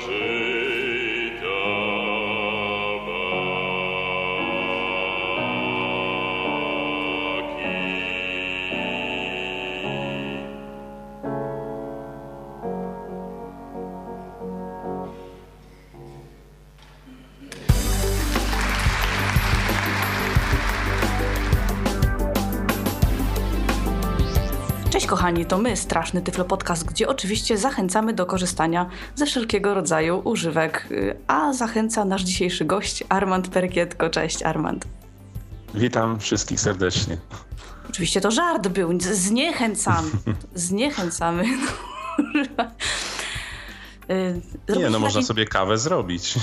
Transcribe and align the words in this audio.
是 0.00 0.49
kochani, 25.30 25.46
to 25.46 25.58
my, 25.58 25.76
Straszny 25.76 26.22
Tyflo 26.22 26.44
Podcast, 26.44 26.84
gdzie 26.84 27.08
oczywiście 27.08 27.58
zachęcamy 27.58 28.12
do 28.12 28.26
korzystania 28.26 28.86
ze 29.14 29.26
wszelkiego 29.26 29.74
rodzaju 29.74 30.20
używek, 30.24 30.88
a 31.26 31.52
zachęca 31.52 32.04
nasz 32.04 32.22
dzisiejszy 32.22 32.64
gość 32.64 33.04
Armand 33.08 33.48
Perkietko. 33.48 34.10
Cześć 34.10 34.42
Armand. 34.42 34.84
Witam 35.74 36.20
wszystkich 36.20 36.60
serdecznie. 36.60 37.16
Oczywiście 37.90 38.20
to 38.20 38.30
żart 38.30 38.68
był, 38.68 39.00
z- 39.00 39.04
zniechęcamy, 39.04 40.10
zniechęcamy. 40.54 41.44
Nie, 44.78 44.90
no 44.90 44.98
można 44.98 45.20
taki- 45.20 45.26
sobie 45.26 45.46
kawę 45.46 45.78
zrobić. 45.78 46.34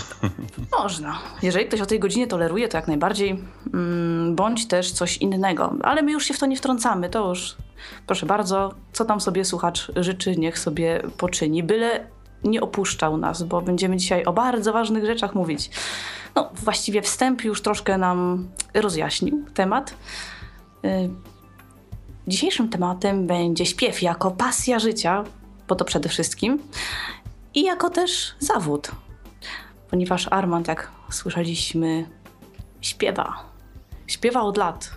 Można. 0.80 1.20
Jeżeli 1.42 1.66
ktoś 1.66 1.82
o 1.82 1.86
tej 1.86 2.00
godzinie 2.00 2.28
toleruje, 2.28 2.68
to 2.68 2.78
jak 2.78 2.88
najbardziej. 2.88 3.44
Mm, 3.74 4.36
bądź 4.36 4.68
też 4.68 4.92
coś 4.92 5.18
innego. 5.18 5.74
Ale 5.84 6.02
my 6.02 6.12
już 6.12 6.26
się 6.26 6.34
w 6.34 6.40
to 6.40 6.46
nie 6.46 6.58
wtrącamy. 6.58 7.10
To 7.10 7.30
już, 7.30 7.56
proszę 8.08 8.26
bardzo, 8.26 8.74
co 8.94 9.06
tam 9.06 9.22
sobie 9.22 9.46
słuchacz 9.46 9.92
życzy, 9.96 10.38
niech 10.38 10.60
sobie 10.60 11.02
poczyni. 11.18 11.64
Byle 11.64 12.08
nie 12.44 12.62
opuszczał 12.62 13.18
nas, 13.18 13.44
bo 13.44 13.62
będziemy 13.62 13.98
dzisiaj 13.98 14.26
o 14.26 14.34
bardzo 14.34 14.74
ważnych 14.74 15.06
rzeczach 15.06 15.36
mówić. 15.36 15.70
No, 16.36 16.50
właściwie 16.54 17.02
wstęp 17.02 17.44
już 17.44 17.62
troszkę 17.62 17.98
nam 17.98 18.48
rozjaśnił 18.74 19.46
temat. 19.54 19.94
Y, 20.86 21.10
Dzisiejszym 22.28 22.70
tematem 22.70 23.28
będzie 23.28 23.66
śpiew 23.66 24.02
jako 24.02 24.32
pasja 24.32 24.80
życia, 24.80 25.24
bo 25.68 25.76
to 25.76 25.86
przede 25.86 26.10
wszystkim, 26.10 26.60
i 27.54 27.64
jako 27.64 27.90
też 27.90 28.36
zawód 28.40 28.92
ponieważ 29.90 30.28
Armand, 30.32 30.68
jak 30.68 30.92
słyszeliśmy, 31.10 32.10
śpiewa. 32.82 33.34
Śpiewa 34.08 34.42
od 34.42 34.58
lat. 34.58 34.92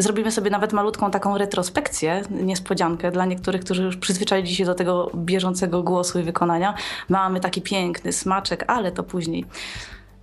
Zrobimy 0.00 0.32
sobie 0.32 0.50
nawet 0.50 0.72
malutką 0.72 1.10
taką 1.10 1.38
retrospekcję, 1.38 2.22
niespodziankę 2.30 3.10
dla 3.10 3.24
niektórych, 3.24 3.64
którzy 3.64 3.82
już 3.82 3.96
przyzwyczaili 3.96 4.54
się 4.54 4.64
do 4.64 4.74
tego 4.74 5.10
bieżącego 5.14 5.82
głosu 5.82 6.20
i 6.20 6.22
wykonania. 6.22 6.74
Mamy 7.08 7.40
taki 7.40 7.62
piękny 7.62 8.12
smaczek, 8.12 8.64
ale 8.66 8.92
to 8.92 9.02
później. 9.02 9.44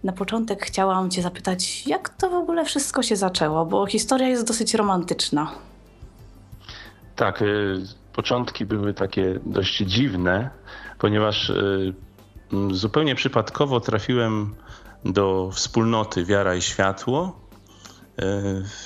Na 0.03 0.13
początek 0.13 0.65
chciałam 0.65 1.09
Cię 1.09 1.21
zapytać, 1.21 1.88
jak 1.88 2.09
to 2.09 2.29
w 2.29 2.33
ogóle 2.33 2.65
wszystko 2.65 3.03
się 3.03 3.15
zaczęło, 3.15 3.65
bo 3.65 3.85
historia 3.85 4.27
jest 4.27 4.47
dosyć 4.47 4.74
romantyczna. 4.74 5.51
Tak, 7.15 7.41
y, 7.41 7.77
początki 8.13 8.65
były 8.65 8.94
takie 8.94 9.39
dość 9.45 9.77
dziwne, 9.77 10.50
ponieważ 11.00 11.50
y, 11.50 11.94
zupełnie 12.71 13.15
przypadkowo 13.15 13.79
trafiłem 13.79 14.56
do 15.06 15.50
wspólnoty 15.51 16.25
Wiara 16.25 16.56
i 16.56 16.62
Światło 16.62 17.46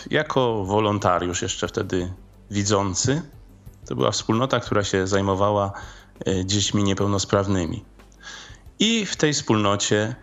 jako 0.10 0.66
wolontariusz, 0.66 1.42
jeszcze 1.42 1.68
wtedy 1.68 2.14
widzący. 2.52 3.22
To 3.86 3.96
była 3.96 4.12
wspólnota, 4.12 4.60
która 4.60 4.84
się 4.84 5.08
zajmowała 5.08 5.72
e, 6.28 6.46
dziećmi 6.46 6.84
niepełnosprawnymi. 6.84 7.84
I 8.80 9.06
w 9.06 9.16
tej 9.16 9.34
wspólnocie 9.34 10.16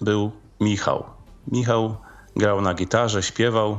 był 0.00 0.32
Michał. 0.60 1.04
Michał 1.46 1.96
grał 2.36 2.60
na 2.60 2.74
gitarze, 2.74 3.22
śpiewał. 3.22 3.78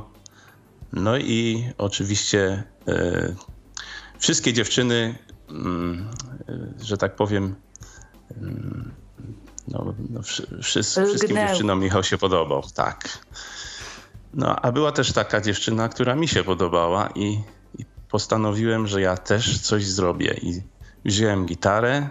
No 0.93 1.17
i 1.17 1.69
oczywiście 1.77 2.63
e, 2.87 3.35
wszystkie 4.19 4.53
dziewczyny, 4.53 5.15
e, 5.49 6.83
że 6.83 6.97
tak 6.97 7.15
powiem, 7.15 7.55
mm, 8.37 8.91
no, 9.67 9.93
no, 10.09 10.21
wszy, 10.21 10.83
wszystkim 10.83 11.37
dziewczynom 11.37 11.79
Michał 11.79 12.03
się 12.03 12.17
podobał, 12.17 12.63
tak. 12.75 13.19
No, 14.33 14.55
a 14.55 14.71
była 14.71 14.91
też 14.91 15.13
taka 15.13 15.41
dziewczyna, 15.41 15.89
która 15.89 16.15
mi 16.15 16.27
się 16.27 16.43
podobała 16.43 17.09
i, 17.15 17.43
i 17.79 17.85
postanowiłem, 18.09 18.87
że 18.87 19.01
ja 19.01 19.17
też 19.17 19.59
coś 19.59 19.85
zrobię. 19.85 20.33
I 20.41 20.61
wziąłem 21.05 21.45
gitarę, 21.45 22.09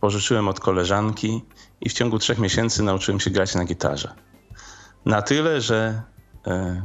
pożyczyłem 0.00 0.48
od 0.48 0.60
koleżanki 0.60 1.44
i 1.80 1.88
w 1.88 1.92
ciągu 1.92 2.18
trzech 2.18 2.38
miesięcy 2.38 2.82
nauczyłem 2.82 3.20
się 3.20 3.30
grać 3.30 3.54
na 3.54 3.64
gitarze. 3.64 4.14
Na 5.04 5.22
tyle, 5.22 5.60
że 5.60 6.02
e, 6.46 6.82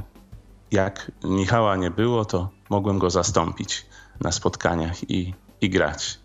jak 0.72 1.12
Michała 1.24 1.76
nie 1.76 1.92
było, 1.92 2.26
to 2.26 2.50
mogłem 2.70 3.00
go 3.00 3.10
zastąpić 3.10 3.86
na 4.22 4.32
spotkaniach 4.32 5.10
i, 5.10 5.34
i 5.62 5.70
grać. 5.70 6.20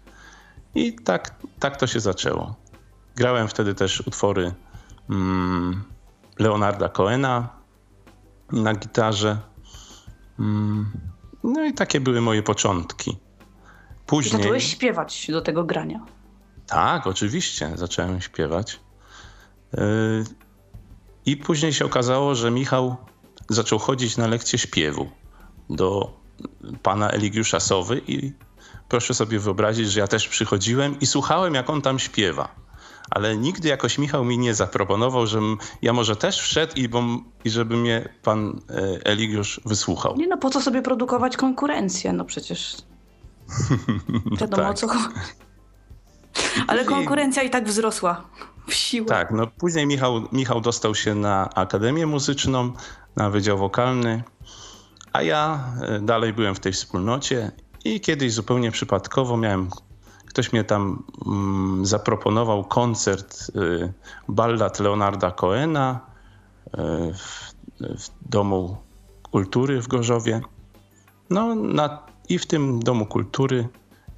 I 0.74 0.92
tak, 0.94 1.34
tak 1.58 1.76
to 1.76 1.86
się 1.86 2.00
zaczęło. 2.00 2.54
Grałem 3.16 3.48
wtedy 3.48 3.74
też 3.74 4.00
utwory 4.00 4.54
mm, 5.10 5.84
Leonarda 6.38 6.88
Cohena 6.88 7.61
na 8.52 8.74
gitarze. 8.74 9.38
Mm, 10.38 10.90
no 11.44 11.64
i 11.64 11.72
takie 11.72 12.00
były 12.00 12.20
moje 12.20 12.42
początki. 12.42 13.10
I 13.10 13.16
Później. 14.06 14.42
zacząłeś 14.42 14.70
śpiewać 14.70 15.26
do 15.30 15.40
tego 15.40 15.64
grania. 15.64 16.06
Tak, 16.66 17.06
oczywiście, 17.06 17.72
zacząłem 17.74 18.20
śpiewać. 18.20 18.80
Yy, 19.72 20.24
I 21.26 21.36
później 21.36 21.72
się 21.72 21.84
okazało, 21.84 22.34
że 22.34 22.50
Michał 22.50 22.96
zaczął 23.48 23.78
chodzić 23.78 24.16
na 24.16 24.26
lekcje 24.26 24.58
śpiewu 24.58 25.10
do 25.70 26.20
pana 26.82 27.10
Eligiusza 27.10 27.60
Sowy 27.60 28.00
i 28.06 28.32
proszę 28.88 29.14
sobie 29.14 29.38
wyobrazić, 29.38 29.90
że 29.90 30.00
ja 30.00 30.06
też 30.06 30.28
przychodziłem 30.28 31.00
i 31.00 31.06
słuchałem, 31.06 31.54
jak 31.54 31.70
on 31.70 31.82
tam 31.82 31.98
śpiewa. 31.98 32.61
Ale 33.10 33.36
nigdy 33.36 33.68
jakoś 33.68 33.98
Michał 33.98 34.24
mi 34.24 34.38
nie 34.38 34.54
zaproponował, 34.54 35.26
żebym 35.26 35.58
ja 35.82 35.92
może 35.92 36.16
też 36.16 36.40
wszedł 36.40 36.72
i, 36.76 36.88
bom, 36.88 37.24
i 37.44 37.50
żeby 37.50 37.76
mnie 37.76 38.08
pan 38.22 38.60
e, 38.70 39.06
Eligiusz 39.06 39.60
wysłuchał. 39.64 40.16
Nie 40.16 40.26
no, 40.26 40.36
po 40.36 40.50
co 40.50 40.60
sobie 40.60 40.82
produkować 40.82 41.36
konkurencję? 41.36 42.12
No 42.12 42.24
przecież 42.24 42.76
wiadomo 44.40 44.62
o 44.62 44.66
tak. 44.66 44.78
co 44.78 44.88
chodzi. 44.88 45.14
Ale 46.66 46.84
konkurencja 46.84 47.42
i 47.42 47.50
tak 47.50 47.68
wzrosła 47.68 48.24
w 48.66 48.74
siłę. 48.74 49.06
Tak, 49.06 49.30
no 49.30 49.46
później 49.46 49.86
Michał, 49.86 50.22
Michał 50.32 50.60
dostał 50.60 50.94
się 50.94 51.14
na 51.14 51.50
Akademię 51.54 52.06
Muzyczną, 52.06 52.72
na 53.16 53.30
Wydział 53.30 53.58
Wokalny, 53.58 54.22
a 55.12 55.22
ja 55.22 55.64
e, 55.82 56.00
dalej 56.00 56.32
byłem 56.32 56.54
w 56.54 56.60
tej 56.60 56.72
wspólnocie 56.72 57.52
i 57.84 58.00
kiedyś 58.00 58.32
zupełnie 58.32 58.70
przypadkowo 58.70 59.36
miałem, 59.36 59.68
ktoś 60.32 60.52
mnie 60.52 60.64
tam 60.64 61.02
mm, 61.26 61.86
zaproponował 61.86 62.64
koncert 62.64 63.50
y, 63.56 63.92
ballad 64.28 64.80
Leonarda 64.80 65.30
Cohena 65.30 66.00
y, 66.66 66.78
w, 67.14 67.54
w 67.80 68.28
Domu 68.30 68.76
Kultury 69.30 69.82
w 69.82 69.88
Gorzowie. 69.88 70.40
No 71.30 71.54
na, 71.54 71.98
i 72.28 72.38
w 72.38 72.46
tym 72.46 72.80
Domu 72.80 73.06
Kultury, 73.06 73.68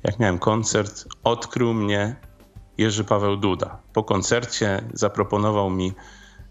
jak 0.03 0.19
miałem 0.19 0.39
koncert, 0.39 1.05
odkrył 1.25 1.75
mnie 1.75 2.17
Jerzy 2.79 3.05
Paweł 3.05 3.37
Duda. 3.37 3.79
Po 3.93 4.05
koncercie 4.05 4.85
zaproponował 4.93 5.71
mi, 5.71 5.93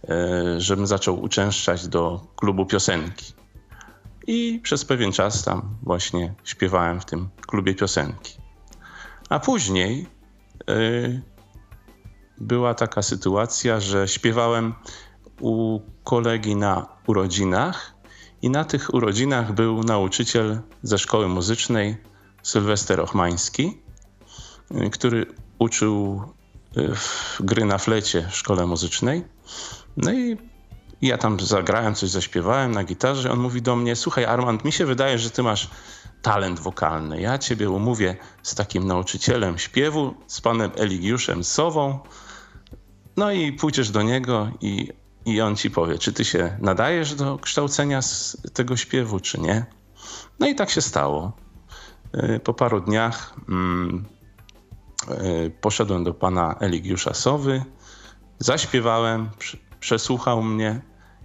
e, 0.09 0.61
żebym 0.61 0.87
zaczął 0.87 1.21
uczęszczać 1.21 1.87
do 1.87 2.21
klubu 2.35 2.65
piosenki. 2.65 3.33
I 4.27 4.59
przez 4.63 4.85
pewien 4.85 5.11
czas 5.11 5.43
tam 5.43 5.75
właśnie 5.83 6.33
śpiewałem 6.43 7.01
w 7.01 7.05
tym 7.05 7.29
klubie 7.47 7.75
piosenki. 7.75 8.42
A 9.33 9.39
później 9.39 10.07
e, 10.69 10.73
była 12.37 12.73
taka 12.73 13.01
sytuacja, 13.01 13.79
że 13.79 14.07
śpiewałem 14.07 14.73
u 15.41 15.79
kolegi 16.03 16.55
na 16.55 16.87
urodzinach 17.07 17.93
i 18.41 18.49
na 18.49 18.65
tych 18.65 18.93
urodzinach 18.93 19.53
był 19.53 19.83
nauczyciel 19.83 20.59
ze 20.83 20.97
szkoły 20.97 21.27
muzycznej 21.27 21.97
Sylwester 22.43 23.01
Ochmański, 23.01 23.81
y, 24.71 24.89
który 24.89 25.25
uczył 25.59 26.21
y, 26.77 26.91
gry 27.39 27.65
na 27.65 27.77
flecie 27.77 28.27
w 28.31 28.35
szkole 28.35 28.65
muzycznej. 28.65 29.23
No 29.97 30.13
i 30.13 30.37
ja 31.01 31.17
tam 31.17 31.39
zagrałem, 31.39 31.95
coś 31.95 32.09
zaśpiewałem 32.09 32.71
na 32.71 32.83
gitarze. 32.83 33.31
On 33.31 33.39
mówi 33.39 33.61
do 33.61 33.75
mnie: 33.75 33.95
Słuchaj, 33.95 34.25
Armand, 34.25 34.65
mi 34.65 34.71
się 34.71 34.85
wydaje, 34.85 35.19
że 35.19 35.29
ty 35.29 35.43
masz 35.43 35.69
talent 36.23 36.59
wokalny. 36.59 37.21
Ja 37.21 37.37
ciebie 37.37 37.69
umówię 37.69 38.15
z 38.43 38.55
takim 38.55 38.87
nauczycielem 38.87 39.57
śpiewu, 39.57 40.13
z 40.27 40.41
panem 40.41 40.71
Eligiuszem 40.75 41.43
Sową. 41.43 41.99
No 43.17 43.31
i 43.31 43.53
pójdziesz 43.53 43.91
do 43.91 44.01
niego 44.01 44.51
i, 44.61 44.89
i 45.25 45.41
on 45.41 45.55
ci 45.55 45.71
powie, 45.71 45.97
czy 45.97 46.13
ty 46.13 46.25
się 46.25 46.57
nadajesz 46.61 47.15
do 47.15 47.37
kształcenia 47.37 48.01
z 48.01 48.37
tego 48.53 48.77
śpiewu, 48.77 49.19
czy 49.19 49.39
nie. 49.39 49.65
No 50.39 50.47
i 50.47 50.55
tak 50.55 50.69
się 50.69 50.81
stało. 50.81 51.31
Y, 52.15 52.39
Po 52.39 52.53
paru 52.53 52.81
dniach 52.81 53.33
mm, 53.49 54.05
y, 55.11 55.51
poszedłem 55.61 56.03
do 56.03 56.13
pana 56.13 56.55
Eligiusza 56.59 57.13
Sowy, 57.13 57.63
zaśpiewałem, 58.39 59.29
przesłuchał 59.79 60.43
mnie 60.43 60.81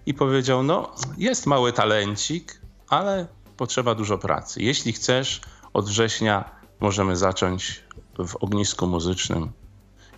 i 0.07 0.15
powiedział: 0.15 0.63
No, 0.63 0.95
jest 1.19 1.47
mały 1.47 1.73
talencik, 1.73 2.61
ale 2.89 3.27
potrzeba 3.59 3.95
dużo 3.95 4.19
pracy. 4.19 4.63
Jeśli 4.63 4.93
chcesz, 4.93 5.41
od 5.73 5.87
września 5.89 6.45
możemy 6.81 7.17
zacząć 7.17 7.85
w 8.19 8.37
ognisku 8.37 8.87
muzycznym. 8.87 9.53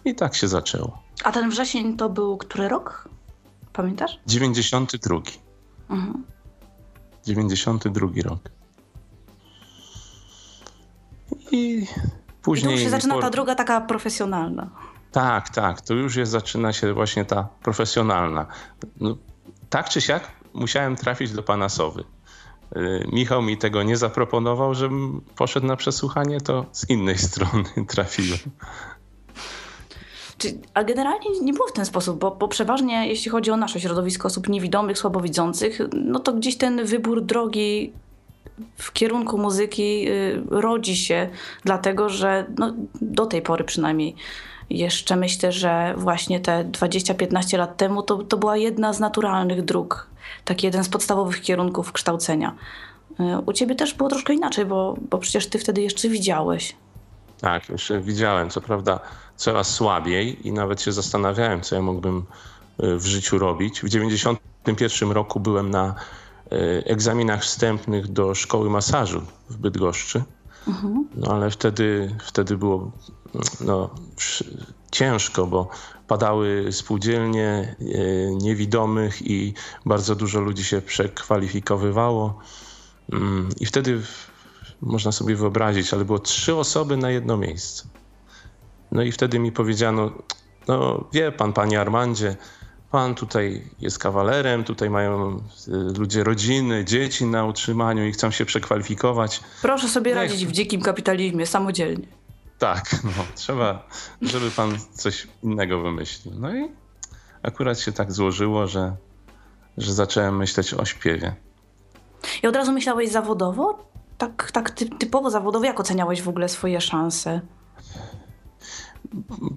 I 0.04 0.14
tak 0.14 0.34
się 0.34 0.48
zaczęło. 0.48 1.02
A 1.24 1.32
ten 1.32 1.50
wrzesień 1.50 1.96
to 1.96 2.08
był 2.08 2.36
który 2.36 2.68
rok? 2.68 3.08
Pamiętasz? 3.72 4.18
92. 4.26 5.16
Mhm. 5.90 6.24
92 7.26 8.08
rok. 8.24 8.40
I 11.50 11.86
I 11.86 11.86
później. 12.42 12.66
tu 12.66 12.72
już 12.72 12.80
się 12.80 12.90
zaczyna 12.90 13.20
ta 13.20 13.30
droga 13.30 13.54
taka 13.54 13.80
profesjonalna. 13.80 14.70
Tak, 15.12 15.48
tak. 15.48 15.80
To 15.80 15.94
już 15.94 16.16
jest, 16.16 16.32
zaczyna 16.32 16.72
się 16.72 16.92
właśnie 16.94 17.24
ta 17.24 17.48
profesjonalna. 17.62 18.46
No, 19.00 19.16
tak 19.70 19.88
czy 19.88 20.00
siak 20.00 20.30
musiałem 20.54 20.96
trafić 20.96 21.32
do 21.32 21.42
pana 21.42 21.68
Sowy. 21.68 22.04
Y, 22.76 23.06
Michał 23.12 23.42
mi 23.42 23.56
tego 23.56 23.82
nie 23.82 23.96
zaproponował, 23.96 24.74
żebym 24.74 25.20
poszedł 25.36 25.66
na 25.66 25.76
przesłuchanie, 25.76 26.40
to 26.40 26.66
z 26.72 26.90
innej 26.90 27.18
strony 27.28 27.64
trafiłem. 27.88 28.38
A 30.74 30.84
generalnie 30.84 31.40
nie 31.42 31.52
było 31.52 31.68
w 31.68 31.72
ten 31.72 31.86
sposób, 31.86 32.18
bo, 32.18 32.30
bo 32.30 32.48
przeważnie 32.48 33.08
jeśli 33.08 33.30
chodzi 33.30 33.50
o 33.50 33.56
nasze 33.56 33.80
środowisko 33.80 34.28
osób 34.28 34.48
niewidomych, 34.48 34.98
słabowidzących, 34.98 35.78
no 35.92 36.18
to 36.18 36.32
gdzieś 36.32 36.56
ten 36.56 36.84
wybór 36.84 37.24
drogi 37.24 37.92
w 38.76 38.92
kierunku 38.92 39.38
muzyki 39.38 40.08
y, 40.08 40.42
rodzi 40.50 40.96
się, 40.96 41.28
dlatego 41.64 42.08
że 42.08 42.46
no, 42.58 42.74
do 43.00 43.26
tej 43.26 43.42
pory 43.42 43.64
przynajmniej 43.64 44.16
jeszcze 44.70 45.16
myślę, 45.16 45.52
że 45.52 45.94
właśnie 45.96 46.40
te 46.40 46.64
20-15 46.64 47.58
lat 47.58 47.76
temu 47.76 48.02
to, 48.02 48.16
to 48.16 48.36
była 48.36 48.56
jedna 48.56 48.92
z 48.92 49.00
naturalnych 49.00 49.64
dróg, 49.64 50.06
taki 50.44 50.66
jeden 50.66 50.84
z 50.84 50.88
podstawowych 50.88 51.40
kierunków 51.40 51.92
kształcenia. 51.92 52.56
Y, 53.20 53.38
U 53.46 53.52
ciebie 53.52 53.74
też 53.74 53.94
było 53.94 54.08
troszkę 54.10 54.34
inaczej, 54.34 54.66
bo, 54.66 54.96
bo 55.10 55.18
przecież 55.18 55.46
ty 55.46 55.58
wtedy 55.58 55.82
jeszcze 55.82 56.08
widziałeś. 56.08 56.76
Tak, 57.40 57.68
jeszcze 57.68 58.00
widziałem, 58.00 58.50
co 58.50 58.60
prawda 58.60 59.00
coraz 59.36 59.74
słabiej 59.74 60.48
i 60.48 60.52
nawet 60.52 60.82
się 60.82 60.92
zastanawiałem, 60.92 61.60
co 61.60 61.76
ja 61.76 61.82
mógłbym 61.82 62.24
y, 62.82 62.96
w 62.96 63.06
życiu 63.06 63.38
robić. 63.38 63.80
W 63.80 63.88
91 63.88 65.10
roku 65.10 65.40
byłem 65.40 65.70
na 65.70 65.94
y, 66.52 66.56
egzaminach 66.86 67.42
wstępnych 67.42 68.08
do 68.08 68.34
szkoły 68.34 68.70
masażu 68.70 69.22
w 69.50 69.56
Bydgoszczy. 69.56 70.22
No 71.14 71.32
ale 71.32 71.50
wtedy, 71.50 72.16
wtedy 72.20 72.56
było 72.56 72.90
no, 73.60 73.90
ciężko, 74.90 75.46
bo 75.46 75.68
padały 76.08 76.66
spółdzielnie 76.72 77.76
y, 77.80 78.30
niewidomych 78.40 79.22
i 79.30 79.54
bardzo 79.86 80.14
dużo 80.16 80.40
ludzi 80.40 80.64
się 80.64 80.82
przekwalifikowywało. 80.82 82.38
Mm, 83.12 83.48
I 83.60 83.66
wtedy 83.66 84.02
można 84.80 85.12
sobie 85.12 85.36
wyobrazić, 85.36 85.94
ale 85.94 86.04
było 86.04 86.18
trzy 86.18 86.54
osoby 86.56 86.96
na 86.96 87.10
jedno 87.10 87.36
miejsce. 87.36 87.84
No 88.92 89.02
i 89.02 89.12
wtedy 89.12 89.38
mi 89.38 89.52
powiedziano, 89.52 90.10
no 90.68 91.04
wie 91.12 91.32
pan, 91.32 91.52
panie 91.52 91.80
Armandzie, 91.80 92.36
pan 92.90 93.14
tutaj 93.14 93.70
jest 93.80 93.98
kawalerem, 93.98 94.64
tutaj 94.64 94.90
mają 94.90 95.36
y, 95.68 95.98
ludzie 95.98 96.24
rodziny, 96.24 96.84
dzieci 96.84 97.24
na 97.26 97.44
utrzymaniu 97.44 98.06
i 98.06 98.12
chcą 98.12 98.30
się 98.30 98.44
przekwalifikować. 98.44 99.40
Proszę 99.62 99.88
sobie 99.88 100.10
Niech- 100.10 100.16
radzić 100.22 100.46
w 100.46 100.52
dzikim 100.52 100.82
kapitalizmie 100.82 101.46
samodzielnie. 101.46 102.06
Tak, 102.60 102.96
no, 103.04 103.10
trzeba, 103.34 103.86
żeby 104.22 104.50
pan 104.50 104.78
coś 104.94 105.28
innego 105.42 105.80
wymyślił. 105.80 106.34
No 106.38 106.54
i 106.56 106.72
akurat 107.42 107.80
się 107.80 107.92
tak 107.92 108.12
złożyło, 108.12 108.66
że, 108.66 108.96
że 109.78 109.94
zacząłem 109.94 110.36
myśleć 110.36 110.74
o 110.74 110.84
śpiewie. 110.84 111.34
I 112.42 112.46
od 112.46 112.56
razu 112.56 112.72
myślałeś 112.72 113.10
zawodowo? 113.10 113.90
Tak, 114.18 114.50
tak 114.52 114.70
ty, 114.70 114.88
typowo 114.88 115.30
zawodowo? 115.30 115.64
Jak 115.64 115.80
oceniałeś 115.80 116.22
w 116.22 116.28
ogóle 116.28 116.48
swoje 116.48 116.80
szanse? 116.80 117.40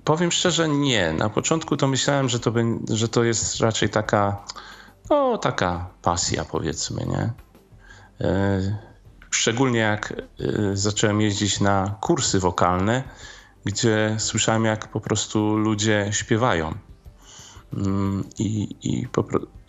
Powiem 0.04 0.32
szczerze, 0.32 0.70
nie. 0.70 1.14
Na 1.14 1.30
początku 1.30 1.78
to 1.78 1.88
myślałem, 1.88 2.30
że 2.30 2.40
to, 2.40 2.52
bę- 2.52 2.94
że 2.94 3.08
to 3.08 3.24
jest 3.24 3.60
raczej 3.60 3.90
taka, 3.90 4.46
no, 5.10 5.38
taka 5.38 5.90
pasja, 6.02 6.46
powiedzmy, 6.46 7.06
nie? 7.06 7.34
E, 8.28 8.93
Szczególnie 9.34 9.80
jak 9.80 10.14
e, 10.14 10.16
zacząłem 10.74 11.22
jeździć 11.22 11.60
na 11.60 11.96
kursy 12.02 12.40
wokalne, 12.40 13.04
gdzie 13.66 14.16
słyszałem, 14.20 14.66
jak 14.66 14.88
po 14.88 15.00
prostu 15.00 15.58
ludzie 15.58 16.10
śpiewają. 16.12 16.74
Mm, 17.74 18.24
I, 18.40 18.76
i 18.84 19.08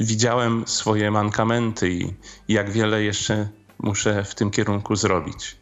widziałem 0.01 0.65
swoje 0.67 1.11
mankamenty 1.11 1.91
i, 1.91 2.15
i 2.49 2.53
jak 2.53 2.71
wiele 2.71 3.03
jeszcze 3.03 3.49
muszę 3.79 4.25
w 4.25 4.35
tym 4.35 4.51
kierunku 4.51 4.97
zrobić. 4.97 5.57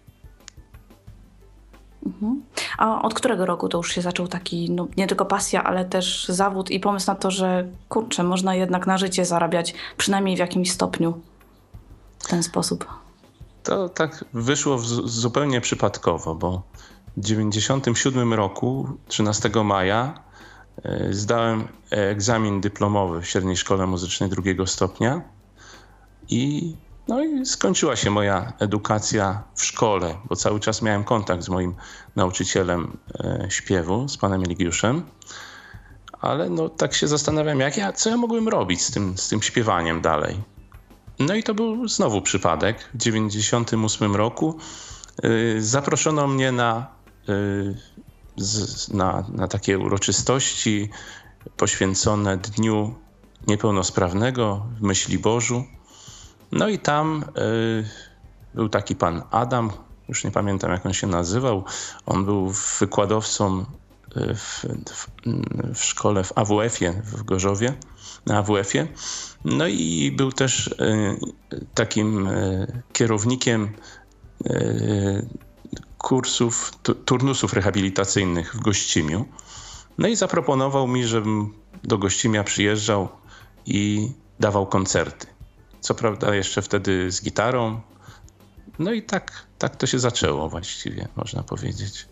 A 2.78 3.02
od 3.02 3.14
którego 3.14 3.46
roku 3.46 3.68
to 3.68 3.78
już 3.78 3.92
się 3.92 4.02
zaczął 4.02 4.28
taki, 4.28 4.70
no 4.70 4.88
nie 4.96 5.06
tylko 5.06 5.24
pasja, 5.24 5.64
ale 5.64 5.84
też 5.84 6.28
zawód 6.28 6.70
i 6.70 6.80
pomysł 6.80 7.06
na 7.06 7.14
to, 7.14 7.30
że 7.30 7.68
kurczę, 7.88 8.22
można 8.22 8.54
jednak 8.54 8.86
na 8.86 8.98
życie 8.98 9.24
zarabiać, 9.24 9.74
przynajmniej 9.96 10.36
w 10.36 10.38
jakimś 10.38 10.70
stopniu 10.70 11.20
w 12.18 12.28
ten 12.28 12.42
sposób. 12.42 13.01
To 13.62 13.88
tak 13.88 14.24
wyszło 14.32 14.78
w, 14.78 14.86
zupełnie 14.86 15.60
przypadkowo, 15.60 16.34
bo 16.34 16.62
w 17.16 17.20
97 17.20 18.34
roku, 18.34 18.88
13 19.08 19.50
maja, 19.64 20.14
e, 20.84 21.12
zdałem 21.12 21.68
egzamin 21.90 22.60
dyplomowy 22.60 23.20
w 23.20 23.26
Średniej 23.26 23.56
Szkole 23.56 23.86
Muzycznej 23.86 24.30
drugiego 24.30 24.66
stopnia 24.66 25.22
i, 26.28 26.74
no 27.08 27.24
i 27.24 27.46
skończyła 27.46 27.96
się 27.96 28.10
moja 28.10 28.52
edukacja 28.58 29.42
w 29.54 29.64
szkole, 29.64 30.16
bo 30.28 30.36
cały 30.36 30.60
czas 30.60 30.82
miałem 30.82 31.04
kontakt 31.04 31.42
z 31.42 31.48
moim 31.48 31.74
nauczycielem 32.16 32.96
e, 33.20 33.46
śpiewu, 33.50 34.08
z 34.08 34.16
panem 34.16 34.42
Eligiuszem. 34.42 35.02
Ale 36.20 36.50
no, 36.50 36.68
tak 36.68 36.94
się 36.94 37.08
zastanawiam, 37.08 37.60
jak 37.60 37.76
ja, 37.76 37.92
co 37.92 38.10
ja 38.10 38.16
mogłem 38.16 38.48
robić 38.48 38.82
z 38.82 38.90
tym, 38.90 39.18
z 39.18 39.28
tym 39.28 39.42
śpiewaniem 39.42 40.00
dalej. 40.00 40.51
No 41.26 41.34
i 41.34 41.42
to 41.42 41.54
był 41.54 41.88
znowu 41.88 42.22
przypadek. 42.22 42.78
W 42.78 42.98
1998 42.98 44.16
roku 44.16 44.58
y, 45.24 45.62
zaproszono 45.62 46.26
mnie 46.26 46.52
na, 46.52 46.86
y, 47.28 47.74
na, 48.94 49.24
na 49.28 49.48
takie 49.48 49.78
uroczystości 49.78 50.90
poświęcone 51.56 52.36
Dniu 52.36 52.94
Niepełnosprawnego 53.46 54.66
w 54.78 54.82
Myśliborzu. 54.82 55.64
No 56.52 56.68
i 56.68 56.78
tam 56.78 57.24
y, 57.38 57.84
był 58.54 58.68
taki 58.68 58.96
pan 58.96 59.22
Adam, 59.30 59.70
już 60.08 60.24
nie 60.24 60.30
pamiętam 60.30 60.70
jak 60.70 60.86
on 60.86 60.92
się 60.92 61.06
nazywał. 61.06 61.64
On 62.06 62.24
był 62.24 62.52
wykładowcą 62.80 63.64
w, 64.14 64.64
w, 64.90 65.06
w 65.74 65.84
szkole 65.84 66.24
w 66.24 66.38
AWF-ie 66.38 67.02
w 67.04 67.22
Gorzowie, 67.22 67.74
na 68.26 68.38
AWF-ie. 68.38 68.86
No 69.44 69.66
i 69.66 70.12
był 70.16 70.32
też 70.32 70.66
y, 70.66 70.74
takim 71.74 72.26
y, 72.26 72.82
kierownikiem 72.92 73.72
y, 74.46 75.26
kursów, 75.98 76.72
tu- 76.82 76.94
turnusów 76.94 77.52
rehabilitacyjnych 77.52 78.54
w 78.54 78.60
Gościmiu. 78.60 79.24
No 79.98 80.08
i 80.08 80.16
zaproponował 80.16 80.88
mi, 80.88 81.04
żebym 81.06 81.54
do 81.84 81.98
Gościmia 81.98 82.44
przyjeżdżał 82.44 83.08
i 83.66 84.12
dawał 84.40 84.66
koncerty. 84.66 85.26
Co 85.80 85.94
prawda 85.94 86.34
jeszcze 86.34 86.62
wtedy 86.62 87.10
z 87.12 87.22
gitarą. 87.22 87.80
No 88.78 88.92
i 88.92 89.02
tak, 89.02 89.46
tak 89.58 89.76
to 89.76 89.86
się 89.86 89.98
zaczęło 89.98 90.48
właściwie, 90.48 91.08
można 91.16 91.42
powiedzieć. 91.42 92.06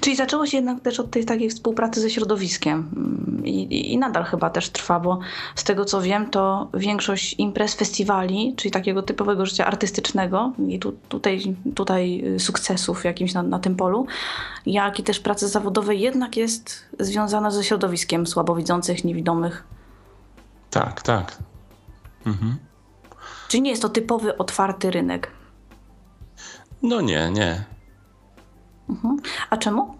Czyli 0.00 0.16
zaczęło 0.16 0.46
się 0.46 0.56
jednak 0.56 0.80
też 0.80 1.00
od 1.00 1.10
tej 1.10 1.24
takiej 1.24 1.50
współpracy 1.50 2.00
ze 2.00 2.10
środowiskiem 2.10 2.90
Mm, 2.96 3.46
I, 3.46 3.62
i, 3.62 3.92
i 3.92 3.98
nadal 3.98 4.24
chyba 4.24 4.50
też 4.50 4.70
trwa, 4.70 5.00
bo 5.00 5.18
z 5.54 5.64
tego 5.64 5.84
co 5.84 6.02
wiem, 6.02 6.30
to 6.30 6.68
większość 6.74 7.34
imprez, 7.38 7.74
festiwali, 7.74 8.54
czyli 8.56 8.72
takiego 8.72 9.02
typowego 9.02 9.46
życia 9.46 9.66
artystycznego 9.66 10.52
i 10.68 10.78
tu, 10.78 10.92
tutaj, 11.08 11.56
tutaj 11.74 12.22
y, 12.34 12.40
sukcesów 12.40 13.04
jakimś 13.04 13.34
na, 13.34 13.42
na 13.42 13.58
tym 13.58 13.76
polu, 13.76 14.06
jak 14.66 14.98
i 14.98 15.02
też 15.02 15.20
pracy 15.20 15.48
zawodowej 15.48 16.00
jednak 16.00 16.36
jest 16.36 16.84
związana 17.00 17.50
ze 17.50 17.64
środowiskiem 17.64 18.26
słabowidzących, 18.26 19.04
niewidomych. 19.04 19.64
Tak, 20.70 21.02
tak. 21.02 21.38
Czyli 23.48 23.62
nie 23.62 23.70
jest 23.70 23.82
to 23.82 23.88
typowy, 23.88 24.38
otwarty 24.38 24.90
rynek. 24.90 25.30
No 26.82 27.00
nie, 27.00 27.30
nie. 27.30 27.75
A 29.50 29.56
czemu? 29.56 29.94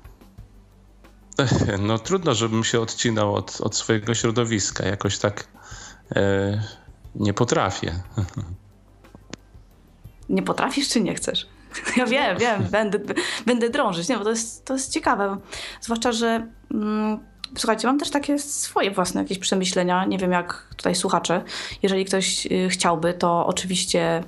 No 1.78 1.99
trudno, 1.99 2.35
żebym 2.35 2.64
się 2.64 2.81
odcinał 2.81 3.35
od, 3.35 3.61
od 3.61 3.76
swojego 3.76 4.14
środowiska. 4.14 4.87
Jakoś 4.87 5.19
tak 5.19 5.49
e, 6.16 6.62
nie 7.14 7.35
potrafię. 7.35 7.93
Nie 10.28 10.43
potrafisz 10.43 10.88
czy 10.88 11.00
nie 11.00 11.14
chcesz? 11.14 11.47
Ja 11.97 12.07
wiem, 12.07 12.38
wiem, 12.38 12.62
będę, 12.71 12.99
będę 13.47 13.71
drążyć, 13.71 14.09
nie, 14.09 14.19
bo 14.19 14.25
to 14.25 14.31
jest, 14.31 14.64
to 14.64 14.75
jest 14.75 14.93
ciekawe. 14.93 15.37
Zwłaszcza, 15.81 16.12
że 16.12 16.47
mm, 16.71 17.19
słuchajcie, 17.57 17.87
mam 17.87 17.99
też 17.99 18.11
takie 18.11 18.38
swoje 18.38 18.90
własne 18.90 19.23
jakieś 19.23 19.38
przemyślenia. 19.38 20.05
Nie 20.05 20.19
wiem, 20.19 20.33
jak 20.33 20.66
tutaj 20.76 20.95
słuchacze. 20.95 21.43
Jeżeli 21.83 22.05
ktoś 22.05 22.47
y, 22.47 22.69
chciałby, 22.69 23.14
to 23.14 23.47
oczywiście 23.47 24.25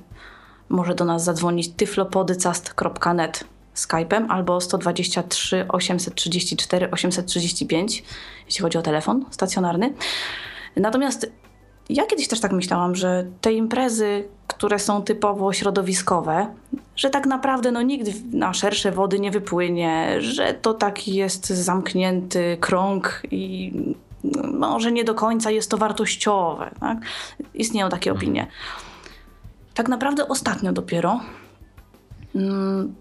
może 0.69 0.95
do 0.95 1.05
nas 1.05 1.23
zadzwonić 1.23 1.69
tyflopodycast.net 1.69 3.43
Skype'em 3.87 4.25
albo 4.29 4.61
123 4.61 5.65
834 5.69 6.91
835, 6.91 8.03
jeśli 8.45 8.61
chodzi 8.61 8.77
o 8.77 8.81
telefon 8.81 9.25
stacjonarny. 9.31 9.93
Natomiast 10.75 11.31
ja 11.89 12.05
kiedyś 12.05 12.27
też 12.27 12.39
tak 12.39 12.51
myślałam, 12.51 12.95
że 12.95 13.25
te 13.41 13.53
imprezy, 13.53 14.27
które 14.47 14.79
są 14.79 15.01
typowo 15.01 15.53
środowiskowe, 15.53 16.47
że 16.95 17.09
tak 17.09 17.25
naprawdę 17.25 17.71
no, 17.71 17.81
nikt 17.81 18.07
na 18.33 18.53
szersze 18.53 18.91
wody 18.91 19.19
nie 19.19 19.31
wypłynie, 19.31 20.15
że 20.19 20.53
to 20.53 20.73
taki 20.73 21.15
jest 21.15 21.47
zamknięty 21.47 22.57
krąg 22.59 23.21
i 23.31 23.73
no, 24.23 24.51
może 24.51 24.91
nie 24.91 25.03
do 25.03 25.15
końca 25.15 25.51
jest 25.51 25.71
to 25.71 25.77
wartościowe. 25.77 26.71
Tak? 26.79 26.97
Istnieją 27.53 27.89
takie 27.89 28.11
opinie. 28.11 28.47
Tak 29.73 29.87
naprawdę 29.87 30.27
ostatnio 30.27 30.73
dopiero 30.73 31.19
mm, 32.35 32.95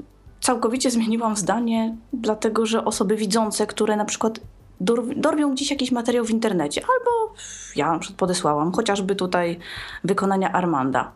całkowicie 0.48 0.90
zmieniłam 0.90 1.36
zdanie, 1.36 1.96
dlatego 2.12 2.66
że 2.66 2.84
osoby 2.84 3.16
widzące, 3.16 3.66
które 3.66 3.96
na 3.96 4.04
przykład 4.04 4.40
dor- 4.80 5.14
dorwią 5.16 5.52
gdzieś 5.54 5.70
jakiś 5.70 5.92
materiał 5.92 6.24
w 6.24 6.30
internecie, 6.30 6.82
albo 6.82 7.34
ja 7.76 7.92
na 7.92 7.98
przykład 7.98 8.18
podesłałam, 8.18 8.72
chociażby 8.72 9.16
tutaj 9.16 9.58
wykonania 10.04 10.52
Armanda. 10.52 11.10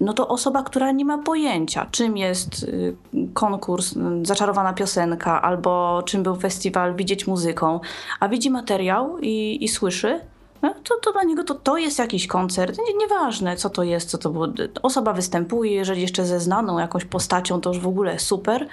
No 0.00 0.12
to 0.12 0.28
osoba, 0.28 0.62
która 0.62 0.92
nie 0.92 1.04
ma 1.04 1.18
pojęcia, 1.18 1.86
czym 1.90 2.16
jest 2.16 2.62
y, 2.62 2.96
konkurs, 3.34 3.96
y, 3.96 4.00
zaczarowana 4.22 4.72
piosenka, 4.72 5.42
albo 5.42 6.02
czym 6.06 6.22
był 6.22 6.36
festiwal 6.36 6.96
Widzieć 6.96 7.26
muzyką, 7.26 7.80
a 8.20 8.28
widzi 8.28 8.50
materiał 8.50 9.18
i, 9.18 9.64
i 9.64 9.68
słyszy, 9.68 10.20
no, 10.62 10.74
to, 10.84 10.94
to 11.02 11.12
dla 11.12 11.22
niego 11.22 11.44
to, 11.44 11.54
to 11.54 11.76
jest 11.76 11.98
jakiś 11.98 12.26
koncert. 12.26 12.78
Nie, 12.88 12.94
nieważne, 12.94 13.56
co 13.56 13.70
to 13.70 13.82
jest, 13.82 14.10
co 14.10 14.18
to 14.18 14.30
było. 14.30 14.48
Osoba 14.82 15.12
występuje, 15.12 15.72
jeżeli 15.72 16.02
jeszcze 16.02 16.24
ze 16.24 16.40
znaną 16.40 16.78
jakąś 16.78 17.04
postacią, 17.04 17.60
to 17.60 17.70
już 17.70 17.78
w 17.78 17.86
ogóle 17.86 18.18
super. 18.18 18.66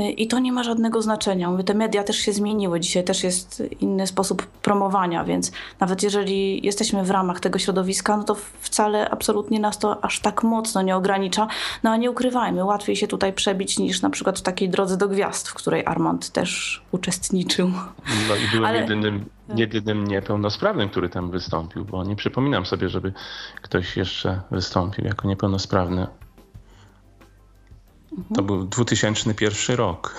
Y, 0.00 0.02
I 0.02 0.28
to 0.28 0.38
nie 0.38 0.52
ma 0.52 0.62
żadnego 0.62 1.02
znaczenia. 1.02 1.50
Mówię, 1.50 1.64
te 1.64 1.74
media 1.74 2.04
też 2.04 2.16
się 2.16 2.32
zmieniły. 2.32 2.80
Dzisiaj 2.80 3.04
też 3.04 3.24
jest 3.24 3.62
inny 3.80 4.06
sposób 4.06 4.46
promowania, 4.46 5.24
więc 5.24 5.52
nawet 5.80 6.02
jeżeli 6.02 6.66
jesteśmy 6.66 7.04
w 7.04 7.10
ramach 7.10 7.40
tego 7.40 7.58
środowiska, 7.58 8.16
no 8.16 8.24
to 8.24 8.36
wcale 8.60 9.10
absolutnie 9.10 9.60
nas 9.60 9.78
to 9.78 10.04
aż 10.04 10.20
tak 10.20 10.42
mocno 10.42 10.82
nie 10.82 10.96
ogranicza. 10.96 11.48
No 11.82 11.90
a 11.90 11.96
nie 11.96 12.10
ukrywajmy, 12.10 12.64
łatwiej 12.64 12.96
się 12.96 13.06
tutaj 13.08 13.32
przebić 13.32 13.78
niż 13.78 14.02
na 14.02 14.10
przykład 14.10 14.38
w 14.38 14.42
takiej 14.42 14.68
drodze 14.68 14.96
do 14.96 15.08
gwiazd, 15.08 15.48
w 15.48 15.54
której 15.54 15.86
Armand 15.86 16.30
też 16.30 16.82
uczestniczył. 16.92 17.68
No 18.28 18.36
i 18.36 18.50
byłem 18.50 18.64
Ale- 18.64 18.80
jedynym, 18.80 19.24
jedynym 19.54 20.04
niepełnosprawnym, 20.04 20.88
który 20.88 21.08
tam 21.08 21.30
wystąpił, 21.30 21.84
bo 21.84 22.04
nie 22.04 22.16
przypominam 22.16 22.66
sobie, 22.66 22.88
żeby 22.88 23.12
ktoś 23.62 23.96
jeszcze 23.96 24.40
wystąpił 24.50 25.04
jako 25.04 25.28
niepełnosprawny. 25.28 26.06
To 28.34 28.42
był 28.42 28.64
2001 28.64 29.76
rok. 29.76 30.14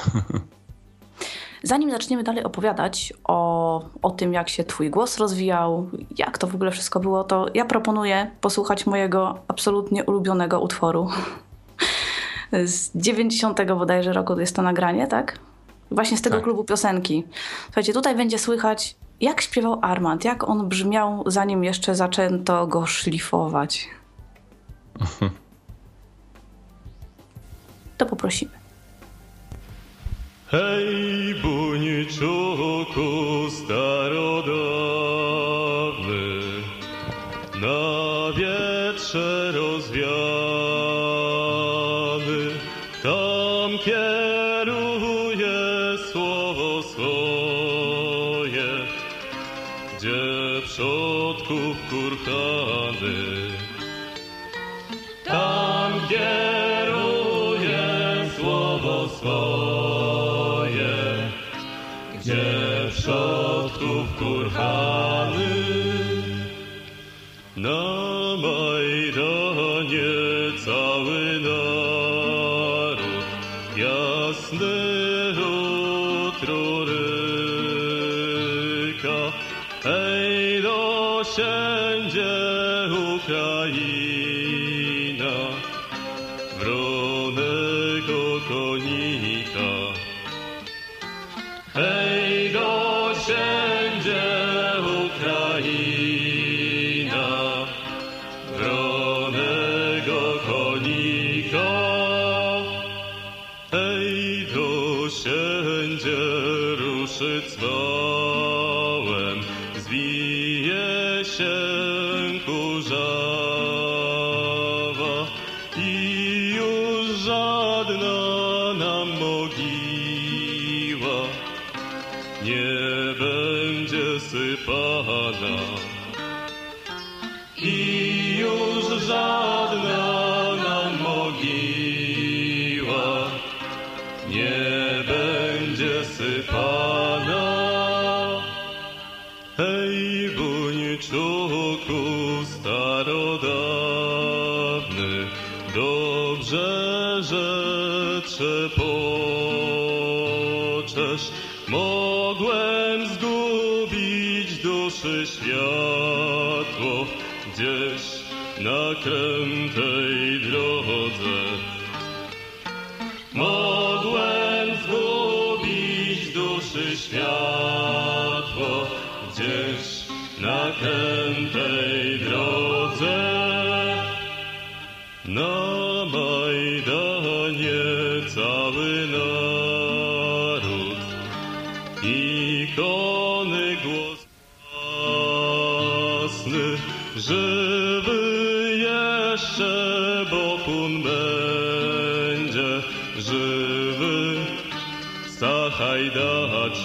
Zanim 1.64 1.92
zaczniemy 1.92 2.24
dalej 2.24 2.44
opowiadać 2.44 3.14
o, 3.24 3.90
o 4.02 4.12
tym, 4.12 4.34
jak 4.34 4.50
się 4.50 4.64
Twój 4.64 4.90
głos 4.90 5.18
rozwijał, 5.18 5.90
jak 6.18 6.38
to 6.38 6.48
w 6.48 6.56
ogóle 6.56 6.72
wszystko 6.72 7.00
było, 7.00 7.24
to 7.24 7.46
ja 7.54 7.66
proponuję 7.66 8.32
posłuchać 8.42 8.86
mojego 8.86 9.40
absolutnie 9.48 10.04
ulubionego 10.04 10.60
utworu. 10.62 11.10
Z 12.66 12.92
90 12.96 13.60
bodajże 13.78 14.14
roku 14.14 14.40
jest 14.40 14.56
to 14.56 14.62
nagranie, 14.62 15.08
tak? 15.08 15.40
Właśnie 15.92 16.18
z 16.18 16.22
tego 16.22 16.36
Tak. 16.36 16.44
klubu 16.44 16.64
piosenki. 16.64 17.24
Słuchajcie, 17.66 17.94
tutaj 17.94 18.16
będzie 18.16 18.40
słychać, 18.40 18.96
jak 19.22 19.42
śpiewał 19.42 19.80
Armand, 19.82 20.26
jak 20.26 20.50
on 20.50 20.70
brzmiał, 20.70 21.24
zanim 21.28 21.64
jeszcze 21.64 21.96
zaczęto 21.96 22.68
go 22.68 22.86
szlifować. 22.86 23.88
To 27.98 28.06
poprosimy. 28.06 28.52
Hej, 30.48 31.36
buniczuku 31.42 33.12
starodawny, 33.50 34.48
na 37.62 38.34
wietrze 38.38 39.52
rozwiany, 39.52 40.77
przodków 63.68 64.16
kurhany. 64.20 65.58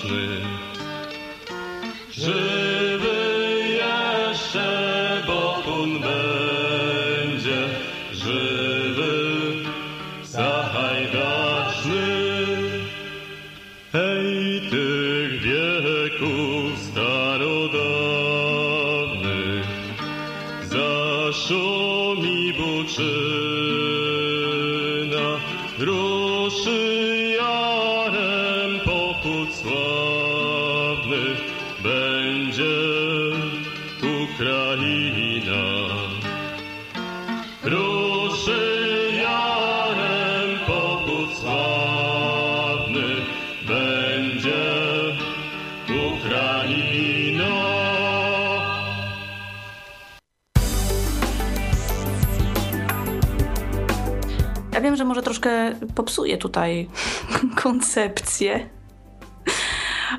close 0.03 0.52
popsuję 55.95 56.39
tutaj 56.39 56.89
koncepcję, 57.63 58.69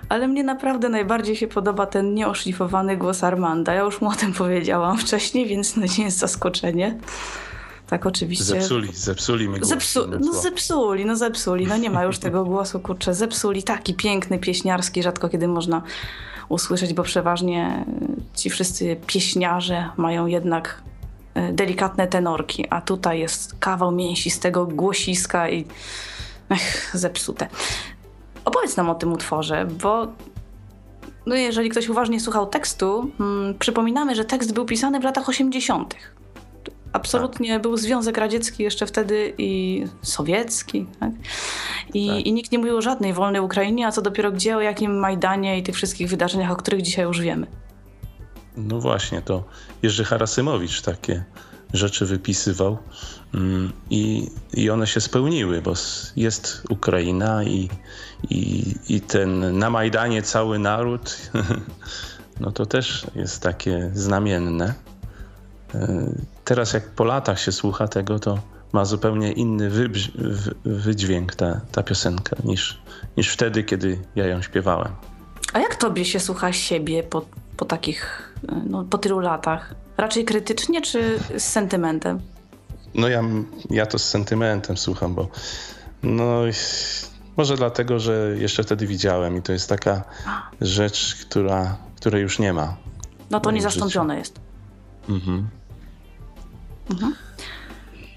ale 0.10 0.28
mnie 0.28 0.44
naprawdę 0.44 0.90
najbardziej 0.90 1.36
się 1.36 1.48
podoba 1.48 1.86
ten 1.86 2.14
nieoszlifowany 2.14 2.98
głos 2.98 3.24
Armanda. 3.24 3.74
Ja 3.74 3.82
już 3.82 4.02
mu 4.02 4.10
o 4.10 4.16
tym 4.16 4.34
powiedziałam 4.34 4.98
wcześniej, 4.98 5.48
więc 5.48 5.74
to 5.74 5.82
nie 5.98 6.06
jest 6.06 6.18
zaskoczenie. 6.18 6.98
Tak, 7.88 8.06
oczywiście. 8.06 8.46
Zepsuli, 8.46 8.90
zepsuli 8.94 9.48
mi 9.50 9.56
głos. 9.56 9.70
Zepsu, 9.70 10.08
no 10.20 10.34
zepsuli, 10.34 11.06
no 11.06 11.16
zepsuli. 11.16 11.68
No 11.68 11.78
nie 11.78 11.90
ma 11.90 12.04
już 12.04 12.20
tego 12.20 12.46
głosu, 12.46 12.80
kurczę. 12.80 13.14
Zepsuli, 13.14 13.64
taki 13.64 13.94
piękny, 13.94 14.40
pieśniarski, 14.40 15.04
rzadko 15.04 15.30
kiedy 15.30 15.48
można 15.48 15.82
usłyszeć, 16.50 16.94
bo 16.94 17.04
przeważnie 17.04 17.86
ci 18.36 18.50
wszyscy 18.50 18.98
pieśniarze 19.08 19.90
mają 19.98 20.26
jednak 20.26 20.82
delikatne 21.52 22.08
tenorki, 22.08 22.66
a 22.70 22.82
tutaj 22.82 23.20
jest 23.20 23.56
kawał 23.60 23.92
mięsistego 23.92 24.66
głosiska 24.66 25.50
i 25.50 25.66
ech, 26.50 26.92
zepsute. 26.94 27.48
Opowiedz 28.46 28.78
nam 28.78 28.90
o 28.90 28.96
tym 28.96 29.14
utworze, 29.14 29.68
bo 29.82 30.08
no 31.26 31.36
jeżeli 31.36 31.70
ktoś 31.70 31.90
uważnie 31.90 32.20
słuchał 32.20 32.48
tekstu, 32.48 33.12
mm, 33.20 33.54
przypominamy, 33.60 34.16
że 34.16 34.26
tekst 34.26 34.54
był 34.54 34.66
pisany 34.66 35.00
w 35.00 35.04
latach 35.04 35.30
80. 35.30 35.96
absolutnie 36.94 37.60
był 37.60 37.78
Związek 37.78 38.18
Radziecki 38.18 38.64
jeszcze 38.64 38.86
wtedy 38.86 39.34
i 39.38 39.84
sowiecki. 40.02 40.86
Tak? 41.00 41.12
I, 41.94 42.08
Tak. 42.08 42.26
I 42.26 42.34
nikt 42.34 42.52
nie 42.52 42.60
mówił 42.60 42.78
o 42.78 42.82
żadnej 42.82 43.14
wolnej 43.14 43.42
Ukrainie, 43.42 43.88
a 43.88 43.92
co 43.92 44.02
dopiero 44.02 44.32
gdzie, 44.32 44.58
o 44.58 44.62
jakim 44.62 45.00
Majdanie 45.00 45.58
i 45.58 45.64
tych 45.64 45.76
wszystkich 45.76 46.10
wydarzeniach, 46.10 46.52
o 46.52 46.56
których 46.56 46.82
dzisiaj 46.82 47.06
już 47.06 47.22
wiemy. 47.22 47.48
No 48.58 48.80
właśnie, 48.80 49.22
to 49.22 49.44
Jerzy 49.84 50.04
Harasymowicz 50.04 50.82
takie 50.82 51.24
rzeczy 51.74 52.06
wypisywał 52.06 52.78
mm, 53.34 53.72
i, 53.90 54.30
i 54.54 54.70
one 54.70 54.88
się 54.88 55.02
spełniły, 55.02 55.62
bo 55.62 55.74
jest 56.16 56.64
Ukraina 56.70 57.44
i, 57.44 57.70
i, 58.30 58.74
i 58.90 59.02
ten 59.02 59.58
na 59.60 59.70
Majdanie 59.70 60.22
cały 60.22 60.60
naród, 60.60 61.18
no 62.40 62.52
to 62.52 62.66
też 62.66 63.08
jest 63.16 63.42
takie 63.42 63.92
znamienne. 63.94 64.74
E, 65.76 66.14
Teraz 66.44 66.74
jak 66.74 66.90
po 66.90 67.04
latach 67.04 67.40
się 67.40 67.52
słucha 67.52 67.88
tego, 67.88 68.20
to 68.20 68.40
ma 68.74 68.86
zupełnie 68.86 69.32
inny 69.32 69.70
wydźwięk 70.66 71.36
ta, 71.36 71.62
ta 71.72 71.84
piosenka 71.84 72.36
niż, 72.44 72.82
niż 73.18 73.30
wtedy, 73.30 73.64
kiedy 73.64 74.00
ja 74.16 74.28
ją 74.28 74.42
śpiewałem. 74.42 74.92
A 75.54 75.60
jak 75.60 75.76
tobie 75.76 76.06
się 76.06 76.20
słucha 76.20 76.54
siebie 76.54 77.04
po, 77.04 77.26
po 77.58 77.66
takich, 77.66 78.34
y, 78.44 78.70
no, 78.70 78.84
po 78.84 78.98
tylu 78.98 79.20
latach? 79.20 79.76
Raczej 79.98 80.26
krytycznie 80.26 80.82
czy 80.82 81.20
z 81.38 81.44
sentymentem? 81.44 82.20
No 82.96 83.08
ja, 83.08 83.22
ja 83.70 83.86
to 83.86 84.00
z 84.00 84.10
sentymentem 84.10 84.78
słucham, 84.78 85.16
bo 85.16 85.28
no 86.04 86.42
może 87.38 87.56
dlatego, 87.56 88.00
że 88.00 88.36
jeszcze 88.38 88.64
wtedy 88.64 88.88
widziałem 88.88 89.38
i 89.38 89.42
to 89.42 89.54
jest 89.54 89.70
taka 89.70 90.04
rzecz, 90.62 91.18
która, 91.22 91.78
której 91.96 92.22
już 92.22 92.40
nie 92.40 92.54
ma. 92.54 92.78
No 93.30 93.40
to 93.40 93.52
niezastąpione 93.52 94.18
jest. 94.18 94.40
Mhm. 95.10 95.48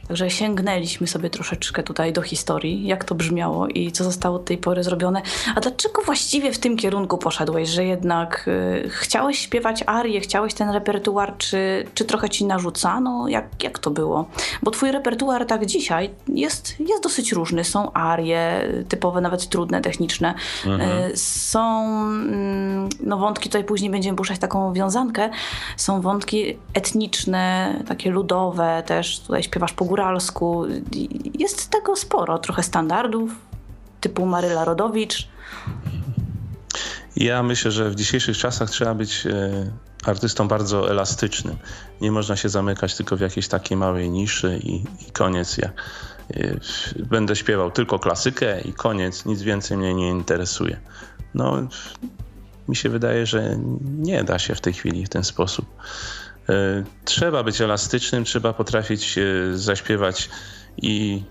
Także 0.09 0.31
sięgnęliśmy 0.31 1.07
sobie 1.07 1.31
troszeczkę 1.31 1.83
tutaj 1.83 2.12
do 2.12 2.23
historii, 2.23 2.87
jak 2.87 3.05
to 3.05 3.14
brzmiało 3.14 3.66
i 3.69 3.92
co 3.92 4.05
zostało 4.05 4.37
od 4.37 4.45
tej 4.45 4.59
pory 4.59 4.83
zrobione. 4.83 5.23
A 5.55 5.61
dlaczego 5.61 6.03
właściwie 6.03 6.53
w 6.53 6.59
tym 6.59 6.77
kierunku 6.77 7.19
poszedłeś, 7.19 7.69
że 7.69 7.85
jednak 7.85 8.49
y, 8.49 8.88
chciałeś 8.88 9.38
śpiewać 9.38 9.85
arię, 9.87 10.21
chciałeś 10.21 10.55
ten 10.55 10.71
repertuar, 10.71 11.35
czy, 11.38 11.87
czy 11.95 12.05
trochę 12.05 12.29
ci 12.29 12.45
narzucano? 12.45 13.29
Jak, 13.29 13.45
jak 13.62 13.79
to 13.79 13.90
było? 13.90 14.29
Bo 14.62 14.71
twój 14.71 14.92
repertuar 14.92 15.47
tak 15.47 15.66
dzisiaj 15.66 16.11
jest, 16.29 16.81
jest 16.81 17.03
dosyć 17.03 17.33
różny. 17.33 17.64
Są 17.64 17.92
arie, 17.92 18.64
y, 18.64 18.85
typowe, 18.88 19.21
nawet 19.21 19.49
trudne, 19.49 19.81
techniczne. 19.81 20.35
Y, 21.12 21.16
Są 21.16 21.85
mm, 21.85 22.88
no, 23.01 23.16
wątki, 23.16 23.49
tutaj 23.49 23.64
później 23.64 23.90
będziemy 23.90 24.16
puszczać 24.16 24.38
taką 24.38 24.73
wiązankę, 24.73 25.31
są 25.77 26.01
wątki 26.01 26.59
etniczne, 26.75 27.75
takie 27.88 28.11
ludowe 28.11 28.83
też, 28.87 29.21
tutaj 29.21 29.42
śpiewasz 29.42 29.73
po 29.73 29.85
góralsku. 29.97 30.65
Jest 31.39 31.71
tego 31.71 31.97
sporo, 31.97 32.39
trochę 32.39 32.63
standardów, 32.63 33.31
typu 34.01 34.27
Maryla 34.27 34.65
Rodowicz. 34.65 35.29
Ja 37.17 37.43
myślę, 37.43 37.71
że 37.71 37.91
w 37.91 37.95
dzisiejszych 37.95 38.37
czasach 38.39 38.71
trzeba 38.71 38.95
być 38.95 39.27
e, 39.27 39.71
artystą 40.05 40.49
bardzo 40.49 40.91
elastycznym. 40.91 41.57
Nie 42.01 42.13
można 42.13 42.37
się 42.37 42.49
zamykać 42.49 42.95
tylko 42.95 43.17
w 43.17 43.21
jakiejś 43.21 43.49
takiej 43.49 43.77
małej 43.77 44.11
niszy 44.11 44.61
i, 44.63 44.75
i 44.77 45.13
koniec. 45.13 45.59
Ja 45.59 45.71
e, 46.35 46.57
będę 46.97 47.37
śpiewał 47.37 47.71
tylko 47.71 47.99
klasykę 47.99 48.61
i 48.61 48.73
koniec, 48.73 49.27
nic 49.27 49.43
więcej 49.43 49.77
mnie 49.77 49.95
nie 49.95 50.11
interesuje. 50.11 50.81
No, 51.35 51.69
mi 52.69 52.77
się 52.77 52.89
wydaje, 52.89 53.27
że 53.27 53.59
nie 53.83 54.25
da 54.25 54.39
się 54.39 54.55
w 54.55 54.61
tej 54.61 54.73
chwili 54.73 55.07
w 55.07 55.09
ten 55.09 55.25
sposób. 55.25 55.67
E, 56.49 56.85
Trzeba 57.05 57.43
być 57.43 57.61
elastycznym, 57.61 58.25
trzeba 58.25 58.53
potrafić 58.53 59.19
e, 59.19 59.23
zaśpiewać 59.59 60.31
i, 60.77 61.23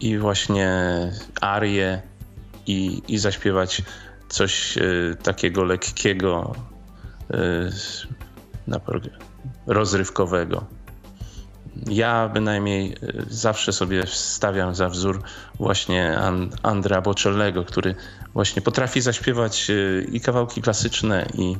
i 0.00 0.18
właśnie 0.18 0.68
arię, 1.40 2.02
i, 2.66 3.02
i 3.08 3.18
zaśpiewać 3.18 3.82
coś 4.28 4.78
e, 4.78 4.82
takiego 5.22 5.64
lekkiego, 5.64 6.54
rozrywkowego. 9.66 10.64
Ja 11.90 12.28
bynajmniej 12.28 12.96
zawsze 13.30 13.72
sobie 13.72 14.06
stawiam 14.06 14.74
za 14.74 14.88
wzór 14.88 15.22
właśnie 15.58 16.18
An- 16.18 16.50
Andrea 16.62 17.00
Bocelnego, 17.00 17.64
który 17.64 17.94
właśnie 18.34 18.62
potrafi 18.62 19.00
zaśpiewać 19.00 19.70
i 20.12 20.20
kawałki 20.20 20.62
klasyczne, 20.62 21.26
i, 21.34 21.56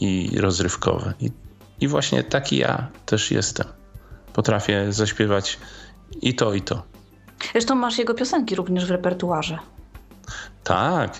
i 0.00 0.40
rozrywkowe. 0.40 1.14
I, 1.20 1.30
I 1.80 1.88
właśnie 1.88 2.22
taki 2.22 2.56
ja 2.56 2.88
też 3.06 3.30
jestem. 3.30 3.66
Potrafię 4.32 4.92
zaśpiewać 4.92 5.58
i 6.22 6.34
to, 6.34 6.54
i 6.54 6.62
to. 6.62 6.82
Zresztą 7.52 7.74
masz 7.74 7.98
jego 7.98 8.14
piosenki 8.14 8.54
również 8.54 8.86
w 8.86 8.90
repertuarze. 8.90 9.58
Tak, 10.64 11.18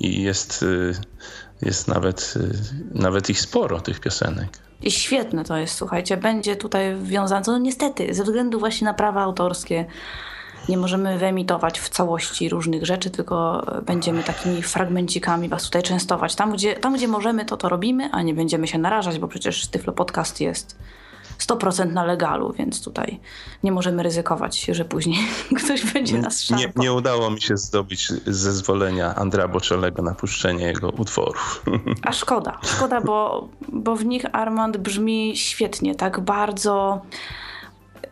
i, 0.00 0.22
jest, 0.22 0.62
y, 0.62 0.94
jest 1.62 1.88
nawet, 1.88 2.34
y, 2.36 2.50
nawet 2.94 3.30
ich 3.30 3.40
sporo, 3.40 3.80
tych 3.80 4.00
piosenek. 4.00 4.58
I 4.82 4.90
świetne 4.90 5.44
to 5.44 5.56
jest, 5.56 5.74
słuchajcie, 5.74 6.16
będzie 6.16 6.56
tutaj 6.56 6.96
wiązane, 7.02 7.42
no 7.46 7.58
niestety, 7.58 8.14
ze 8.14 8.24
względu 8.24 8.58
właśnie 8.58 8.84
na 8.84 8.94
prawa 8.94 9.22
autorskie 9.22 9.84
nie 10.70 10.78
możemy 10.78 11.18
wyemitować 11.18 11.80
w 11.80 11.88
całości 11.88 12.48
różnych 12.48 12.86
rzeczy, 12.86 13.10
tylko 13.10 13.66
będziemy 13.86 14.22
takimi 14.22 14.62
fragmencikami 14.62 15.48
was 15.48 15.64
tutaj 15.64 15.82
częstować. 15.82 16.34
Tam 16.34 16.52
gdzie, 16.52 16.74
tam, 16.74 16.94
gdzie 16.94 17.08
możemy, 17.08 17.44
to 17.44 17.56
to 17.56 17.68
robimy, 17.68 18.10
a 18.12 18.22
nie 18.22 18.34
będziemy 18.34 18.66
się 18.66 18.78
narażać, 18.78 19.18
bo 19.18 19.28
przecież 19.28 19.66
Tyflo 19.66 19.92
Podcast 19.92 20.40
jest 20.40 20.76
100% 21.38 21.92
na 21.92 22.04
legalu, 22.04 22.52
więc 22.52 22.84
tutaj 22.84 23.20
nie 23.62 23.72
możemy 23.72 24.02
ryzykować, 24.02 24.64
że 24.64 24.84
później 24.84 25.18
ktoś 25.64 25.92
będzie 25.92 26.18
nas 26.18 26.50
Nie, 26.50 26.58
szarpał. 26.58 26.82
nie 26.82 26.92
udało 26.92 27.30
mi 27.30 27.40
się 27.40 27.56
zdobyć 27.56 28.08
zezwolenia 28.26 29.14
Andrea 29.14 29.48
Bocelego 29.48 30.02
na 30.02 30.14
puszczenie 30.14 30.66
jego 30.66 30.88
utworów. 30.90 31.64
A 32.08 32.12
szkoda, 32.12 32.58
szkoda, 32.62 33.00
bo, 33.00 33.48
bo 33.72 33.96
w 33.96 34.04
nich 34.04 34.24
Armand 34.32 34.76
brzmi 34.76 35.36
świetnie, 35.36 35.94
tak 35.94 36.20
bardzo 36.20 37.00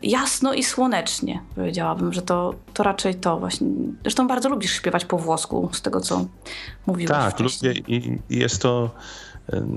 jasno 0.03 0.55
i 0.55 0.65
słonecznie. 0.65 1.43
Powiedziałabym, 1.55 2.13
że 2.13 2.23
to, 2.23 2.55
to 2.75 2.83
raczej 2.83 3.15
to 3.15 3.39
właśnie. 3.39 3.69
Zresztą 4.03 4.29
bardzo 4.29 4.49
lubisz 4.49 4.73
śpiewać 4.73 5.05
po 5.05 5.19
włosku, 5.19 5.71
z 5.73 5.83
tego 5.83 6.01
co 6.01 6.25
mówiłeś 6.87 7.09
tak, 7.11 7.35
wcześniej. 7.35 7.75
lubię 7.75 7.97
i 8.29 8.39
jest 8.39 8.63
to, 8.63 8.91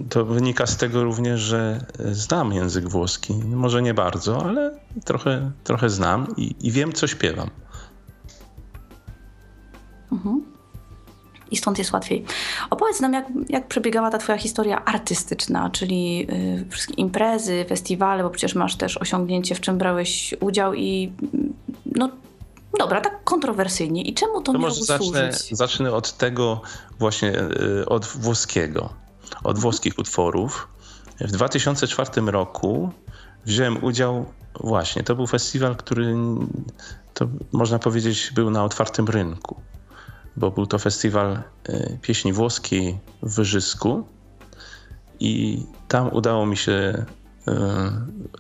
to 0.09 0.25
wynika 0.25 0.67
z 0.67 0.77
tego 0.77 1.03
również, 1.03 1.39
że 1.39 1.85
znam 2.11 2.53
język 2.53 2.89
włoski. 2.89 3.33
Może 3.33 3.81
nie 3.81 3.93
bardzo, 3.93 4.45
ale 4.45 4.79
trochę, 5.05 5.51
trochę 5.63 5.89
znam 5.89 6.27
i, 6.37 6.55
i 6.59 6.71
wiem, 6.71 6.93
co 6.93 7.07
śpiewam. 7.07 7.49
I 11.51 11.57
stąd 11.57 11.77
jest 11.77 11.93
łatwiej. 11.93 12.25
Opowiedz 12.69 12.99
nam, 12.99 13.13
jak, 13.13 13.25
jak 13.49 13.67
przebiegała 13.67 14.09
ta 14.09 14.17
twoja 14.17 14.37
historia 14.37 14.85
artystyczna, 14.85 15.69
czyli 15.69 16.27
y, 16.31 16.65
wszystkie 16.69 16.93
imprezy, 16.93 17.65
festiwale, 17.69 18.23
bo 18.23 18.29
przecież 18.29 18.55
masz 18.55 18.75
też 18.75 18.97
osiągnięcie, 18.97 19.55
w 19.55 19.61
czym 19.61 19.77
brałeś 19.77 20.35
udział 20.39 20.73
i 20.73 21.11
mm, 21.33 21.53
no 21.95 22.09
dobra, 22.79 23.01
tak 23.01 23.23
kontrowersyjnie. 23.23 24.01
I 24.01 24.13
czemu 24.13 24.41
to, 24.41 24.53
To 24.53 24.59
miało 24.59 24.73
zacznę, 24.73 25.33
służyć? 25.33 25.57
zacznę 25.57 25.91
od 25.91 26.17
tego 26.17 26.61
właśnie, 26.99 27.39
y, 27.39 27.85
od 27.85 28.05
włoskiego, 28.05 28.89
od 29.43 29.59
włoskich 29.59 29.99
utworów. 29.99 30.67
W 31.21 31.31
2004 31.31 32.31
roku 32.31 32.89
wziąłem 33.45 33.83
udział 33.83 34.25
właśnie, 34.59 35.03
to 35.03 35.15
był 35.15 35.27
festiwal, 35.27 35.75
który 35.75 36.15
to 37.13 37.27
można 37.51 37.79
powiedzieć 37.79 38.31
był 38.35 38.49
na 38.49 38.63
otwartym 38.63 39.07
rynku, 39.07 39.61
bo 40.37 40.51
był 40.51 40.67
to 40.67 40.79
festiwal 40.79 41.41
y, 41.69 41.97
pieśni 42.01 42.33
włoskiej 42.33 42.99
w 43.23 43.35
Wyżysku 43.35 44.07
i 45.19 45.65
tam 45.87 46.13
udało 46.13 46.45
mi 46.45 46.57
się 46.57 46.71
y, 46.71 47.51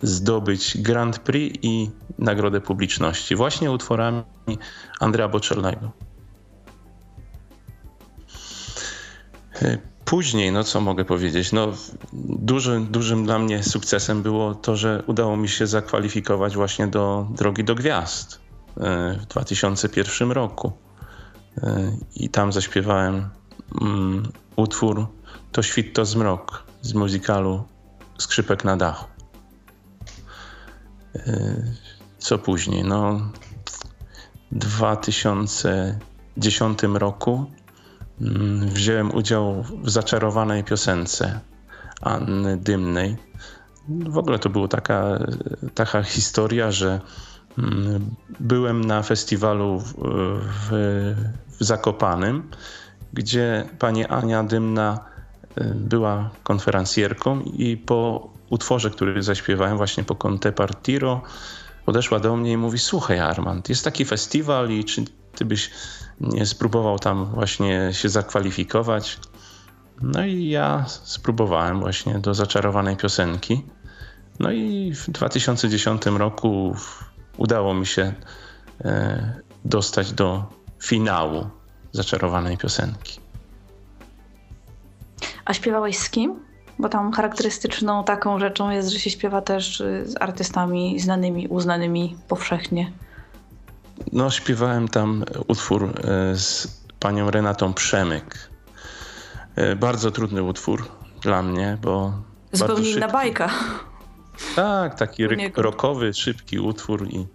zdobyć 0.01 0.77
Grand 0.77 1.19
Prix 1.19 1.59
i 1.61 1.89
Nagrodę 2.19 2.61
Publiczności 2.61 3.35
właśnie 3.35 3.71
utworami 3.71 4.23
Andrea 4.99 5.27
Bocelnego. 5.27 5.91
Y, 9.61 9.91
Później, 10.11 10.51
no 10.51 10.63
co 10.63 10.81
mogę 10.81 11.05
powiedzieć, 11.05 11.51
no 11.51 11.73
dużym, 12.13 12.85
dużym 12.85 13.25
dla 13.25 13.39
mnie 13.39 13.63
sukcesem 13.63 14.21
było 14.21 14.55
to, 14.55 14.75
że 14.75 15.03
udało 15.07 15.37
mi 15.37 15.49
się 15.49 15.67
zakwalifikować 15.67 16.55
właśnie 16.55 16.87
do 16.87 17.27
Drogi 17.29 17.63
do 17.63 17.75
Gwiazd 17.75 18.39
w 19.19 19.25
2001 19.25 20.31
roku. 20.31 20.71
Y, 21.57 21.61
I 22.15 22.29
tam 22.29 22.51
zaśpiewałem 22.51 23.29
mm, 23.81 24.31
utwór 24.55 25.07
To 25.51 25.63
świt, 25.63 25.95
to 25.95 26.05
zmrok 26.05 26.63
z 26.81 26.93
muzykalu 26.93 27.63
Skrzypek 28.17 28.63
na 28.63 28.77
dachu. 28.77 29.05
Y, 31.15 31.75
Co 32.19 32.37
później? 32.37 32.83
No, 32.83 33.31
w 34.51 34.57
2010 34.57 36.79
roku 36.93 37.45
mm, 38.21 38.69
wziąłem 38.69 39.15
udział 39.15 39.63
w 39.63 39.89
zaczarowanej 39.89 40.63
piosence 40.63 41.39
Anny 42.01 42.57
Dymnej 42.57 43.17
w 43.87 44.17
ogóle 44.17 44.39
to 44.39 44.49
była 44.49 44.67
taka, 44.67 45.19
taka 45.75 46.03
historia, 46.03 46.71
że 46.71 47.01
byłem 48.39 48.85
na 48.85 49.03
festiwalu 49.03 49.79
w, 49.79 49.93
w, 49.93 50.69
w 51.59 51.63
Zakopanym, 51.63 52.49
gdzie 53.13 53.69
pani 53.79 54.05
Ania 54.05 54.43
Dymna 54.43 54.99
y, 55.57 55.73
była 55.75 56.29
konferencjerką 56.43 57.41
i 57.41 57.77
po 57.77 58.29
utworze, 58.49 58.89
który 58.89 59.23
zaśpiewałem 59.23 59.77
właśnie 59.77 60.03
po 60.03 60.15
Conte 60.15 60.51
Partiro, 60.51 61.21
podeszła 61.85 62.19
do 62.19 62.35
mnie 62.35 62.51
i 62.51 62.57
mówi, 62.57 62.79
słuchaj 62.79 63.19
Armand, 63.19 63.69
jest 63.69 63.83
taki 63.83 64.05
festiwal 64.05 64.69
i 64.69 64.85
czy 64.85 65.05
ty 65.35 65.45
byś 65.45 65.71
nie 66.21 66.45
spróbował 66.45 66.99
tam 66.99 67.25
właśnie 67.25 67.89
się 67.93 68.09
zakwalifikować? 68.09 69.19
No 70.01 70.25
i 70.25 70.49
ja 70.49 70.85
spróbowałem 70.87 71.79
właśnie 71.79 72.19
do 72.19 72.33
zaczarowanej 72.33 72.97
piosenki. 72.97 73.63
No 74.39 74.51
i 74.51 74.93
w 74.95 75.09
2010 75.09 76.05
roku 76.05 76.75
udało 77.37 77.73
mi 77.73 77.85
się 77.85 78.13
e, 78.85 79.33
dostać 79.65 80.13
do 80.13 80.43
finału 80.83 81.49
zaczarowanej 81.91 82.57
piosenki. 82.57 83.19
A 85.45 85.53
śpiewałeś 85.53 85.97
z 85.97 86.09
kim? 86.09 86.39
Bo 86.79 86.89
tam 86.89 87.11
charakterystyczną 87.11 88.03
taką 88.03 88.39
rzeczą 88.39 88.69
jest, 88.69 88.89
że 88.89 88.99
się 88.99 89.09
śpiewa 89.09 89.41
też 89.41 89.81
y, 89.81 90.03
z 90.05 90.21
artystami 90.21 90.99
znanymi, 90.99 91.47
uznanymi 91.47 92.17
powszechnie. 92.27 92.91
No, 94.13 94.29
śpiewałem 94.29 94.87
tam 94.87 95.23
utwór 95.47 95.83
e, 95.83 96.35
z 96.35 96.67
panią 96.99 97.31
Renatą 97.31 97.73
Przemyk. 97.73 98.49
E, 99.55 99.75
bardzo 99.75 100.11
trudny 100.11 100.43
utwór 100.43 100.87
dla 101.21 101.43
mnie, 101.43 101.77
bo. 101.81 102.13
Zupełnie 102.51 102.91
inna 102.91 103.07
bajka. 103.07 103.49
Tak, 104.55 104.95
taki 104.95 105.27
rockowy, 105.55 106.13
szybki 106.13 106.59
utwór 106.59 107.07
i 107.09 107.27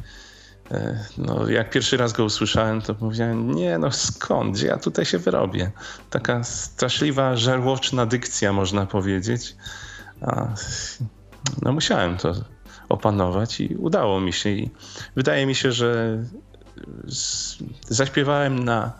e, 0.70 1.04
no, 1.18 1.48
jak 1.48 1.70
pierwszy 1.70 1.96
raz 1.96 2.12
go 2.12 2.24
usłyszałem, 2.24 2.82
to 2.82 2.94
powiedziałem, 2.94 3.54
nie 3.54 3.78
no 3.78 3.92
skąd, 3.92 4.62
ja 4.62 4.78
tutaj 4.78 5.04
się 5.04 5.18
wyrobię? 5.18 5.70
Taka 6.10 6.44
straszliwa, 6.44 7.36
żarłoczna 7.36 8.06
dykcja, 8.06 8.52
można 8.52 8.86
powiedzieć. 8.86 9.56
A, 10.20 10.54
no 11.62 11.72
musiałem 11.72 12.16
to 12.16 12.34
opanować 12.88 13.60
i 13.60 13.76
udało 13.76 14.20
mi 14.20 14.32
się. 14.32 14.50
I 14.50 14.70
wydaje 15.16 15.46
mi 15.46 15.54
się, 15.54 15.72
że 15.72 16.22
zaśpiewałem 17.88 18.64
na, 18.64 18.92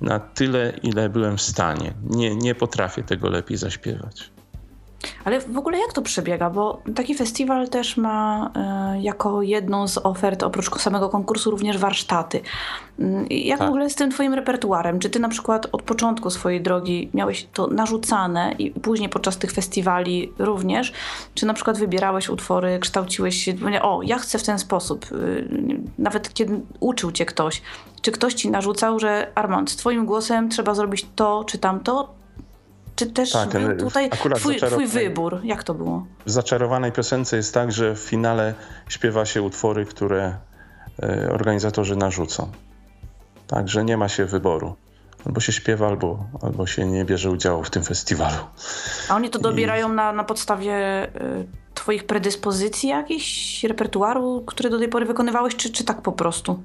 na 0.00 0.18
tyle, 0.18 0.72
ile 0.82 1.08
byłem 1.08 1.36
w 1.36 1.42
stanie. 1.42 1.94
Nie, 2.04 2.36
nie 2.36 2.54
potrafię 2.54 3.02
tego 3.02 3.30
lepiej 3.30 3.56
zaśpiewać. 3.56 4.30
Ale 5.24 5.40
w 5.40 5.58
ogóle 5.58 5.78
jak 5.78 5.92
to 5.92 6.02
przebiega? 6.02 6.50
Bo 6.50 6.82
taki 6.94 7.14
festiwal 7.14 7.68
też 7.68 7.96
ma 7.96 8.50
y, 8.96 9.00
jako 9.00 9.42
jedną 9.42 9.88
z 9.88 9.98
ofert, 9.98 10.42
oprócz 10.42 10.70
samego 10.80 11.08
konkursu, 11.08 11.50
również 11.50 11.78
warsztaty. 11.78 12.40
Y, 13.00 13.26
jak 13.30 13.58
tak. 13.58 13.68
w 13.68 13.70
ogóle 13.70 13.90
z 13.90 13.94
tym 13.94 14.10
twoim 14.10 14.34
repertuarem? 14.34 14.98
Czy 14.98 15.10
ty 15.10 15.18
na 15.18 15.28
przykład 15.28 15.66
od 15.72 15.82
początku 15.82 16.30
swojej 16.30 16.60
drogi 16.60 17.10
miałeś 17.14 17.46
to 17.52 17.66
narzucane 17.66 18.54
i 18.58 18.70
później 18.70 19.08
podczas 19.08 19.38
tych 19.38 19.52
festiwali 19.52 20.32
również? 20.38 20.92
Czy 21.34 21.46
na 21.46 21.54
przykład 21.54 21.78
wybierałeś 21.78 22.28
utwory, 22.28 22.78
kształciłeś 22.78 23.44
się, 23.44 23.54
o, 23.82 24.00
ja 24.02 24.18
chcę 24.18 24.38
w 24.38 24.42
ten 24.42 24.58
sposób. 24.58 25.12
Y, 25.12 25.48
nawet 25.98 26.34
kiedy 26.34 26.60
uczył 26.80 27.12
cię 27.12 27.26
ktoś, 27.26 27.62
czy 28.02 28.12
ktoś 28.12 28.34
ci 28.34 28.50
narzucał, 28.50 28.98
że 28.98 29.32
Armand, 29.34 29.70
z 29.70 29.76
twoim 29.76 30.06
głosem 30.06 30.48
trzeba 30.48 30.74
zrobić 30.74 31.06
to 31.16 31.44
czy 31.44 31.58
tamto, 31.58 32.19
czy 33.00 33.06
też 33.06 33.32
tak, 33.32 33.50
tutaj 33.78 34.10
twój, 34.10 34.56
twój, 34.56 34.86
wybór? 34.86 35.40
Jak 35.44 35.64
to 35.64 35.74
było? 35.74 36.06
W 36.26 36.30
zaczarowanej 36.30 36.92
piosence 36.92 37.36
jest 37.36 37.54
tak, 37.54 37.72
że 37.72 37.94
w 37.94 37.98
finale 37.98 38.54
śpiewa 38.88 39.24
się 39.24 39.42
utwory, 39.42 39.86
które 39.86 40.36
e, 41.02 41.30
organizatorzy 41.32 41.96
narzucą. 41.96 42.50
Także 43.46 43.84
nie 43.84 43.96
ma 43.96 44.08
się 44.08 44.24
wyboru. 44.24 44.76
Albo 45.26 45.40
się 45.40 45.52
śpiewa, 45.52 45.86
albo, 45.86 46.26
albo 46.42 46.66
się 46.66 46.86
nie 46.86 47.04
bierze 47.04 47.30
udziału 47.30 47.64
w 47.64 47.70
tym 47.70 47.84
festiwalu. 47.84 48.44
A 49.08 49.16
oni 49.16 49.30
to 49.30 49.38
dobierają 49.38 49.92
I... 49.92 49.94
na, 49.94 50.12
na 50.12 50.24
podstawie 50.24 51.06
y, 51.06 51.46
twoich 51.74 52.06
predyspozycji 52.06 52.88
jakichś, 52.88 53.64
repertuaru, 53.64 54.44
który 54.46 54.70
do 54.70 54.78
tej 54.78 54.88
pory 54.88 55.06
wykonywałeś, 55.06 55.56
czy, 55.56 55.70
czy 55.70 55.84
tak 55.84 56.02
po 56.02 56.12
prostu? 56.12 56.62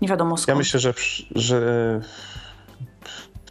Nie 0.00 0.08
wiadomo 0.08 0.36
skąd. 0.36 0.48
Ja 0.48 0.54
myślę, 0.54 0.80
że, 0.80 0.94
że 1.34 2.00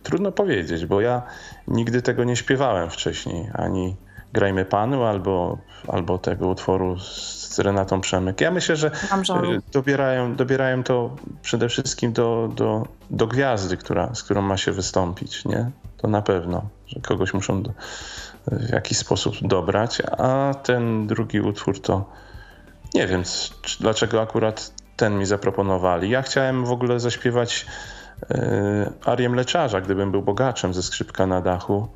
Trudno 0.04 0.32
powiedzieć, 0.32 0.86
bo 0.86 1.02
ja 1.02 1.22
nigdy 1.68 2.02
tego 2.02 2.24
nie 2.24 2.36
śpiewałem 2.36 2.90
wcześniej, 2.90 3.50
ani 3.54 3.96
Grajmy 4.34 4.66
Panu, 4.66 5.04
albo, 5.04 5.58
albo 5.88 6.18
tego 6.18 6.48
utworu 6.48 7.00
z 7.00 7.60
Renatą 7.60 8.02
Przemyk. 8.02 8.42
Ja 8.42 8.52
myślę, 8.52 8.76
że 8.76 8.88
y, 8.88 9.62
dobierają, 9.72 10.36
dobierają 10.36 10.84
to 10.84 11.16
przede 11.42 11.70
wszystkim 11.70 12.14
do, 12.14 12.50
do, 12.56 12.88
do 13.10 13.28
gwiazdy, 13.28 13.78
która, 13.78 14.16
z 14.16 14.24
którą 14.24 14.42
ma 14.42 14.58
się 14.58 14.72
wystąpić, 14.72 15.46
nie? 15.46 15.72
To 15.98 16.08
na 16.08 16.22
pewno, 16.22 16.62
że 16.88 17.00
kogoś 17.00 17.34
muszą 17.34 17.64
do, 17.64 17.72
w 18.48 18.70
jakiś 18.70 18.98
sposób 18.98 19.36
dobrać, 19.42 20.02
a 20.18 20.54
ten 20.64 21.08
drugi 21.08 21.42
utwór 21.42 21.82
to 21.82 22.06
nie 22.94 23.08
wiem, 23.08 23.24
dlaczego 23.80 24.22
akurat 24.22 24.74
ten 24.96 25.18
mi 25.18 25.26
zaproponowali. 25.26 26.10
Ja 26.10 26.22
chciałem 26.22 26.66
w 26.66 26.72
ogóle 26.72 27.00
zaśpiewać 27.00 27.66
E, 27.66 28.01
arię 29.06 29.30
mleczarza, 29.30 29.82
gdybym 29.82 30.12
był 30.12 30.22
bogaczem 30.22 30.74
ze 30.74 30.84
skrzypka 30.84 31.28
na 31.28 31.42
dachu. 31.42 31.88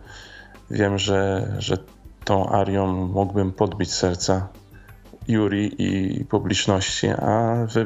Wiem, 0.71 0.99
że, 0.99 1.53
że 1.59 1.77
tą 2.23 2.49
arią 2.49 2.88
mógłbym 3.07 3.51
podbić 3.51 3.93
serca 3.93 4.47
Juri 5.27 5.75
i 5.77 6.25
publiczności, 6.25 7.07
a 7.07 7.55
wy... 7.65 7.85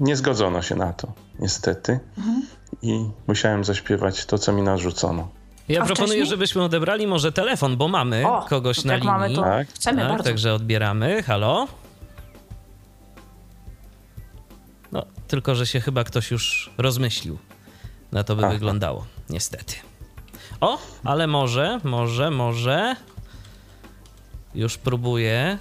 nie 0.00 0.16
zgodzono 0.16 0.62
się 0.62 0.74
na 0.74 0.92
to, 0.92 1.12
niestety. 1.38 2.00
Mhm. 2.18 2.42
I 2.82 3.10
musiałem 3.26 3.64
zaśpiewać 3.64 4.26
to, 4.26 4.38
co 4.38 4.52
mi 4.52 4.62
narzucono. 4.62 5.28
Ja 5.68 5.82
a 5.82 5.86
proponuję, 5.86 6.06
wcześniej? 6.06 6.26
żebyśmy 6.26 6.62
odebrali 6.62 7.06
może 7.06 7.32
telefon, 7.32 7.76
bo 7.76 7.88
mamy 7.88 8.26
o, 8.28 8.46
kogoś 8.48 8.84
na 8.84 8.94
linii. 8.94 9.08
Mamy, 9.08 9.34
to 9.34 9.42
tak. 9.42 9.68
Chcemy 9.68 10.00
tak, 10.00 10.10
bardzo. 10.10 10.24
Także 10.24 10.54
odbieramy. 10.54 11.22
Halo? 11.22 11.66
Tylko 15.28 15.54
że 15.54 15.66
się 15.66 15.80
chyba 15.80 16.04
ktoś 16.04 16.30
już 16.30 16.70
rozmyślił. 16.78 17.38
Na 18.12 18.24
to 18.24 18.36
by 18.36 18.44
Aha. 18.44 18.52
wyglądało, 18.52 19.06
niestety. 19.30 19.74
O, 20.60 20.78
ale 21.04 21.26
może, 21.26 21.80
może, 21.84 22.30
może. 22.30 22.96
Już 24.54 24.78
próbuję. 24.78 25.58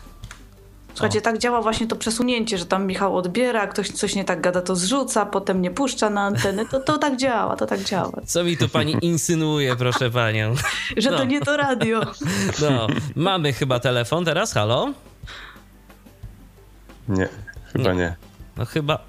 Słuchajcie, 0.93 1.19
o. 1.19 1.21
tak 1.21 1.38
działa 1.38 1.62
właśnie 1.62 1.88
to 1.88 1.95
przesunięcie, 1.95 2.58
że 2.58 2.65
tam 2.65 2.88
Michał 2.88 3.17
odbiera, 3.17 3.67
ktoś 3.67 3.89
coś 3.89 4.15
nie 4.15 4.26
tak 4.26 4.41
gada, 4.41 4.62
to 4.62 4.76
zrzuca, 4.76 5.26
potem 5.26 5.62
nie 5.62 5.71
puszcza 5.71 6.10
na 6.10 6.21
antenę. 6.21 6.65
To, 6.65 6.80
to 6.80 6.97
tak 6.97 7.17
działa, 7.17 7.56
to 7.56 7.65
tak 7.65 7.84
działa. 7.84 8.21
Co 8.26 8.43
mi 8.43 8.58
tu 8.58 8.69
pani 8.69 8.95
insynuuje, 9.02 9.76
proszę 9.76 10.12
panią? 10.12 10.56
że 10.97 11.12
no. 11.12 11.17
to 11.17 11.23
nie 11.23 11.41
to 11.41 11.58
radio. 11.58 12.02
No, 12.62 12.88
mamy 13.15 13.54
chyba 13.54 13.80
telefon 13.80 14.26
teraz, 14.26 14.54
halo? 14.54 14.93
Nie, 17.08 17.30
chyba 17.73 17.93
nie. 17.93 17.99
nie. 17.99 18.15
No 18.58 18.65
chyba, 18.65 18.99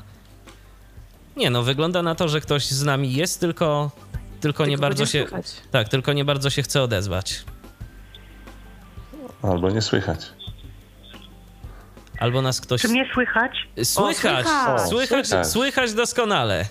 nie, 1.36 1.50
no 1.50 1.62
wygląda 1.62 2.02
na 2.02 2.14
to, 2.14 2.28
że 2.28 2.40
ktoś 2.40 2.66
z 2.66 2.82
nami 2.82 3.12
jest, 3.12 3.40
tylko, 3.40 3.90
tylko, 4.40 4.40
tylko 4.40 4.66
nie 4.66 4.78
bardzo 4.78 5.06
się. 5.06 5.20
Słychać. 5.20 5.46
Tak, 5.70 5.88
tylko 5.88 6.12
nie 6.12 6.24
bardzo 6.24 6.50
się 6.50 6.62
chce 6.62 6.82
odezwać. 6.82 7.44
Albo 9.42 9.70
nie 9.70 9.82
słychać. 9.82 10.32
Albo 12.18 12.42
nas 12.42 12.60
ktoś. 12.60 12.82
Czy 12.82 12.88
mnie 12.88 13.10
słychać? 13.14 13.52
Słychać, 13.84 14.46
o, 14.46 14.78
słychać. 14.78 14.88
słychać, 14.88 15.26
słychać, 15.26 15.46
słychać 15.46 15.92
doskonale. 15.94 16.66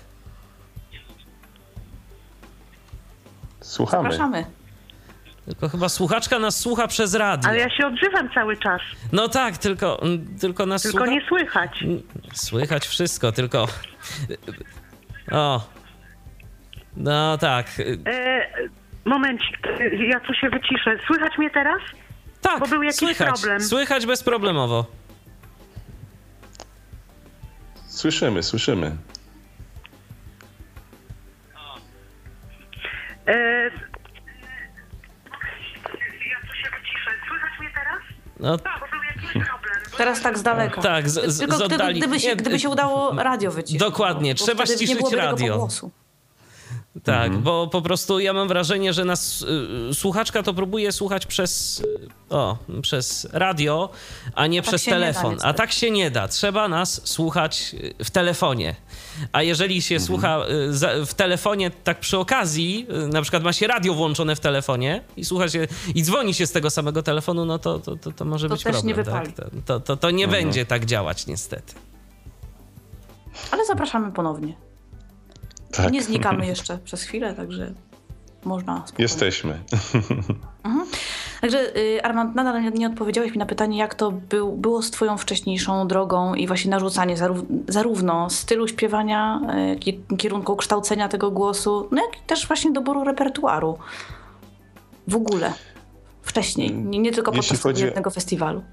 Słuchamy. 3.62 4.04
Zapraszamy. 4.04 4.46
Tylko 5.46 5.70
chyba 5.70 5.90
słuchaczka 5.90 6.40
nas 6.40 6.60
słucha 6.60 6.88
przez 6.88 7.14
radio. 7.14 7.50
Ale 7.50 7.60
ja 7.60 7.70
się 7.70 7.88
odzywam 7.88 8.30
cały 8.34 8.58
czas. 8.58 8.82
No 9.12 9.28
tak, 9.28 9.58
tylko, 9.58 10.02
tylko 10.42 10.66
nas 10.66 10.82
Tylko 10.82 10.98
słucha... 10.98 11.12
nie 11.12 11.28
słychać. 11.28 11.84
Słychać 12.34 12.88
wszystko, 12.88 13.32
tylko... 13.32 13.68
O. 15.32 15.62
No 16.98 17.38
tak. 17.38 17.68
E, 18.06 18.48
momencik, 19.06 19.58
ja 20.10 20.20
tu 20.20 20.34
się 20.34 20.50
wyciszę. 20.50 20.98
Słychać 21.08 21.38
mnie 21.38 21.50
teraz? 21.50 21.82
Tak, 22.42 22.60
Bo 22.60 22.68
był 22.68 22.84
jakiś 22.84 23.00
słychać, 23.00 23.28
problem. 23.42 23.62
Słychać 23.62 24.06
bezproblemowo. 24.06 24.86
Słyszymy, 27.88 28.44
słyszymy. 28.44 28.98
E, 33.28 33.70
No. 38.40 38.58
Teraz 39.98 40.22
tak 40.22 40.38
z 40.38 40.44
daleka. 40.44 40.82
Tak, 40.82 41.10
z, 41.10 41.34
z, 41.34 41.40
Tylko 41.40 41.58
z 41.58 41.64
gdyby, 41.68 41.94
gdyby, 41.94 42.20
się, 42.20 42.36
gdyby 42.36 42.60
się 42.60 42.70
udało 42.70 43.12
radio 43.24 43.52
wyciszyć. 43.52 43.80
Dokładnie, 43.80 44.36
trzeba 44.36 44.66
ściszyć 44.66 45.12
radio. 45.12 45.68
Tak, 47.04 47.38
bo 47.38 47.68
po 47.68 47.82
prostu 47.82 48.20
ja 48.20 48.34
mam 48.34 48.48
wrażenie, 48.48 48.94
że 48.94 49.06
nas 49.06 49.42
y, 49.92 49.94
słuchaczka 49.94 50.44
to 50.44 50.54
próbuje 50.54 50.92
słuchać 50.92 51.26
przez, 51.26 51.84
o, 52.30 52.58
przez 52.82 53.28
radio, 53.32 53.90
a 54.36 54.48
nie 54.48 54.62
przez 54.62 54.84
się 54.84 54.92
nie 54.92 54.98
da, 55.00 55.02
telefon. 55.06 55.38
a 55.42 55.54
tak 55.54 55.72
się 55.72 55.92
nie 55.92 56.12
da. 56.12 56.28
Trzeba 56.28 56.68
nas 56.68 57.02
słuchać 57.08 57.76
y, 58.00 58.04
w 58.04 58.12
telefonie. 58.12 58.76
A 59.32 59.42
jeżeli 59.44 59.82
się 59.82 60.00
słucha 60.00 60.40
y, 60.70 60.74
za, 60.74 60.90
w 61.06 61.14
telefonie 61.14 61.72
tak 61.72 62.00
przy 62.00 62.18
okazji, 62.18 62.88
y, 63.04 63.08
na 63.08 63.22
przykład 63.22 63.44
ma 63.44 63.54
się 63.54 63.68
radio 63.68 63.94
włączone 63.94 64.36
w 64.36 64.40
telefonie 64.40 65.02
i 65.18 65.26
słucha 65.26 65.50
się 65.50 65.68
i 65.96 66.04
dzwoni 66.04 66.34
się 66.34 66.48
z 66.48 66.52
tego 66.52 66.70
samego 66.70 67.04
telefonu, 67.04 67.46
no 67.46 67.60
to, 67.60 67.80
to, 67.80 67.96
to, 67.96 68.12
to 68.12 68.26
może 68.26 68.50
To 68.50 68.56
być 68.56 68.64
też 68.64 68.84
nie 68.84 68.94
problem. 68.96 69.16
wypali. 69.24 69.34
tak? 69.34 69.50
To, 69.50 69.56
to, 69.66 69.80
to, 69.80 69.98
to 69.98 70.12
nie 70.12 70.28
będzie 70.28 70.66
tak 70.66 70.86
działać 70.86 71.28
niestety. 71.28 71.74
Ale 73.52 73.66
zapraszamy 73.66 74.12
ponownie. 74.12 74.54
Tak. 75.76 75.92
Nie 75.94 76.04
znikamy 76.04 76.46
jeszcze 76.46 76.78
przez 76.78 77.04
chwilę, 77.04 77.34
także 77.34 77.74
można 78.46 78.78
spokojnie. 78.78 79.04
Jesteśmy. 79.04 79.60
Także 81.42 81.78
y, 81.78 82.04
Armand, 82.04 82.36
nadal 82.36 82.74
nie, 82.74 82.88
odpowiedziałeś 82.88 83.32
mi 83.32 83.38
na 83.38 83.46
pytanie, 83.46 83.78
jak 83.78 83.96
to 83.96 84.12
był, 84.12 84.52
było 84.52 84.82
z 84.82 84.92
twoją 84.92 85.18
wcześniejszą 85.18 85.88
drogą 85.88 86.34
i 86.34 86.48
właśnie 86.48 86.72
narzucanie 86.72 87.18
zarów, 87.18 87.40
zarówno 87.68 88.30
stylu 88.30 88.68
śpiewania, 88.68 89.42
y, 89.74 89.80
ki- 89.80 90.04
kierunku 90.18 90.56
kształcenia 90.56 91.10
tego 91.10 91.32
głosu, 91.32 91.88
no 91.92 92.02
jak 92.02 92.18
i 92.24 92.28
też 92.28 92.48
właśnie 92.48 92.72
doboru 92.72 93.04
repertuaru. 93.04 93.78
W 95.08 95.16
ogóle. 95.16 95.54
Wcześniej, 96.22 96.72
nie, 96.76 97.00
nie 97.00 97.12
tylko 97.12 97.32
podczas 97.32 97.62
chodzi- 97.62 97.86
jednego 97.86 98.10
festiwalu. 98.10 98.64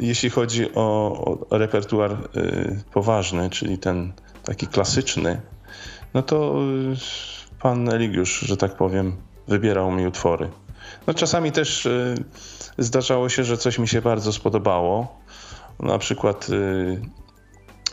Jeśli 0.00 0.30
chodzi 0.30 0.74
o, 0.74 1.12
o 1.50 1.58
repertuar 1.58 2.12
y, 2.36 2.82
poważny, 2.92 3.50
czyli 3.50 3.78
ten 3.78 4.12
taki 4.44 4.66
klasyczny, 4.66 5.40
no 6.14 6.22
to 6.22 6.54
y, 6.92 7.58
pan 7.60 7.88
Eligiusz, 7.88 8.40
że 8.40 8.56
tak 8.56 8.76
powiem, 8.76 9.16
wybierał 9.48 9.90
mi 9.90 10.06
utwory. 10.06 10.50
No 11.06 11.14
czasami 11.14 11.52
też 11.52 11.86
y, 11.86 12.14
zdarzało 12.78 13.28
się, 13.28 13.44
że 13.44 13.56
coś 13.56 13.78
mi 13.78 13.88
się 13.88 14.02
bardzo 14.02 14.32
spodobało. 14.32 15.20
Na 15.80 15.98
przykład 15.98 16.48
y, 16.48 17.00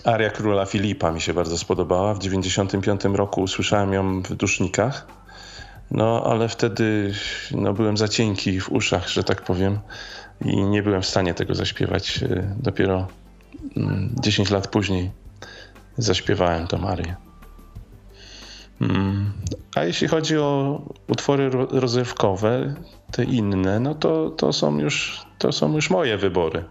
Aria 0.04 0.30
Króla 0.30 0.66
Filipa 0.66 1.12
mi 1.12 1.22
się 1.22 1.34
bardzo 1.34 1.58
spodobała. 1.58 2.14
W 2.14 2.20
95 2.20 3.02
roku 3.14 3.42
usłyszałem 3.42 3.94
ją 3.94 4.22
w 4.22 4.36
Dusznikach. 4.36 5.08
No, 5.92 6.24
ale 6.26 6.50
wtedy 6.50 7.14
no, 7.52 7.74
byłem 7.74 7.98
za 7.98 8.08
cienki 8.08 8.60
w 8.60 8.72
uszach, 8.72 9.10
że 9.10 9.24
tak 9.24 9.42
powiem, 9.42 9.80
i 10.46 10.64
nie 10.64 10.84
byłem 10.84 11.02
w 11.02 11.06
stanie 11.06 11.34
tego 11.34 11.56
zaśpiewać. 11.56 12.20
Dopiero 12.58 13.08
mm, 13.78 14.16
10 14.20 14.50
lat 14.50 14.68
później 14.68 15.12
zaśpiewałem 15.98 16.68
tą 16.68 16.78
Marię. 16.78 17.29
A 19.76 19.84
jeśli 19.84 20.08
chodzi 20.08 20.38
o 20.38 20.82
utwory 21.08 21.50
ro- 21.50 21.68
rozrywkowe, 21.72 22.74
te 23.12 23.24
inne, 23.24 23.80
no 23.80 23.96
to, 23.96 24.30
to, 24.30 24.54
są 24.54 24.80
już, 24.80 25.26
to 25.38 25.52
są 25.52 25.74
już 25.76 25.90
moje 25.90 26.18
wybory. 26.18 26.64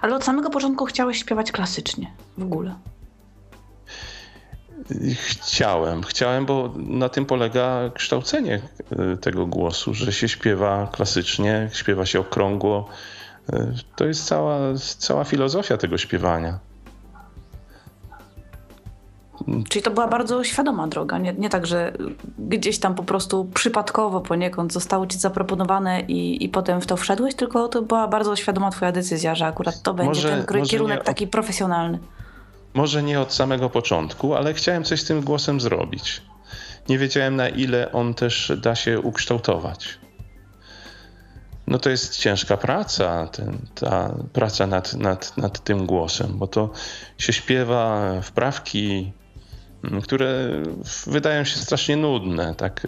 Ale 0.00 0.16
od 0.16 0.24
samego 0.24 0.50
początku 0.50 0.84
chciałeś 0.86 1.18
śpiewać 1.18 1.52
klasycznie. 1.52 2.10
W 2.38 2.42
ogóle. 2.42 2.74
Chciałem, 5.14 6.02
chciałem, 6.02 6.46
bo 6.46 6.72
na 6.76 7.08
tym 7.08 7.26
polega 7.26 7.80
kształcenie 7.94 8.60
y, 9.14 9.16
tego 9.16 9.46
głosu, 9.46 9.94
że 9.94 10.12
się 10.12 10.28
śpiewa 10.28 10.88
klasycznie, 10.92 11.70
śpiewa 11.72 12.06
się 12.06 12.20
okrągło. 12.20 12.88
Y, 13.52 13.72
To 13.96 14.04
jest 14.06 14.24
cała, 14.24 14.58
cała 14.98 15.24
filozofia 15.24 15.76
tego 15.76 15.98
śpiewania. 15.98 16.58
Czyli 19.68 19.82
to 19.82 19.90
była 19.90 20.08
bardzo 20.08 20.44
świadoma 20.44 20.88
droga. 20.88 21.18
Nie, 21.18 21.32
nie 21.32 21.48
tak, 21.48 21.66
że 21.66 21.92
gdzieś 22.38 22.78
tam 22.78 22.94
po 22.94 23.02
prostu 23.02 23.44
przypadkowo 23.54 24.20
poniekąd 24.20 24.72
zostało 24.72 25.06
ci 25.06 25.18
zaproponowane 25.18 26.00
i, 26.00 26.44
i 26.44 26.48
potem 26.48 26.80
w 26.80 26.86
to 26.86 26.96
wszedłeś, 26.96 27.34
tylko 27.34 27.68
to 27.68 27.82
była 27.82 28.08
bardzo 28.08 28.36
świadoma 28.36 28.70
twoja 28.70 28.92
decyzja, 28.92 29.34
że 29.34 29.46
akurat 29.46 29.82
to 29.82 29.94
będzie 29.94 30.08
Może- 30.08 30.44
ten 30.44 30.64
kierunek 30.64 30.96
nie 30.96 31.02
o- 31.02 31.04
taki 31.04 31.26
profesjonalny. 31.26 31.98
Może 32.74 33.02
nie 33.02 33.20
od 33.20 33.32
samego 33.32 33.70
początku, 33.70 34.34
ale 34.34 34.54
chciałem 34.54 34.84
coś 34.84 35.00
z 35.00 35.04
tym 35.04 35.20
głosem 35.20 35.60
zrobić. 35.60 36.22
Nie 36.88 36.98
wiedziałem, 36.98 37.36
na 37.36 37.48
ile 37.48 37.92
on 37.92 38.14
też 38.14 38.52
da 38.62 38.74
się 38.74 39.00
ukształtować. 39.00 39.98
No 41.66 41.78
to 41.78 41.90
jest 41.90 42.16
ciężka 42.16 42.56
praca, 42.56 43.26
ten, 43.26 43.58
ta 43.74 44.14
praca 44.32 44.66
nad, 44.66 44.94
nad, 44.94 45.36
nad 45.36 45.64
tym 45.64 45.86
głosem, 45.86 46.28
bo 46.34 46.46
to 46.46 46.70
się 47.18 47.32
śpiewa 47.32 48.02
wprawki, 48.22 49.12
które 50.02 50.62
wydają 51.06 51.44
się 51.44 51.56
strasznie 51.56 51.96
nudne. 51.96 52.54
Tak. 52.54 52.86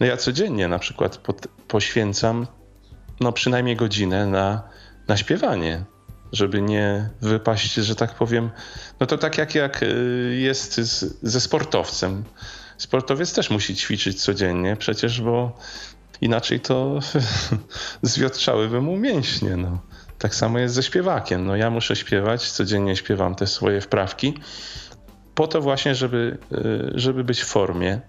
No 0.00 0.06
ja 0.06 0.16
codziennie 0.16 0.68
na 0.68 0.78
przykład 0.78 1.20
poświęcam 1.68 2.46
no 3.20 3.32
przynajmniej 3.32 3.76
godzinę 3.76 4.26
na, 4.26 4.62
na 5.08 5.16
śpiewanie 5.16 5.84
żeby 6.32 6.62
nie 6.62 7.10
wypaść, 7.20 7.74
że 7.74 7.94
tak 7.94 8.14
powiem. 8.14 8.50
No 9.00 9.06
to 9.06 9.18
tak 9.18 9.38
jak, 9.38 9.54
jak 9.54 9.82
y, 9.82 10.38
jest 10.40 10.74
z, 10.74 11.18
ze 11.22 11.40
sportowcem. 11.40 12.24
Sportowiec 12.78 13.32
też 13.32 13.50
musi 13.50 13.76
ćwiczyć 13.76 14.22
codziennie, 14.22 14.76
przecież, 14.76 15.20
bo 15.20 15.58
inaczej 16.20 16.60
to 16.60 17.00
zwiotczałyby 18.02 18.80
mu 18.80 18.96
mięśnie. 18.96 19.56
No. 19.56 19.78
Tak 20.18 20.34
samo 20.34 20.58
jest 20.58 20.74
ze 20.74 20.82
śpiewakiem. 20.82 21.46
No 21.46 21.56
ja 21.56 21.70
muszę 21.70 21.96
śpiewać, 21.96 22.50
codziennie 22.50 22.96
śpiewam 22.96 23.34
te 23.34 23.46
swoje 23.46 23.80
wprawki, 23.80 24.34
po 25.34 25.46
to 25.46 25.60
właśnie, 25.60 25.94
żeby, 25.94 26.38
y, 26.52 26.90
żeby 26.94 27.24
być 27.24 27.40
w 27.40 27.46
formie, 27.46 28.00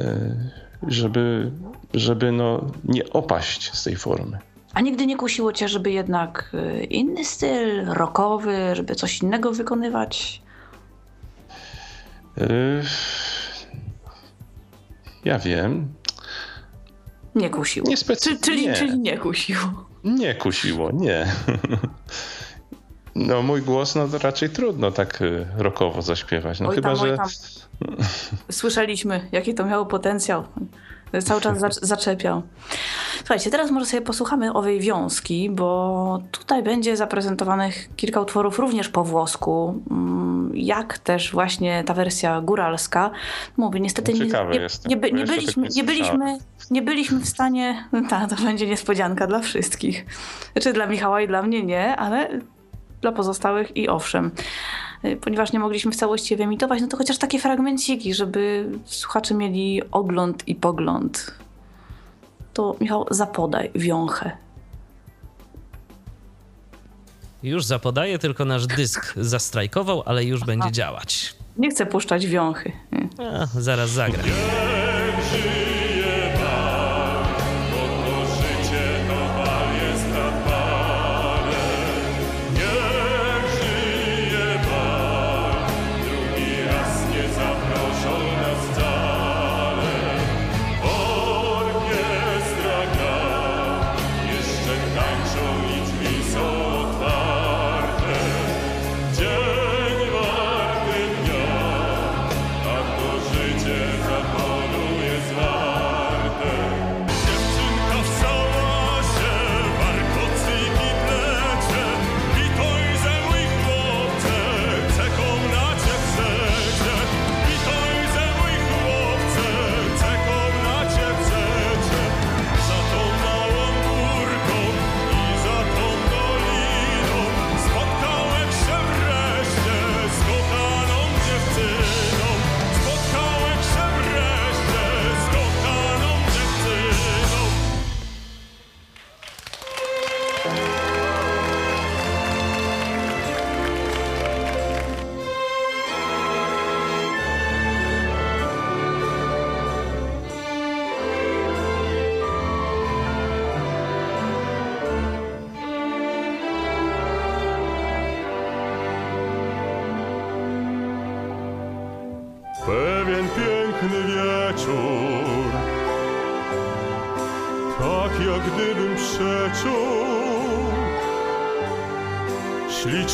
y, 0.00 0.50
żeby, 0.88 1.50
żeby 1.94 2.32
no, 2.32 2.66
nie 2.84 3.10
opaść 3.10 3.74
z 3.74 3.84
tej 3.84 3.96
formy. 3.96 4.38
A 4.74 4.80
nigdy 4.80 5.06
nie 5.06 5.16
kusiło 5.16 5.52
cię, 5.52 5.68
żeby 5.68 5.90
jednak 5.90 6.50
y, 6.54 6.84
inny 6.84 7.24
styl, 7.24 7.84
rockowy, 7.86 8.56
żeby 8.76 8.94
coś 8.94 9.22
innego 9.22 9.52
wykonywać? 9.52 10.42
Ja 15.24 15.38
wiem. 15.38 15.94
Nie 17.34 17.50
kusiło. 17.50 17.88
Nie 17.88 17.96
specy- 17.96 18.30
Czy, 18.30 18.40
czyli, 18.40 18.66
nie. 18.66 18.74
czyli 18.74 18.98
nie 18.98 19.18
kusiło. 19.18 19.84
Nie 20.04 20.34
kusiło, 20.34 20.90
nie. 20.92 21.26
No 23.14 23.42
mój 23.42 23.62
głos, 23.62 23.94
no 23.94 24.08
to 24.08 24.18
raczej 24.18 24.50
trudno 24.50 24.90
tak 24.90 25.22
y, 25.22 25.46
rockowo 25.58 26.02
zaśpiewać. 26.02 26.60
No 26.60 26.68
Oj 26.68 26.74
chyba, 26.74 26.88
tam, 26.88 26.96
że 27.06 27.16
tam. 27.16 27.26
Słyszeliśmy, 28.50 29.28
jaki 29.32 29.54
to 29.54 29.64
miało 29.64 29.86
potencjał. 29.86 30.44
Cały 31.24 31.40
czas 31.40 31.58
zacz- 31.58 31.78
zaczepiał. 31.82 32.42
Słuchajcie, 33.18 33.50
teraz 33.50 33.70
może 33.70 33.86
sobie 33.86 34.02
posłuchamy 34.02 34.52
owej 34.52 34.80
wiązki, 34.80 35.50
bo 35.50 36.22
tutaj 36.30 36.62
będzie 36.62 36.96
zaprezentowanych 36.96 37.96
kilka 37.96 38.20
utworów 38.20 38.58
również 38.58 38.88
po 38.88 39.04
włosku, 39.04 39.82
mm, 39.90 40.52
jak 40.54 40.98
też 40.98 41.32
właśnie 41.32 41.84
ta 41.84 41.94
wersja 41.94 42.40
góralska. 42.40 43.10
Mówię, 43.56 43.80
niestety 43.80 44.12
nie, 44.12 44.18
Ciekawy 44.18 44.52
nie, 44.52 44.66
nie, 44.86 44.96
by- 44.96 45.12
nie, 45.12 45.20
jeszcze 45.20 45.34
byliśmy, 45.34 45.62
nie 45.62 45.68
nie, 45.76 45.84
byliśmy, 45.84 46.38
nie 46.70 46.82
byliśmy 46.82 47.20
w 47.20 47.28
stanie... 47.28 47.84
Tak, 48.10 48.30
to 48.30 48.36
będzie 48.44 48.66
niespodzianka 48.66 49.26
dla 49.26 49.40
wszystkich. 49.40 50.06
Znaczy 50.52 50.72
dla 50.72 50.86
Michała 50.86 51.20
i 51.20 51.28
dla 51.28 51.42
mnie 51.42 51.62
nie, 51.62 51.96
ale 51.96 52.40
dla 53.00 53.12
pozostałych 53.12 53.76
i 53.76 53.88
owszem. 53.88 54.30
Y, 55.04 55.16
Ponieważ 55.16 55.52
nie 55.52 55.58
mogliśmy 55.58 55.92
w 55.92 55.96
całości 55.96 56.36
wyemitować, 56.36 56.80
no 56.80 56.88
to 56.88 56.96
chociaż 56.96 57.18
takie 57.18 57.38
fragmenciki, 57.38 58.14
żeby 58.14 58.70
słuchacze 58.84 59.34
mieli 59.34 59.82
ogląd 59.90 60.48
i 60.48 60.54
pogląd. 60.54 61.34
To 62.54 62.76
Michał, 62.80 63.06
zapodaj 63.10 63.70
wiąchę. 63.74 64.30
Już 67.42 67.64
zapodaję, 67.64 68.18
tylko 68.18 68.44
nasz 68.44 68.66
dysk 68.66 69.14
zastrajkował, 69.16 70.02
ale 70.06 70.24
już 70.24 70.44
będzie 70.44 70.72
działać. 70.72 71.34
Nie 71.56 71.70
chcę 71.70 71.86
puszczać 71.86 72.26
wiąchy. 72.26 72.72
A, 73.18 73.46
zaraz 73.60 73.90
zagra. 73.90 74.22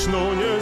No, 0.07 0.33
no. 0.35 0.56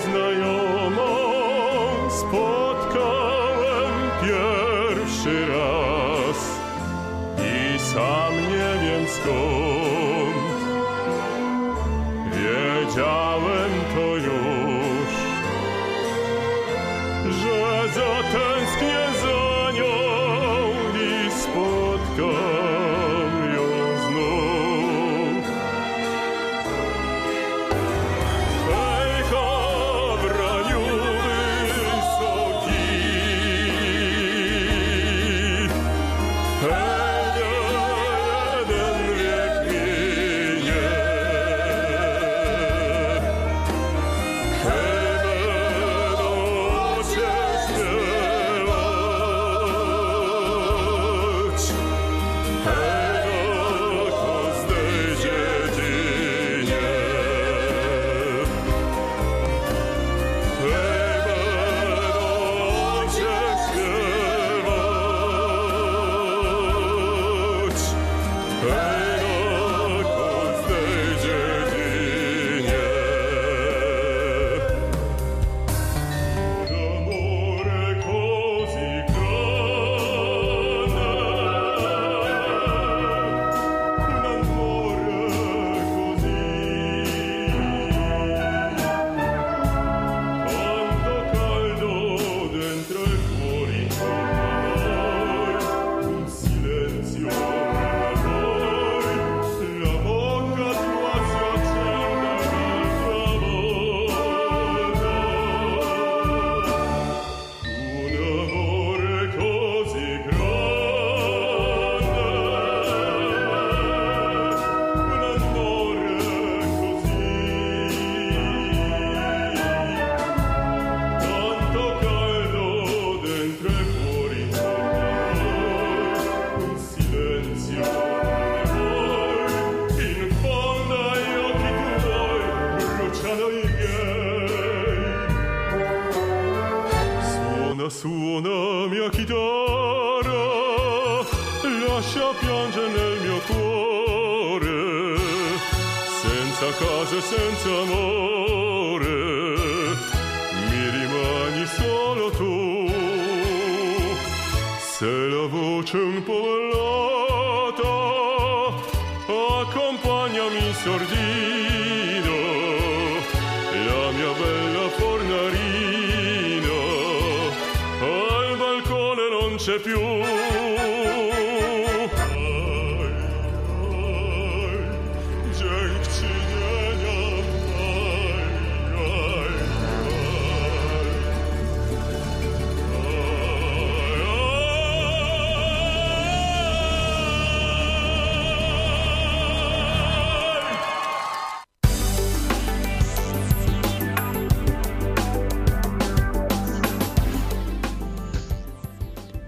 C'è 169.65 169.79
più. 169.79 170.74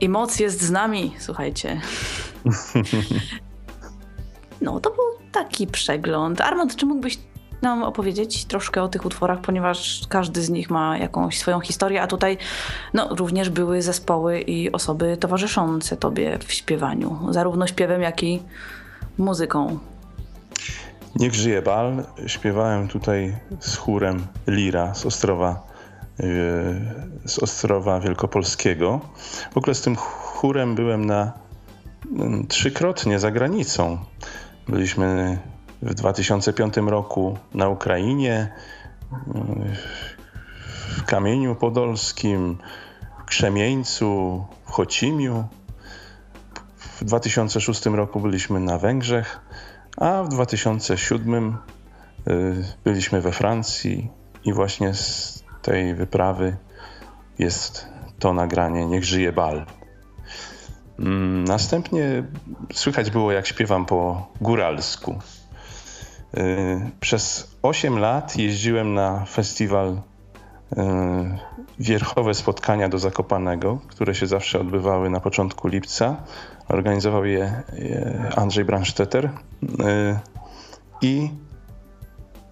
I 0.06 0.08
moc 0.08 0.40
jest 0.40 0.62
z 0.62 0.70
nami, 0.70 1.14
słuchajcie. 1.18 1.80
No, 4.60 4.80
to 4.80 4.90
był 4.90 5.04
taki 5.32 5.66
przegląd. 5.66 6.40
Armand, 6.40 6.76
czy 6.76 6.86
mógłbyś 6.86 7.18
nam 7.62 7.82
opowiedzieć 7.82 8.44
troszkę 8.44 8.82
o 8.82 8.88
tych 8.88 9.04
utworach, 9.04 9.40
ponieważ 9.40 10.02
każdy 10.08 10.42
z 10.42 10.50
nich 10.50 10.70
ma 10.70 10.98
jakąś 10.98 11.38
swoją 11.38 11.60
historię, 11.60 12.02
a 12.02 12.06
tutaj 12.06 12.38
no, 12.94 13.08
również 13.14 13.50
były 13.50 13.82
zespoły 13.82 14.40
i 14.40 14.72
osoby 14.72 15.16
towarzyszące 15.16 15.96
tobie 15.96 16.38
w 16.46 16.52
śpiewaniu, 16.52 17.18
zarówno 17.30 17.66
śpiewem, 17.66 18.02
jak 18.02 18.22
i 18.22 18.42
muzyką. 19.18 19.78
Niech 21.16 21.34
żyje 21.34 21.62
bal. 21.62 22.04
Śpiewałem 22.26 22.88
tutaj 22.88 23.36
z 23.60 23.76
chórem 23.76 24.26
Lira 24.46 24.94
z 24.94 25.06
Ostrowa, 25.06 25.65
z 27.24 27.38
Ostrowa 27.42 28.00
Wielkopolskiego. 28.00 29.00
W 29.52 29.56
ogóle 29.56 29.74
z 29.74 29.80
tym 29.80 29.96
chórem 29.96 30.74
byłem 30.74 31.04
na 31.04 31.32
mm, 32.12 32.46
trzykrotnie 32.46 33.18
za 33.18 33.30
granicą. 33.30 33.98
Byliśmy 34.68 35.38
w 35.82 35.94
2005 35.94 36.76
roku 36.76 37.38
na 37.54 37.68
Ukrainie, 37.68 38.52
yy, 39.12 39.76
w 40.96 41.04
Kamieniu 41.04 41.54
Podolskim, 41.54 42.58
w 43.20 43.24
Krzemieńcu, 43.24 44.44
w 44.66 44.70
Chocimiu. 44.70 45.44
W 46.76 47.04
2006 47.04 47.86
roku 47.86 48.20
byliśmy 48.20 48.60
na 48.60 48.78
Węgrzech, 48.78 49.40
a 49.96 50.22
w 50.22 50.28
2007 50.28 51.56
y, 52.28 52.64
byliśmy 52.84 53.20
we 53.20 53.32
Francji 53.32 54.10
i 54.44 54.52
właśnie 54.52 54.94
z 54.94 55.35
tej 55.66 55.94
wyprawy 55.94 56.56
jest 57.38 57.88
to 58.18 58.32
nagranie 58.32 58.86
Niech 58.86 59.04
żyje 59.04 59.32
bal. 59.32 59.66
Mm, 60.98 61.44
Następnie 61.44 62.24
słychać 62.72 63.10
było, 63.10 63.32
jak 63.32 63.46
śpiewam 63.46 63.86
po 63.86 64.28
góralsku. 64.40 65.18
Przez 67.00 67.50
8 67.62 67.98
lat 67.98 68.36
jeździłem 68.36 68.94
na 68.94 69.24
festiwal 69.24 70.00
Wierchowe 71.78 72.34
Spotkania 72.34 72.88
do 72.88 72.98
Zakopanego, 72.98 73.78
które 73.88 74.14
się 74.14 74.26
zawsze 74.26 74.60
odbywały 74.60 75.10
na 75.10 75.20
początku 75.20 75.68
lipca. 75.68 76.16
Organizował 76.68 77.24
je 77.24 77.62
Andrzej 78.36 78.64
Branstetter. 78.64 79.30
I 81.02 81.30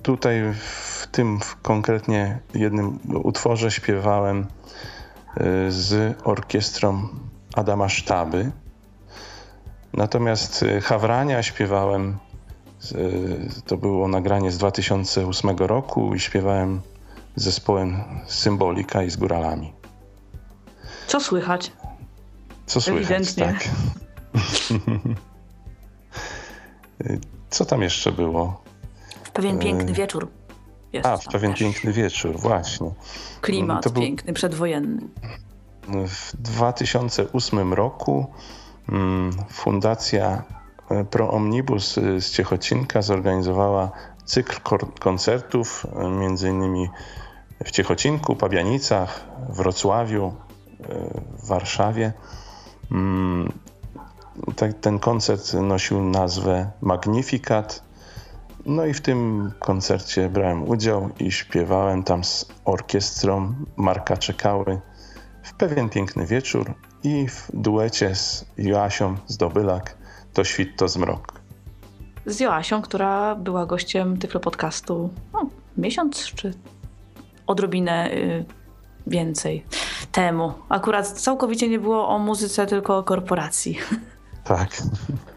tutaj 0.03 0.43
w 0.53 0.94
tym 1.15 1.39
konkretnie 1.63 2.39
jednym 2.55 2.99
utworze 3.23 3.71
śpiewałem 3.71 4.47
z 5.69 6.17
orkiestrą 6.25 7.09
Adama 7.55 7.89
Sztaby. 7.89 8.51
Natomiast 9.93 10.63
y, 10.63 10.81
Hawrania 10.81 11.43
śpiewałem, 11.43 12.19
y, 12.93 13.49
to 13.67 13.77
było 13.77 14.09
nagranie 14.09 14.51
z 14.51 14.59
2008 14.59 15.57
roku 15.59 16.15
i 16.15 16.21
śpiewałem 16.21 16.81
z 17.37 17.45
zespołem 17.45 18.05
Symbolika 18.27 19.03
i 19.03 19.11
z 19.11 19.17
Góralami. 19.17 19.73
Co 21.07 21.21
słychać? 21.21 21.73
Co 22.67 22.81
słychać, 22.81 23.03
Ewidentnie. 23.03 23.45
tak. 23.45 23.65
Co 27.51 27.65
tam 27.65 27.83
jeszcze 27.83 28.13
było? 28.13 28.63
W 29.25 29.31
pewien 29.31 29.59
piękny 29.59 29.93
wieczór. 29.93 30.29
Jest 30.95 31.07
A, 31.07 31.17
w 31.17 31.25
pewien 31.25 31.51
też. 31.51 31.61
piękny 31.61 31.93
wieczór, 31.93 32.37
właśnie. 32.39 32.91
Klimat 33.41 33.89
był- 33.89 34.03
piękny, 34.03 34.33
przedwojenny. 34.33 35.03
W 35.89 36.37
2008 36.37 37.73
roku 37.75 38.27
mm, 38.89 39.33
Fundacja 39.51 40.43
e, 40.91 41.05
Pro 41.05 41.31
Omnibus 41.31 41.99
e, 41.99 42.21
z 42.21 42.31
Ciechocinka 42.31 43.03
zorganizowała 43.03 43.91
cykl 44.25 44.57
koncertów, 45.01 45.87
e, 45.97 46.09
między 46.09 46.49
innymi 46.49 46.89
w 47.65 47.71
Ciechocinku, 47.71 48.37
Pabianicach, 48.37 49.25
Wrocławiu, 49.49 50.25
e, 50.25 50.85
w 51.39 51.47
Warszawie. 51.47 52.13
Mm, 52.93 53.53
Ten 54.81 54.99
koncert 54.99 55.55
nosił 55.55 56.03
nazwę 56.03 56.71
Magnificat. 56.81 57.84
No 58.67 58.87
i 58.87 58.95
w 58.95 59.01
tym 59.01 59.51
koncercie 59.59 60.29
brałem 60.29 60.69
udział 60.69 61.11
i 61.21 61.33
śpiewałem 61.33 62.03
tam 62.03 62.25
z 62.25 62.47
orkiestrą 62.65 63.55
Marka 63.77 64.17
Czekały 64.17 64.81
w 65.43 65.55
pewien 65.55 65.89
piękny 65.89 66.27
wieczór 66.27 66.75
i 67.03 67.29
w 67.29 67.49
duecie 67.55 68.15
z 68.15 68.47
Joasią 68.59 69.17
Zdobylak 69.27 69.97
To 70.33 70.45
świt, 70.45 70.77
to 70.77 70.89
zmrok. 70.89 71.41
Z 72.27 72.41
Joasią, 72.41 72.83
która 72.83 73.35
była 73.35 73.67
gościem 73.67 74.19
Tyflo 74.19 74.41
Podcastu 74.41 75.11
no, 75.33 75.47
miesiąc 75.77 76.25
czy 76.25 76.55
odrobinę 77.47 78.11
y, 78.11 78.45
więcej 79.07 79.65
temu. 80.13 80.53
Akurat 80.69 81.09
całkowicie 81.09 81.69
nie 81.69 81.79
było 81.79 82.09
o 82.09 82.19
muzyce, 82.19 82.67
tylko 82.67 82.99
o 82.99 83.03
korporacji. 83.03 83.79
Tak. 84.45 84.71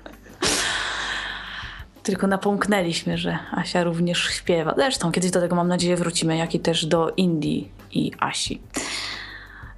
Tylko 2.07 2.27
napomknęliśmy, 2.27 3.17
że 3.17 3.39
Asia 3.51 3.83
również 3.83 4.19
śpiewa. 4.23 4.73
Zresztą 4.77 5.11
kiedyś 5.11 5.31
do 5.31 5.39
tego 5.39 5.55
mam 5.55 5.67
nadzieję 5.67 5.95
wrócimy, 5.97 6.37
jak 6.37 6.55
i 6.55 6.59
też 6.59 6.85
do 6.85 7.11
Indii 7.17 7.71
i 7.91 8.11
Asi. 8.19 8.61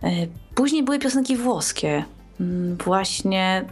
E, 0.03 0.09
Później 0.55 0.83
były 0.83 0.99
piosenki 0.99 1.37
włoskie. 1.37 2.03
Mm, 2.39 2.77
Właśnie 2.77 3.65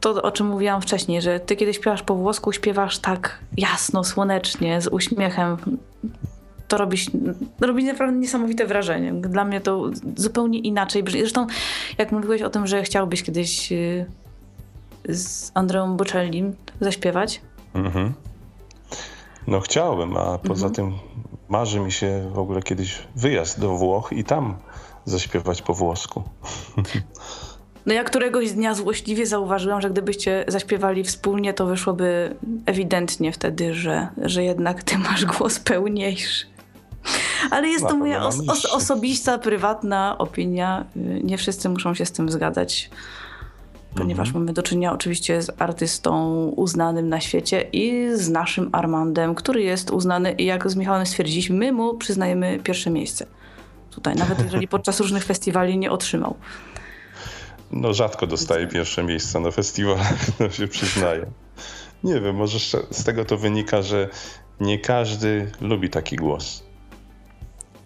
to, 0.00 0.22
o 0.22 0.32
czym 0.32 0.46
mówiłam 0.46 0.82
wcześniej, 0.82 1.22
że 1.22 1.40
ty 1.40 1.56
kiedy 1.56 1.74
śpiewasz 1.74 2.02
po 2.02 2.14
włosku, 2.14 2.52
śpiewasz 2.52 2.98
tak 2.98 3.38
jasno, 3.56 4.04
słonecznie, 4.04 4.80
z 4.80 4.86
uśmiechem. 4.86 5.56
To 6.68 6.78
robi, 6.78 6.96
robi 7.60 7.84
naprawdę 7.84 8.18
niesamowite 8.18 8.66
wrażenie. 8.66 9.12
Dla 9.12 9.44
mnie 9.44 9.60
to 9.60 9.90
zupełnie 10.16 10.58
inaczej. 10.58 11.04
Zresztą, 11.10 11.46
jak 11.98 12.12
mówiłeś 12.12 12.42
o 12.42 12.50
tym, 12.50 12.66
że 12.66 12.82
chciałbyś 12.82 13.22
kiedyś 13.22 13.72
y, 13.72 14.06
z 15.08 15.50
Andreą 15.54 15.96
Bocellim 15.96 16.54
zaśpiewać, 16.80 17.40
Mhm. 17.76 18.12
No 19.46 19.60
chciałbym, 19.60 20.16
a 20.16 20.38
poza 20.38 20.70
tym 20.70 20.92
marzy 21.48 21.80
mi 21.80 21.92
się 21.92 22.30
w 22.32 22.38
ogóle 22.38 22.62
kiedyś 22.62 22.98
wyjazd 23.16 23.60
do 23.60 23.68
Włoch 23.76 24.12
i 24.12 24.24
tam 24.24 24.56
zaśpiewać 25.04 25.62
po 25.62 25.74
włosku. 25.74 26.22
No 27.86 27.94
ja 27.94 28.04
któregoś 28.04 28.52
dnia 28.52 28.74
złośliwie 28.74 29.26
zauważyłam, 29.26 29.80
że 29.80 29.90
gdybyście 29.90 30.44
zaśpiewali 30.48 31.04
wspólnie, 31.04 31.54
to 31.54 31.66
wyszłoby 31.66 32.36
ewidentnie 32.66 33.32
wtedy, 33.32 33.74
że, 33.74 34.08
że 34.22 34.44
jednak 34.44 34.82
ty 34.82 34.98
masz 34.98 35.24
głos 35.24 35.58
pełniejszy. 35.60 36.46
Ale 37.50 37.68
jest 37.68 37.86
to 37.88 37.96
moja 37.96 38.20
os- 38.22 38.66
osobista, 38.72 39.38
prywatna 39.38 40.18
opinia. 40.18 40.84
Nie 41.24 41.38
wszyscy 41.38 41.68
muszą 41.68 41.94
się 41.94 42.06
z 42.06 42.12
tym 42.12 42.30
zgadzać, 42.30 42.90
ponieważ 43.96 44.32
mamy 44.32 44.52
do 44.52 44.62
czynienia 44.62 44.92
oczywiście 44.92 45.42
z 45.42 45.50
artystą 45.58 46.34
uznanym 46.56 47.08
na 47.08 47.20
świecie 47.20 47.60
i 47.72 48.08
z 48.14 48.28
naszym 48.28 48.68
Armandem, 48.72 49.34
który 49.34 49.62
jest 49.62 49.90
uznany 49.90 50.32
i 50.32 50.44
jak 50.44 50.70
z 50.70 50.76
Michałem 50.76 51.06
stwierdziliśmy, 51.06 51.56
my 51.56 51.72
mu 51.72 51.94
przyznajemy 51.94 52.58
pierwsze 52.62 52.90
miejsce. 52.90 53.26
Tutaj, 53.90 54.14
nawet 54.16 54.44
jeżeli 54.44 54.68
podczas 54.68 55.00
różnych 55.00 55.24
festiwali 55.24 55.78
nie 55.78 55.90
otrzymał. 55.90 56.34
No 57.72 57.94
rzadko 57.94 58.26
dostaję 58.26 58.66
pierwsze 58.66 59.02
miejsca 59.02 59.40
na 59.40 59.50
festiwalach, 59.50 60.18
no 60.40 60.50
się 60.50 60.68
przyznaję. 60.68 61.26
Nie 62.04 62.20
wiem, 62.20 62.36
może 62.36 62.58
z 62.90 63.04
tego 63.04 63.24
to 63.24 63.36
wynika, 63.36 63.82
że 63.82 64.08
nie 64.60 64.78
każdy 64.78 65.50
lubi 65.60 65.90
taki 65.90 66.16
głos. 66.16 66.65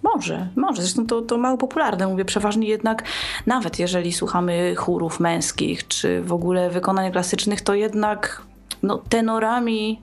Może, 0.03 0.49
może. 0.57 0.83
Zresztą 0.83 1.07
to, 1.07 1.23
to 1.23 1.39
mało 1.39 1.59
popularne. 1.59 2.07
Mówię 2.07 2.25
przeważnie 2.25 2.69
jednak, 2.69 3.03
nawet 3.47 3.79
jeżeli 3.79 4.13
słuchamy 4.13 4.75
chórów 4.77 5.21
męskich, 5.21 5.89
czy 5.89 6.23
w 6.23 6.33
ogóle 6.33 6.71
wykonań 6.71 7.13
klasycznych, 7.13 7.61
to 7.61 7.75
jednak 7.75 8.43
no, 8.83 8.99
tenorami 8.99 10.03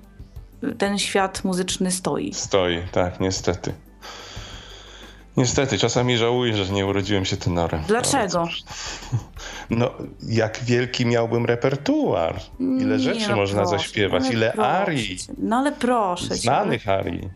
ten 0.77 0.99
świat 0.99 1.43
muzyczny 1.43 1.91
stoi. 1.91 2.33
Stoi, 2.33 2.81
tak, 2.91 3.19
niestety. 3.19 3.73
Niestety, 5.37 5.77
czasami 5.77 6.17
żałuję, 6.17 6.55
że 6.55 6.73
nie 6.73 6.85
urodziłem 6.85 7.25
się 7.25 7.37
tenorem. 7.37 7.81
Dlaczego? 7.87 8.47
No, 9.69 9.91
jak 10.27 10.59
wielki 10.63 11.05
miałbym 11.05 11.45
repertuar. 11.45 12.39
Ile 12.59 12.97
Nie, 12.97 12.99
rzeczy 12.99 13.29
no 13.29 13.35
można 13.35 13.61
proszę, 13.61 13.77
zaśpiewać, 13.77 14.29
ile 14.29 14.51
proszę 14.51 14.69
arii. 14.69 15.17
No 15.37 15.55
ale 15.55 15.71
proszę 15.71 16.35
znanych 16.35 16.89
arii. 16.89 17.29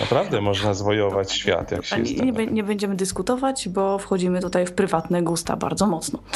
Naprawdę 0.00 0.40
można 0.40 0.74
zwojować 0.74 1.32
świat, 1.32 1.70
jak 1.70 1.84
się 1.84 1.98
jest 1.98 2.22
nie, 2.22 2.46
nie, 2.46 2.62
będziemy 2.62 2.96
dyskutować, 2.96 3.68
bo 3.68 3.98
wchodzimy 3.98 4.40
tutaj 4.40 4.66
w 4.66 4.72
prywatne 4.72 5.22
gusta 5.22 5.56
bardzo 5.56 5.86
mocno. 5.86 6.18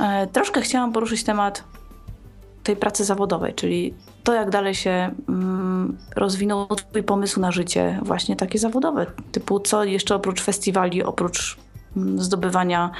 E, 0.00 0.26
Troszkę 0.26 0.60
chciałam 0.60 0.92
poruszyć 0.92 1.24
temat 1.24 1.64
tej 2.62 2.76
pracy 2.76 3.04
zawodowej, 3.04 3.54
czyli 3.54 3.94
to, 4.22 4.34
jak 4.34 4.50
dalej 4.50 4.74
się 4.74 5.10
mm, 5.28 5.98
rozwinął 6.16 6.66
twój 6.66 7.02
pomysł 7.02 7.40
na 7.40 7.52
życie, 7.52 8.00
właśnie 8.02 8.36
takie 8.36 8.58
zawodowe, 8.58 9.06
typu 9.32 9.60
co 9.60 9.84
jeszcze 9.84 10.14
oprócz 10.14 10.42
festiwali, 10.42 11.02
oprócz 11.02 11.56
mm, 11.96 12.20
zdobywania 12.22 12.90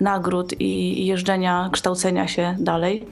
nagród 0.00 0.60
i 0.60 1.06
jeżdżenia, 1.06 1.70
kształcenia 1.72 2.28
się 2.28 2.56
dalej, 2.58 3.06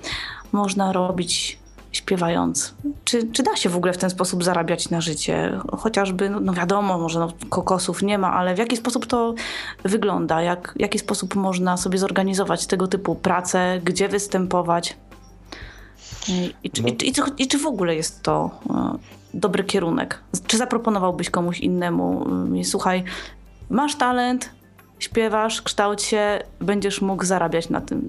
można 0.52 0.92
robić 0.92 1.58
śpiewając. 1.96 2.74
Czy, 3.04 3.32
czy 3.32 3.42
da 3.42 3.56
się 3.56 3.68
w 3.68 3.76
ogóle 3.76 3.92
w 3.92 3.98
ten 3.98 4.10
sposób 4.10 4.44
zarabiać 4.44 4.90
na 4.90 5.00
życie? 5.00 5.60
Chociażby, 5.78 6.30
no, 6.30 6.40
no 6.40 6.52
wiadomo, 6.52 6.98
może 6.98 7.18
no, 7.20 7.32
kokosów 7.48 8.02
nie 8.02 8.18
ma, 8.18 8.32
ale 8.32 8.54
w 8.54 8.58
jaki 8.58 8.76
sposób 8.76 9.06
to 9.06 9.34
wygląda? 9.84 10.42
Jak, 10.42 10.74
w 10.76 10.80
jaki 10.80 10.98
sposób 10.98 11.34
można 11.34 11.76
sobie 11.76 11.98
zorganizować 11.98 12.66
tego 12.66 12.88
typu 12.88 13.14
pracę? 13.14 13.80
Gdzie 13.84 14.08
występować? 14.08 14.96
I, 16.28 16.54
i, 16.64 16.70
czy- 16.70 16.82
No. 16.82 16.88
i, 16.88 16.92
i, 17.38 17.48
czy- 17.48 17.58
w 17.58 17.66
ogóle 17.66 17.94
jest 17.94 18.22
to 18.22 18.50
e, 18.70 18.98
dobry 19.34 19.64
kierunek? 19.64 20.20
Czy 20.46 20.56
zaproponowałbyś 20.58 21.30
komuś 21.30 21.60
innemu? 21.60 22.26
y, 22.60 22.64
Słuchaj, 22.64 23.04
masz 23.70 23.94
talent, 23.96 24.50
śpiewasz, 24.98 25.62
kształć 25.62 26.02
się, 26.02 26.38
będziesz 26.60 27.00
mógł 27.02 27.24
zarabiać 27.24 27.68
na 27.68 27.80
tym. 27.80 28.08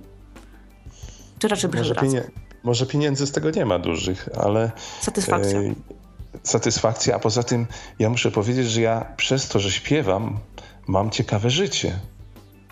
Czy 1.39 1.47
raczej 1.47 1.69
byś 1.69 1.79
Może, 1.79 1.93
wracał? 1.93 2.11
pienie- 2.11 2.46
może 2.67 2.85
pieniędzy 2.85 3.27
z 3.27 3.31
tego 3.31 3.49
nie 3.51 3.65
ma 3.65 3.79
dużych, 3.79 4.29
ale 4.37 4.71
Satysfakcja. 5.01 5.59
e, 5.59 5.73
satysfakcja, 6.43 7.15
a 7.15 7.19
poza 7.19 7.43
tym 7.43 7.65
ja 7.99 8.09
muszę 8.09 8.31
powiedzieć, 8.31 8.67
że 8.67 8.81
ja 8.81 9.05
przez 9.17 9.47
to, 9.49 9.59
że 9.59 9.71
śpiewam, 9.71 10.37
mam 10.87 11.09
ciekawe 11.09 11.49
życie. 11.49 11.99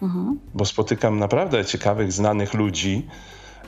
Mhm. 0.01 0.39
bo 0.53 0.65
spotykam 0.65 1.19
naprawdę 1.19 1.65
ciekawych, 1.65 2.11
znanych 2.13 2.53
ludzi. 2.53 3.07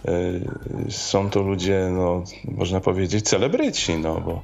Yy, 0.05 0.91
Są 0.91 1.29
to 1.29 1.41
ludzie, 1.41 1.89
no, 1.91 2.23
można 2.45 2.79
powiedzieć, 2.81 3.29
celebryci, 3.29 3.97
no, 3.97 4.21
bo 4.21 4.41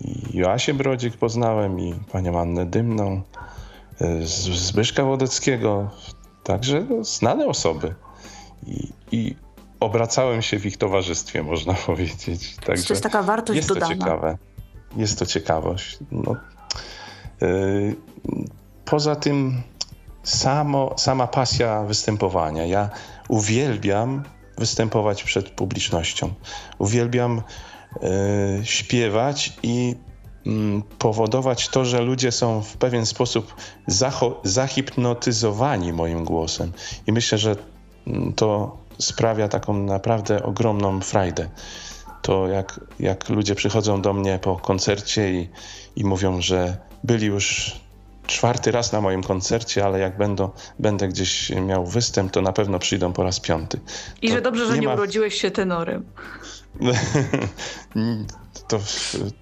i 0.00 0.36
Joasię 0.38 0.74
Brodzik 0.74 1.16
poznałem 1.16 1.80
i 1.80 1.94
panią 2.12 2.40
Annę 2.40 2.66
Dymną, 2.66 3.22
Z- 4.24 4.48
Zbyszka 4.68 5.04
Wodeckiego, 5.04 5.90
także 6.44 6.86
no, 6.90 7.04
znane 7.04 7.46
osoby. 7.46 7.94
I, 8.66 8.88
I 9.12 9.34
obracałem 9.82 10.42
się 10.42 10.58
w 10.58 10.66
ich 10.66 10.76
towarzystwie, 10.76 11.42
można 11.42 11.74
powiedzieć. 11.86 12.56
Także 12.66 12.84
to 12.84 12.92
jest 12.92 13.02
taka 13.02 13.22
wartość 13.22 13.56
jest 13.56 13.68
dodana. 13.68 13.86
To 13.86 13.94
ciekawe. 13.94 14.38
Jest 14.96 15.18
to 15.18 15.26
ciekawość. 15.26 15.98
No, 16.10 16.36
yy, 17.40 17.96
poza 18.84 19.16
tym 19.16 19.62
samo, 20.22 20.94
sama 20.98 21.26
pasja 21.26 21.82
występowania. 21.82 22.66
Ja 22.66 22.90
uwielbiam 23.28 24.22
występować 24.58 25.24
przed 25.24 25.50
publicznością. 25.50 26.34
Uwielbiam 26.78 27.42
yy, 28.02 28.10
śpiewać 28.64 29.52
i 29.62 29.96
mm, 30.46 30.82
powodować 30.82 31.68
to, 31.68 31.84
że 31.84 32.00
ludzie 32.00 32.32
są 32.32 32.62
w 32.62 32.76
pewien 32.76 33.06
sposób 33.06 33.54
zahipnotyzowani 34.44 35.92
moim 35.92 36.24
głosem. 36.24 36.72
I 37.06 37.12
myślę, 37.12 37.38
że 37.38 37.56
mm, 38.06 38.32
to 38.32 38.81
sprawia 39.02 39.48
taką 39.48 39.72
naprawdę 39.78 40.42
ogromną 40.42 41.00
frajdę. 41.00 41.48
To 42.22 42.48
jak, 42.48 42.80
jak 43.00 43.28
ludzie 43.28 43.54
przychodzą 43.54 44.02
do 44.02 44.12
mnie 44.12 44.38
po 44.42 44.56
koncercie 44.56 45.32
i, 45.32 45.48
i 45.96 46.04
mówią, 46.04 46.40
że 46.42 46.76
byli 47.04 47.26
już 47.26 47.76
czwarty 48.26 48.70
raz 48.72 48.92
na 48.92 49.00
moim 49.00 49.22
koncercie, 49.22 49.84
ale 49.84 49.98
jak 49.98 50.16
będą, 50.16 50.50
będę 50.78 51.08
gdzieś 51.08 51.50
miał 51.50 51.86
występ, 51.86 52.32
to 52.32 52.42
na 52.42 52.52
pewno 52.52 52.78
przyjdą 52.78 53.12
po 53.12 53.22
raz 53.22 53.40
piąty. 53.40 53.80
I 54.22 54.28
To 54.28 54.34
że 54.34 54.40
dobrze, 54.40 54.66
że 54.66 54.78
nie, 54.78 54.86
ma- 54.86 54.94
urodziłeś 54.94 55.34
się 55.40 55.50
tenorem. 55.50 56.04
to, 58.68 58.80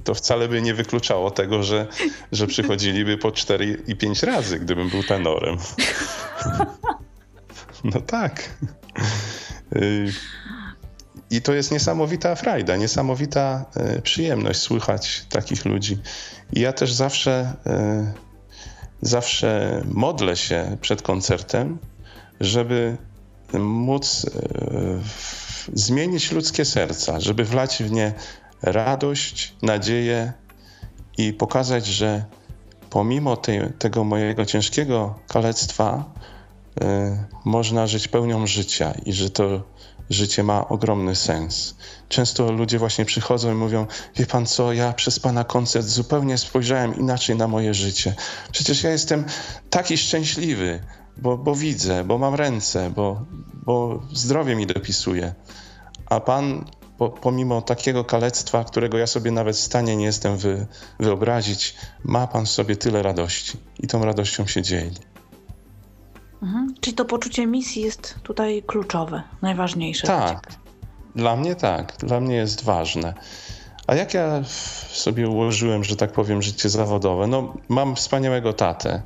to 0.04 0.14
wcale 0.14 0.48
by 0.48 0.62
nie 0.62 0.74
wykluczało 0.74 1.30
tego, 1.30 1.62
że, 1.62 1.86
że 2.32 2.46
przychodziliby 2.46 3.18
po 3.18 3.32
4 3.32 3.82
i 3.86 3.96
5 3.96 4.22
razy, 4.22 4.58
gdybym 4.60 4.88
był 4.90 5.02
tenorem. 5.02 5.56
No 7.84 8.00
tak. 8.00 8.50
Y, 9.76 10.12
I 11.30 11.42
to 11.42 11.52
jest 11.52 11.70
niesamowita 11.70 12.34
frajda, 12.34 12.76
niesamowita 12.76 13.64
y, 13.98 14.02
przyjemność 14.02 14.60
słuchać 14.60 15.26
takich 15.28 15.64
ludzi. 15.64 15.98
I 16.52 16.60
ja 16.60 16.72
też 16.72 16.92
zawsze, 16.92 17.54
y, 17.66 18.12
zawsze 19.02 19.82
modlę 19.84 20.36
się 20.36 20.76
przed 20.80 21.02
koncertem, 21.02 21.78
żeby 22.40 22.96
móc 23.52 24.26
zmienić 25.74 26.32
ludzkie 26.32 26.64
serca, 26.64 27.20
żeby 27.20 27.44
wlać 27.44 27.82
w 27.82 27.90
nie 27.90 28.12
radość, 28.62 29.54
nadzieję 29.62 30.32
i 31.18 31.32
pokazać, 31.32 31.86
że 31.86 32.24
pomimo 32.90 33.36
tej, 33.36 33.60
tego 33.78 34.04
mojego 34.04 34.46
ciężkiego 34.46 35.18
kalectwa 35.28 36.04
można 37.44 37.86
żyć 37.86 38.08
pełnią 38.08 38.46
życia 38.46 38.94
i 39.06 39.12
że 39.12 39.30
to 39.30 39.62
życie 40.10 40.42
ma 40.42 40.68
ogromny 40.68 41.14
sens. 41.16 41.74
Często 42.08 42.52
ludzie 42.52 42.78
właśnie 42.78 43.04
przychodzą 43.04 43.52
i 43.52 43.54
mówią: 43.54 43.86
Wie 44.16 44.26
pan 44.26 44.46
co, 44.46 44.72
ja 44.72 44.92
przez 44.92 45.18
pana 45.18 45.44
koncert 45.44 45.86
zupełnie 45.86 46.38
spojrzałem 46.38 46.98
inaczej 46.98 47.36
na 47.36 47.48
moje 47.48 47.74
życie. 47.74 48.14
Przecież 48.52 48.82
ja 48.82 48.90
jestem 48.90 49.24
taki 49.70 49.98
szczęśliwy, 49.98 50.80
bo, 51.16 51.38
bo 51.38 51.54
widzę, 51.54 52.04
bo 52.04 52.18
mam 52.18 52.34
ręce, 52.34 52.90
bo, 52.90 53.24
bo 53.52 54.02
zdrowie 54.12 54.56
mi 54.56 54.66
dopisuje. 54.66 55.34
A 56.06 56.20
pan, 56.20 56.64
po, 56.98 57.08
pomimo 57.08 57.62
takiego 57.62 58.04
kalectwa, 58.04 58.64
którego 58.64 58.98
ja 58.98 59.06
sobie 59.06 59.30
nawet 59.30 59.56
w 59.56 59.60
stanie 59.60 59.96
nie 59.96 60.04
jestem 60.04 60.36
wy, 60.36 60.66
wyobrazić, 61.00 61.74
ma 62.04 62.26
pan 62.26 62.46
w 62.46 62.50
sobie 62.50 62.76
tyle 62.76 63.02
radości 63.02 63.58
i 63.78 63.86
tą 63.86 64.04
radością 64.04 64.46
się 64.46 64.62
dzieli. 64.62 65.09
Mhm. 66.42 66.74
Czyli 66.80 66.96
to 66.96 67.04
poczucie 67.04 67.46
misji 67.46 67.82
jest 67.82 68.14
tutaj 68.22 68.62
kluczowe, 68.66 69.22
najważniejsze. 69.42 70.06
dla 70.06 70.28
ciebie. 70.28 70.40
Tak, 70.40 70.52
dla 71.14 71.36
mnie 71.36 71.54
tak, 71.54 71.96
dla 71.98 72.20
mnie 72.20 72.36
jest 72.36 72.64
ważne. 72.64 73.14
A 73.86 73.94
jak 73.94 74.14
ja 74.14 74.40
sobie 74.90 75.28
ułożyłem, 75.28 75.84
że 75.84 75.96
tak 75.96 76.12
powiem, 76.12 76.42
życie 76.42 76.68
zawodowe? 76.68 77.26
No, 77.26 77.54
mam 77.68 77.96
wspaniałego 77.96 78.52
tatę, 78.52 79.02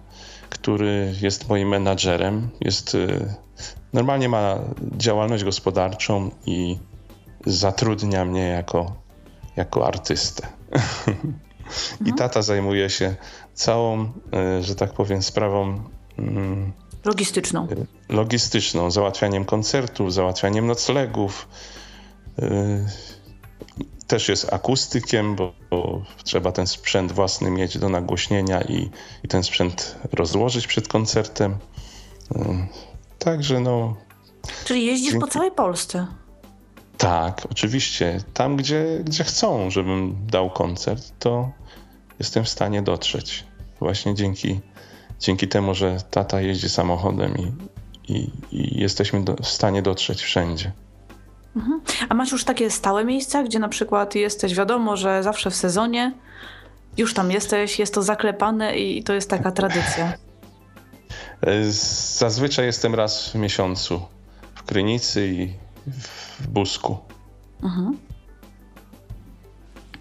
który 0.50 1.14
jest 1.20 1.48
moim 1.48 1.68
menadżerem, 1.68 2.50
jest, 2.60 2.94
y, 2.94 3.34
normalnie 3.92 4.28
ma 4.28 4.58
działalność 4.96 5.44
gospodarczą 5.44 6.30
i 6.46 6.78
zatrudnia 7.46 8.24
mnie 8.24 8.48
jako, 8.48 8.92
jako 9.56 9.86
artystę. 9.86 10.48
I 12.06 12.12
tata 12.12 12.42
zajmuje 12.42 12.90
się 12.90 13.14
całą, 13.54 14.04
y, 14.04 14.62
że 14.62 14.74
tak 14.74 14.92
powiem, 14.92 15.22
sprawą 15.22 15.82
mm, 16.18 16.72
Logistyczną. 17.04 17.66
logistyczną, 18.08 18.90
załatwianiem 18.90 19.44
koncertów, 19.44 20.12
załatwianiem 20.12 20.66
noclegów. 20.66 21.48
Yy, 22.38 22.86
Też 24.06 24.28
jest 24.28 24.52
akustykiem, 24.52 25.36
bo, 25.36 25.52
bo 25.70 26.02
trzeba 26.24 26.52
ten 26.52 26.66
sprzęt 26.66 27.12
własny 27.12 27.50
mieć 27.50 27.78
do 27.78 27.88
nagłośnienia 27.88 28.62
i, 28.62 28.90
i 29.22 29.28
ten 29.28 29.42
sprzęt 29.42 29.96
rozłożyć 30.12 30.66
przed 30.66 30.88
koncertem. 30.88 31.56
Yy, 32.36 32.66
Także 33.18 33.60
no 33.60 33.96
Czyli 34.64 34.86
jeździsz 34.86 35.12
po 35.12 35.18
Dzięki. 35.18 35.32
całej 35.32 35.50
Polsce. 35.50 36.06
tak, 36.98 37.42
oczywiście. 37.50 38.20
Tam, 38.34 38.56
gdzie, 38.56 39.00
gdzie 39.04 39.24
chcą, 39.24 39.70
żebym 39.70 40.16
dał 40.26 40.50
koncert, 40.50 41.12
to 41.18 41.50
jestem 42.18 42.44
w 42.44 42.48
stanie 42.48 42.82
dotrzeć. 42.82 43.44
Właśnie 43.80 44.14
dzięki, 44.14 44.60
dzięki 45.24 45.48
temu, 45.48 45.74
że 45.74 45.96
tata 46.10 46.40
jeździ 46.40 46.68
samochodem 46.68 47.34
i, 47.38 47.52
i, 48.12 48.30
i 48.52 48.80
jesteśmy 48.80 49.24
do, 49.24 49.36
w 49.36 49.46
stanie 49.48 49.82
dotrzeć 49.82 50.22
wszędzie. 50.22 50.72
A 52.08 52.14
masz 52.14 52.32
już 52.32 52.44
takie 52.44 52.70
stałe 52.70 53.04
miejsca, 53.04 53.42
gdzie 53.42 53.58
na 53.58 53.68
przykład 53.68 54.14
jesteś, 54.14 54.54
wiadomo, 54.54 54.96
że 54.96 55.22
zawsze 55.22 55.50
w 55.50 55.54
sezonie 55.56 56.12
już 56.96 57.14
tam 57.14 57.30
jesteś, 57.30 57.78
jest 57.78 57.94
to 57.94 58.02
zaklepane 58.02 58.76
i 58.78 59.02
to 59.02 59.12
jest 59.14 59.30
taka 59.30 59.52
tradycja. 59.52 60.12
Zazwyczaj 62.18 62.66
jestem 62.66 62.94
raz 62.94 63.28
w 63.28 63.34
miesiącu 63.34 64.00
w 64.54 64.62
Krynicy 64.62 65.26
i 65.28 65.52
w 66.38 66.46
Busku. 66.48 66.98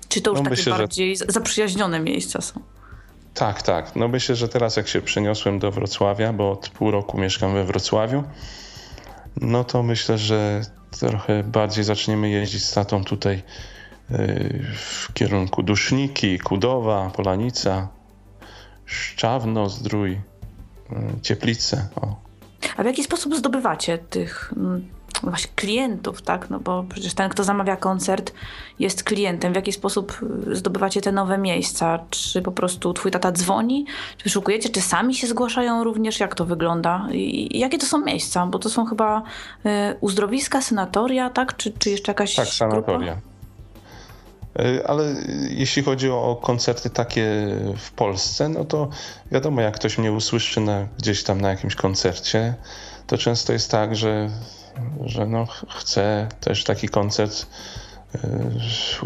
Czy 0.10 0.22
to 0.22 0.30
już 0.32 0.40
No 0.40 0.44
takie 0.44 0.50
myślę, 0.56 0.74
że- 0.74 0.80
bardziej 0.80 1.16
z- 1.16 1.26
zaprzyjaźnione 1.34 2.00
miejsca 2.00 2.42
są? 2.42 2.62
Tak, 3.34 3.62
tak. 3.62 3.96
No 3.96 4.08
myślę, 4.08 4.36
że 4.36 4.48
teraz 4.48 4.78
jak 4.78 4.88
się 4.88 5.02
przeniosłem 5.02 5.60
do 5.60 5.72
Wrocławia, 5.72 6.34
bo 6.34 6.52
od 6.52 6.70
pół 6.70 6.92
roku 6.92 7.18
mieszkam 7.18 7.54
we 7.54 7.64
Wrocławiu, 7.64 8.24
no 9.42 9.64
to 9.64 9.84
myślę, 9.84 10.18
że 10.18 10.62
trochę 11.00 11.44
bardziej 11.44 11.84
zaczniemy 11.84 12.30
jeździć 12.30 12.66
z 12.66 12.74
tatą 12.74 13.04
tutaj 13.04 13.44
yy, 14.10 14.18
w 14.76 15.14
kierunku 15.14 15.64
Duszniki, 15.64 16.40
Kudowa, 16.40 17.10
Polanica, 17.10 17.88
Szczawno, 18.86 19.70
Zdrój, 19.70 20.12
yy, 20.12 20.98
Cieplice. 21.22 21.88
O. 21.96 22.16
A 22.78 22.84
w 22.84 22.86
jaki 22.86 23.04
sposób 23.04 23.36
zdobywacie 23.36 23.98
tych 23.98 24.54
mm, 24.58 24.90
właśnie 25.24 25.52
klientów, 25.56 26.22
tak? 26.22 26.50
No 26.50 26.60
bo 26.60 26.86
przecież 26.90 27.14
ten, 27.14 27.30
kto 27.30 27.44
zamawia 27.44 27.76
koncert, 27.76 28.34
jest 28.80 29.04
klientem. 29.04 29.54
W 29.54 29.56
jaki 29.56 29.72
sposób 29.72 30.20
y, 30.48 30.56
zdobywacie 30.56 31.02
te 31.02 31.12
nowe 31.12 31.38
miejsca? 31.38 32.00
Czy 32.10 32.42
po 32.42 32.52
prostu 32.52 32.94
twój 32.94 33.12
tata 33.12 33.32
dzwoni? 33.32 33.86
Czy 34.18 34.24
wyszukujecie? 34.24 34.70
Czy 34.70 34.82
sami 34.82 35.16
się 35.16 35.28
zgłaszają 35.28 35.84
również? 35.84 36.20
Jak 36.20 36.36
to 36.36 36.46
wygląda? 36.46 37.08
I 37.12 37.60
jakie 37.60 37.78
to 37.78 37.86
są 37.86 38.02
miejsca? 38.02 38.46
Bo 38.46 38.60
to 38.60 38.70
są 38.70 38.86
chyba 38.86 39.24
y, 39.66 39.70
uzdrowiska, 40.02 40.62
sanatoria, 40.62 41.30
tak? 41.30 41.58
Czy, 41.58 41.72
czy 41.72 41.90
jeszcze 41.90 42.12
jakaś 42.12 42.36
Tak, 42.36 42.48
sanatoria. 42.48 43.18
Y, 44.60 44.88
Ale 44.88 45.16
jeśli 45.50 45.84
chodzi 45.84 46.10
o 46.10 46.40
koncerty 46.44 46.90
takie 46.90 47.26
w 47.78 47.92
Polsce, 47.92 48.50
no 48.50 48.66
to 48.66 48.90
wiadomo, 49.32 49.62
jak 49.62 49.76
ktoś 49.76 49.98
mnie 49.98 50.12
usłyszy 50.12 50.62
na, 50.62 50.88
gdzieś 50.98 51.24
tam 51.24 51.42
na 51.42 51.50
jakimś 51.50 51.76
koncercie, 51.76 52.56
to 53.08 53.18
często 53.18 53.54
jest 53.54 53.72
tak, 53.72 53.96
że, 53.96 54.30
że 55.06 55.26
no, 55.26 55.46
ch- 55.46 55.66
chce 55.70 56.28
też 56.40 56.64
taki 56.64 56.90
koncert 56.90 57.46
y, 58.16 58.20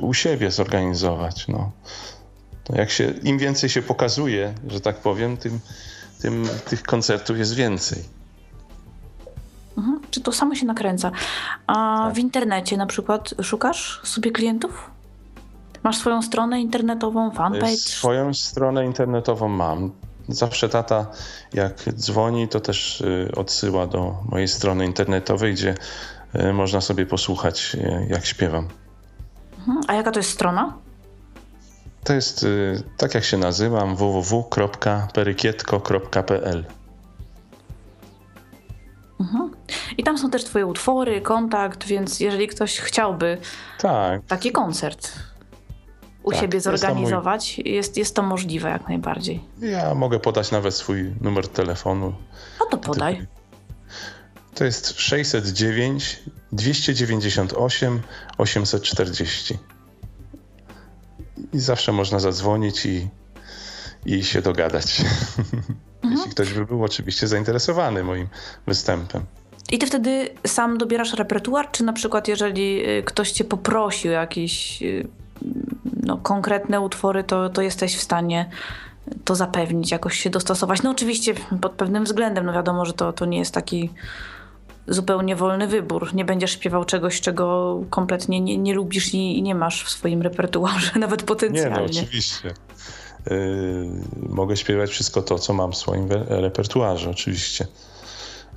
u 0.01 0.13
siebie 0.13 0.51
zorganizować. 0.51 1.47
No. 1.47 1.71
Jak 2.69 2.89
się, 2.89 3.13
Im 3.23 3.37
więcej 3.37 3.69
się 3.69 3.81
pokazuje, 3.81 4.53
że 4.67 4.81
tak 4.81 4.95
powiem, 4.95 5.37
tym, 5.37 5.59
tym 6.21 6.49
tych 6.69 6.83
koncertów 6.83 7.37
jest 7.37 7.53
więcej. 7.53 8.03
Mhm. 9.77 9.99
Czy 10.11 10.21
to 10.21 10.31
samo 10.31 10.55
się 10.55 10.65
nakręca? 10.65 11.11
A 11.67 12.11
w 12.15 12.17
internecie 12.17 12.77
na 12.77 12.85
przykład 12.85 13.33
szukasz 13.41 14.01
sobie 14.03 14.31
klientów? 14.31 14.91
Masz 15.83 15.97
swoją 15.97 16.21
stronę 16.21 16.61
internetową, 16.61 17.31
fanpage? 17.31 17.77
Swoją 17.77 18.33
stronę 18.33 18.85
internetową 18.85 19.47
mam. 19.47 19.91
Zawsze 20.29 20.69
tata, 20.69 21.05
jak 21.53 21.93
dzwoni, 21.93 22.47
to 22.47 22.59
też 22.59 23.01
y, 23.01 23.31
odsyła 23.35 23.87
do 23.87 24.15
mojej 24.29 24.47
strony 24.47 24.85
internetowej, 24.85 25.53
gdzie 25.53 25.75
y, 26.35 26.53
można 26.53 26.81
sobie 26.81 27.05
posłuchać, 27.05 27.75
y, 27.75 28.07
jak 28.09 28.25
śpiewam. 28.25 28.67
Mhm. 29.57 29.81
A 29.87 29.93
jaka 29.93 30.11
to 30.11 30.19
jest 30.19 30.29
strona? 30.29 30.73
To 32.03 32.13
jest 32.13 32.45
tak, 32.97 33.15
jak 33.15 33.23
się 33.23 33.37
nazywam, 33.37 33.95
www.perykietko.pl. 33.95 36.65
I 39.97 40.03
tam 40.03 40.17
są 40.17 40.29
też 40.29 40.43
twoje 40.43 40.65
utwory, 40.65 41.21
kontakt, 41.21 41.85
więc 41.85 42.19
jeżeli 42.19 42.47
ktoś 42.47 42.79
chciałby 42.79 43.37
Tak, 43.79 44.21
taki 44.27 44.51
koncert 44.51 45.13
u 46.27 46.31
Tak, 46.31 46.39
siebie 46.41 46.55
jest 46.57 46.65
to 46.65 46.71
mój- 46.71 46.77
zorganizować, 46.77 47.59
jest, 47.59 47.97
jest 47.97 48.15
to 48.15 48.23
możliwe 48.23 48.69
jak 48.69 48.87
najbardziej. 48.87 49.43
ja 49.61 49.95
mogę 49.95 50.19
podać 50.19 50.51
nawet 50.51 50.75
swój 50.75 51.13
numer 51.21 51.47
telefonu. 51.47 52.13
No 52.59 52.65
to 52.65 52.77
podaj. 52.77 53.27
To 54.55 54.65
jest 54.65 54.99
609 54.99 56.19
298 56.51 58.01
840. 58.37 59.57
I 61.53 61.59
zawsze 61.59 61.91
można 61.91 62.19
zadzwonić 62.19 62.85
i, 62.85 63.07
i 64.05 64.23
się 64.23 64.41
dogadać. 64.41 65.01
Jeśli 66.11 66.31
ktoś 66.31 66.53
by 66.53 66.65
był 66.65 66.83
oczywiście 66.83 67.27
zainteresowany 67.27 68.03
moim 68.03 68.27
występem. 68.67 69.25
I 69.71 69.79
ty 69.79 69.87
wtedy 69.87 70.29
sam 70.47 70.77
dobierasz 70.77 71.13
repertuar, 71.13 71.71
czy 71.71 71.83
na 71.83 71.93
przykład 71.93 72.27
jeżeli 72.27 72.89
y, 72.89 73.03
ktoś 73.03 73.31
cię 73.31 73.43
poprosił 73.43 74.11
o 74.11 74.13
jakieś 74.13 74.81
y, 74.83 75.07
no, 76.03 76.17
konkretne 76.17 76.81
utwory, 76.81 77.23
to, 77.23 77.49
to 77.49 77.61
jesteś 77.61 77.97
w 77.97 78.01
stanie 78.01 78.49
to 79.25 79.35
zapewnić, 79.35 79.91
jakoś 79.91 80.19
się 80.19 80.29
dostosować. 80.29 80.83
No 80.83 80.91
oczywiście 80.91 81.33
pod 81.61 81.71
pewnym 81.71 82.03
względem, 82.03 82.45
no 82.45 82.53
wiadomo, 82.53 82.85
że 82.85 82.93
to, 82.93 83.13
to 83.13 83.25
nie 83.25 83.37
jest 83.39 83.53
taki 83.53 83.89
zupełnie 84.87 85.35
wolny 85.35 85.67
wybór. 85.67 86.13
Nie 86.13 86.25
będziesz 86.25 86.51
śpiewał 86.51 86.85
czegoś, 86.85 87.21
czego 87.21 87.79
kompletnie 87.89 88.41
nie, 88.41 88.57
nie 88.57 88.73
lubisz 88.73 89.13
i, 89.13 89.37
i 89.37 89.43
nie 89.43 89.55
masz 89.55 89.83
w 89.83 89.89
swoim 89.89 90.21
repertuarze, 90.21 90.91
nawet 90.99 91.19
Nie, 91.19 91.23
no 91.23 91.27
potencjalnie. 91.27 91.85
oczywiście. 91.85 92.53
Yy, 93.29 93.89
mogę 94.29 94.57
śpiewać 94.57 94.89
wszystko 94.89 95.21
to, 95.21 95.39
co 95.39 95.53
mam 95.53 95.71
w 95.71 95.77
swoim 95.77 96.07
repertuarze, 96.27 97.09
oczywiście. 97.09 97.67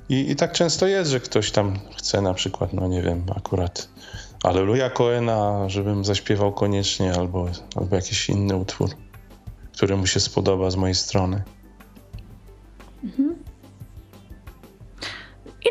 I, 0.09 0.31
I 0.31 0.35
tak 0.35 0.51
często 0.51 0.87
jest, 0.87 1.11
że 1.11 1.19
ktoś 1.19 1.51
tam 1.51 1.79
chce 1.97 2.21
na 2.21 2.33
przykład, 2.33 2.73
no 2.73 2.87
nie 2.87 3.01
wiem, 3.01 3.23
akurat 3.35 3.87
Aleluja 4.43 4.89
Coena, 4.89 5.69
żebym 5.69 6.05
zaśpiewał 6.05 6.53
koniecznie, 6.53 7.13
albo, 7.13 7.47
albo 7.75 7.95
jakiś 7.95 8.29
inny 8.29 8.55
utwór, 8.55 8.89
który 9.73 9.97
mu 9.97 10.07
się 10.07 10.19
spodoba 10.19 10.71
z 10.71 10.75
mojej 10.75 10.95
strony. 10.95 11.43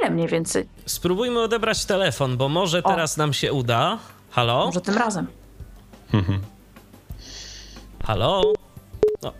Ile 0.01 0.11
mniej 0.11 0.29
więcej? 0.29 0.69
Spróbujmy 0.87 1.41
odebrać 1.41 1.85
telefon, 1.85 2.37
bo 2.37 2.49
może 2.49 2.83
O. 2.83 2.89
teraz 2.91 3.17
nam 3.17 3.33
się 3.33 3.53
uda. 3.53 3.99
Halo? 4.31 4.67
Może 4.67 4.81
tym 4.81 4.95
razem. 4.95 5.27
Halo? 8.05 8.43
No. 9.23 9.33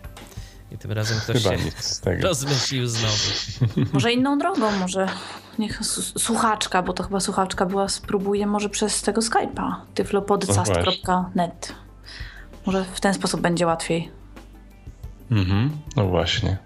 I 0.71 0.77
tym 0.77 0.91
razem 0.91 1.19
ktoś 1.19 1.43
Chyba 1.43 1.57
się 1.57 1.63
nic 1.65 1.83
z 1.83 1.99
tego. 1.99 2.23
rozmyślił 2.27 2.87
znowu. 2.87 3.31
Może 3.93 4.11
inną 4.11 4.37
drogą, 4.37 4.71
może 4.71 5.07
niech 5.59 5.79
słuchaczka, 6.17 6.83
bo 6.83 6.93
to 6.93 7.03
chyba 7.03 7.19
słuchaczka 7.19 7.65
była, 7.65 7.89
spróbuje 7.89 8.47
może 8.47 8.69
przez 8.69 9.01
tego 9.01 9.21
Skype'a, 9.21 9.75
tyflopodcast.net. 9.93 11.75
Może 12.65 12.85
w 12.93 13.01
ten 13.01 13.13
sposób 13.13 13.41
będzie 13.41 13.67
łatwiej. 13.67 14.11
Mhm. 15.31 15.69
No 15.95 16.07
właśnie. 16.07 16.57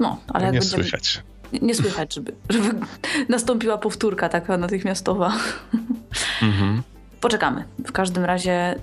No, 0.00 0.18
ale 0.28 0.46
nie 0.46 0.52
będziemy... 0.52 0.82
słychać. 0.84 1.22
Nie, 1.52 1.58
nie 1.60 1.74
słychać, 1.74 2.14
żeby, 2.14 2.34
żeby 2.48 2.74
nastąpiła 3.28 3.78
powtórka 3.78 4.28
taka 4.28 4.56
natychmiastowa. 4.56 5.32
Mhm. 6.42 6.82
Poczekamy. 7.20 7.64
W 7.86 7.92
każdym 7.92 8.24
razie... 8.24 8.74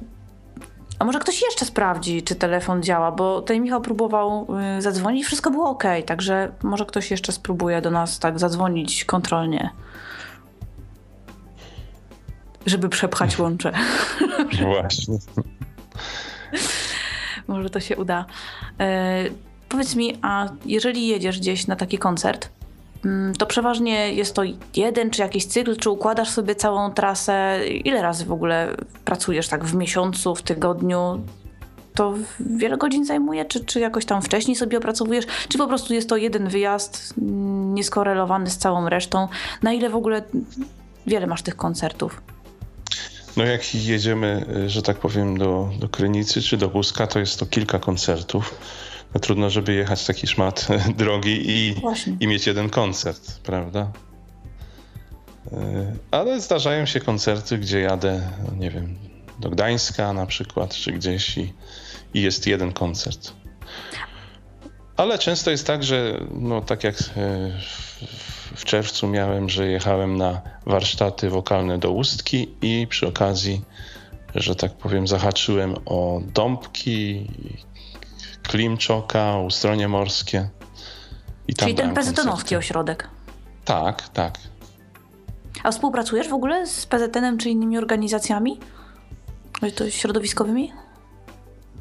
A 1.00 1.06
może 1.06 1.20
ktoś 1.20 1.42
jeszcze 1.42 1.66
sprawdzi, 1.66 2.24
czy 2.24 2.36
telefon 2.36 2.84
działa, 2.84 3.12
bo 3.12 3.42
tutaj 3.42 3.60
Michał 3.60 3.82
próbował 3.82 4.48
y, 4.78 4.82
zadzwonić, 4.82 5.26
wszystko 5.26 5.52
było 5.52 5.70
ok, 5.70 5.84
także 6.06 6.52
może 6.64 6.86
ktoś 6.86 7.12
jeszcze 7.12 7.32
spróbuje 7.32 7.82
do 7.82 7.92
nas 7.92 8.20
tak 8.20 8.40
zadzwonić 8.40 9.06
kontrolnie. 9.06 9.70
Żeby 12.66 12.90
przepchać 12.90 13.40
łącze. 13.40 13.72
Właśnie. 14.66 15.18
Może 17.48 17.70
to 17.70 17.80
się 17.80 17.98
uda. 17.98 18.26
E, 18.80 19.24
powiedz 19.70 19.96
mi, 19.96 20.18
a 20.22 20.50
jeżeli 20.66 21.08
jedziesz 21.08 21.40
gdzieś 21.40 21.68
na 21.68 21.76
taki 21.76 21.98
koncert, 21.98 22.50
to 23.38 23.46
przeważnie 23.46 24.14
jest 24.14 24.36
to 24.36 24.42
jeden 24.76 25.10
czy 25.10 25.22
jakiś 25.22 25.46
cykl, 25.46 25.76
czy 25.76 25.90
układasz 25.90 26.30
sobie 26.30 26.56
całą 26.56 26.94
trasę? 26.94 27.60
Ile 27.86 28.02
razy 28.02 28.26
w 28.26 28.32
ogóle 28.32 28.76
pracujesz 29.06 29.48
tak 29.48 29.66
w 29.66 29.76
miesiącu, 29.76 30.36
w 30.36 30.42
tygodniu? 30.42 31.24
To 31.94 32.14
wiele 32.40 32.78
godzin 32.78 33.06
zajmuje, 33.06 33.46
czy, 33.46 33.66
czy 33.66 33.80
jakoś 33.80 34.06
tam 34.06 34.22
wcześniej 34.22 34.56
sobie 34.56 34.78
opracowujesz? 34.78 35.26
Czy 35.50 35.58
po 35.58 35.68
prostu 35.68 35.94
jest 35.94 36.10
to 36.10 36.18
jeden 36.18 36.48
wyjazd 36.48 37.14
mm, 37.18 37.76
nieskorelowany 37.76 38.50
z 38.50 38.58
całą 38.58 38.90
resztą? 38.90 39.28
Na 39.64 39.74
ile 39.74 39.90
w 39.90 39.96
ogóle 39.96 40.22
wiele 41.08 41.28
masz 41.28 41.42
tych 41.42 41.56
koncertów? 41.56 42.22
No 43.38 43.46
jak 43.46 43.76
jedziemy, 43.76 44.46
y, 44.66 44.70
że 44.70 44.82
tak 44.82 44.98
powiem, 44.98 45.38
do, 45.38 45.70
do 45.80 45.90
Krynicy 45.90 46.42
czy 46.42 46.58
do 46.58 46.70
Buska, 46.70 47.08
to 47.08 47.20
jest 47.20 47.40
to 47.40 47.46
kilka 47.46 47.80
koncertów. 47.80 48.56
No 49.14 49.20
trudno, 49.20 49.50
żeby 49.50 49.74
jechać 49.74 50.06
taki 50.06 50.28
szmat 50.28 50.68
drogi 50.98 51.42
i, 51.52 51.74
Właśnie. 51.82 52.18
i 52.20 52.28
mieć 52.28 52.48
jeden 52.48 52.70
koncert, 52.70 53.40
prawda? 53.44 53.92
Y, 55.54 55.56
Ale 56.12 56.42
zdarzają 56.42 56.86
się 56.86 57.00
koncerty, 57.00 57.58
gdzie 57.58 57.80
jadę, 57.80 58.30
nie 58.60 58.72
wiem, 58.72 58.96
do 59.40 59.50
Gdańska 59.50 60.14
na 60.14 60.26
przykład, 60.26 60.76
czy 60.76 60.92
gdzieś 60.92 61.38
i, 61.38 61.54
i 62.14 62.22
jest 62.22 62.48
jeden 62.48 62.72
koncert. 62.74 63.34
Ale 64.98 65.20
często 65.20 65.52
jest 65.52 65.68
tak, 65.68 65.84
że 65.84 66.20
no 66.32 66.62
tak 66.62 66.84
jak 66.84 66.96
w- 66.98 68.04
w 68.56 68.66
czerwcu 68.66 69.08
miałem, 69.08 69.50
że 69.50 69.68
jechałem 69.68 70.18
na 70.18 70.42
warsztaty 70.66 71.30
wokalne 71.30 71.78
do 71.78 71.92
Ustki 71.92 72.48
i 72.62 72.88
przy 72.90 73.08
okazji, 73.08 73.62
że 74.36 74.56
tak 74.56 74.74
powiem, 74.74 75.08
zahaczyłem 75.08 75.76
o 75.86 76.22
Dąbki, 76.34 77.28
Klimczoka, 78.50 79.38
Ustronie 79.38 79.88
Morskie. 79.88 80.50
I 81.48 81.54
tam 81.54 81.68
Czyli 81.68 81.76
ten 81.76 81.94
PZN-owski 81.94 82.56
ośrodek. 82.56 83.08
Tak, 83.66 84.10
tak. 84.10 84.38
A 85.64 85.72
współpracujesz 85.72 86.28
w 86.30 86.34
ogóle 86.34 86.68
z 86.68 86.86
PZN-em 86.86 87.38
czy 87.38 87.50
innymi 87.50 87.78
organizacjami? 87.78 88.60
To 89.76 89.90
środowiskowymi? 89.90 90.74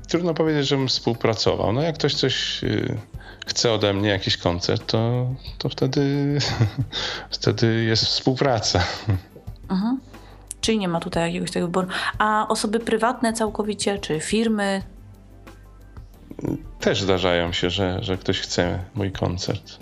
Trudno 0.08 0.34
powiedzieć, 0.34 0.68
żebym 0.68 0.88
współpracował. 0.88 1.72
No 1.72 1.82
jak 1.82 1.94
ktoś 1.94 2.14
coś 2.14 2.64
y, 2.64 2.98
chce 3.46 3.72
ode 3.72 3.94
mnie, 3.94 4.08
jakiś 4.08 4.36
koncert, 4.36 4.86
to, 4.86 5.26
to 5.58 5.68
wtedy, 5.68 6.38
wtedy 7.30 7.84
jest 7.84 8.04
współpraca. 8.04 8.84
Czyli 10.60 10.78
nie 10.78 10.88
ma 10.88 11.00
tutaj 11.00 11.26
jakiegoś 11.26 11.50
tego 11.50 11.66
wyboru. 11.66 11.88
A 12.18 12.46
osoby 12.48 12.80
prywatne 12.80 13.32
całkowicie, 13.32 13.98
czy 13.98 14.20
firmy? 14.20 14.82
Też 16.80 17.02
zdarzają 17.02 17.52
się, 17.52 17.70
że, 17.70 17.98
że 18.02 18.16
ktoś 18.16 18.40
chce 18.40 18.78
mój 18.94 19.12
koncert. 19.12 19.78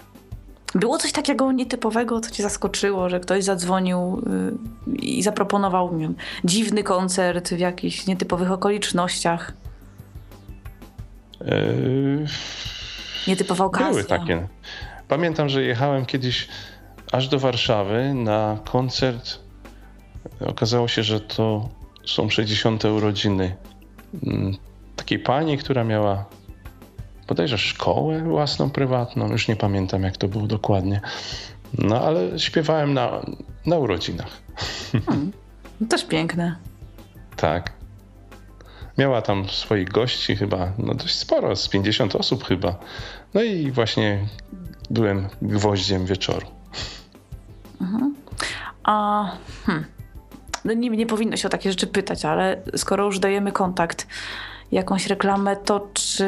Było 0.74 0.98
coś 0.98 1.12
takiego 1.12 1.52
nietypowego, 1.52 2.20
co 2.20 2.30
cię 2.30 2.42
zaskoczyło, 2.42 3.08
że 3.08 3.20
ktoś 3.20 3.44
zadzwonił 3.44 4.22
y, 4.86 4.96
i 4.96 5.22
zaproponował 5.22 5.98
wiem, 5.98 6.14
dziwny 6.44 6.82
koncert 6.82 7.48
w 7.48 7.58
jakichś 7.58 8.06
nietypowych 8.06 8.52
okolicznościach? 8.52 9.52
Yy, 11.40 12.26
Nietypowa 13.26 13.64
okazja. 13.64 13.90
Były 13.90 14.04
takie. 14.04 14.48
Pamiętam, 15.08 15.48
że 15.48 15.62
jechałem 15.62 16.06
kiedyś 16.06 16.48
aż 17.12 17.28
do 17.28 17.38
Warszawy 17.38 18.14
na 18.14 18.58
koncert. 18.64 19.38
Okazało 20.46 20.88
się, 20.88 21.02
że 21.02 21.20
to 21.20 21.68
są 22.04 22.30
60. 22.30 22.84
urodziny 22.84 23.56
mm, 24.26 24.56
takiej 24.96 25.18
pani, 25.18 25.58
która 25.58 25.84
miała 25.84 26.24
bodajże 27.28 27.58
szkołę 27.58 28.22
własną, 28.22 28.70
prywatną. 28.70 29.32
Już 29.32 29.48
nie 29.48 29.56
pamiętam, 29.56 30.02
jak 30.02 30.16
to 30.16 30.28
było 30.28 30.46
dokładnie. 30.46 31.00
No 31.78 32.00
ale 32.00 32.38
śpiewałem 32.38 32.94
na, 32.94 33.20
na 33.66 33.76
urodzinach. 33.76 34.40
No, 35.80 35.86
Też 35.88 36.04
piękne. 36.04 36.56
Tak. 37.36 37.72
Miała 38.98 39.22
tam 39.22 39.48
swoich 39.48 39.88
gości 39.88 40.36
chyba, 40.36 40.72
no 40.78 40.94
dość 40.94 41.14
sporo, 41.14 41.56
z 41.56 41.68
50 41.68 42.16
osób 42.16 42.44
chyba. 42.44 42.78
No 43.34 43.42
i 43.42 43.70
właśnie 43.70 44.26
byłem 44.90 45.28
gwoździem 45.42 46.06
wieczoru. 46.06 46.46
A 48.84 49.26
hmm, 49.66 49.84
no 50.64 50.72
nie, 50.72 50.90
nie 50.90 51.06
powinno 51.06 51.36
się 51.36 51.48
o 51.48 51.50
takie 51.50 51.70
rzeczy 51.70 51.86
pytać, 51.86 52.24
ale 52.24 52.62
skoro 52.76 53.04
już 53.04 53.18
dajemy 53.18 53.52
kontakt, 53.52 54.06
jakąś 54.72 55.06
reklamę, 55.06 55.56
to 55.56 55.88
czy 55.94 56.26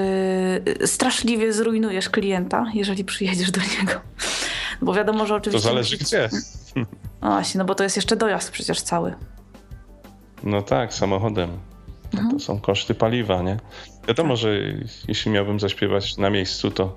straszliwie 0.85 1.53
zrujnujesz 1.53 2.09
klienta, 2.09 2.67
jeżeli 2.75 3.05
przyjedziesz 3.05 3.51
do 3.51 3.61
niego? 3.61 4.01
Bo 4.83 4.95
wiadomo, 4.95 5.27
że 5.27 5.29
To 5.29 5.37
oczywiście... 5.37 5.69
zależy 5.69 5.97
gdzie. 5.97 6.29
No 7.23 7.29
właśnie, 7.31 7.59
no 7.59 7.65
bo 7.65 7.75
to 7.75 7.85
jest 7.85 7.97
jeszcze 7.97 8.17
dojazd 8.17 8.51
przecież 8.51 8.81
cały. 8.81 9.15
No 10.43 10.63
tak, 10.63 10.95
samochodem. 10.95 11.51
No 12.13 12.31
to 12.31 12.39
są 12.39 12.61
koszty 12.61 12.95
paliwa, 12.95 13.43
nie? 13.43 13.57
Wiadomo, 14.09 14.37
że 14.37 14.59
jeśli 15.09 15.31
miałbym 15.31 15.61
zaśpiewać 15.61 16.17
na 16.17 16.31
miejscu, 16.31 16.71
to, 16.71 16.97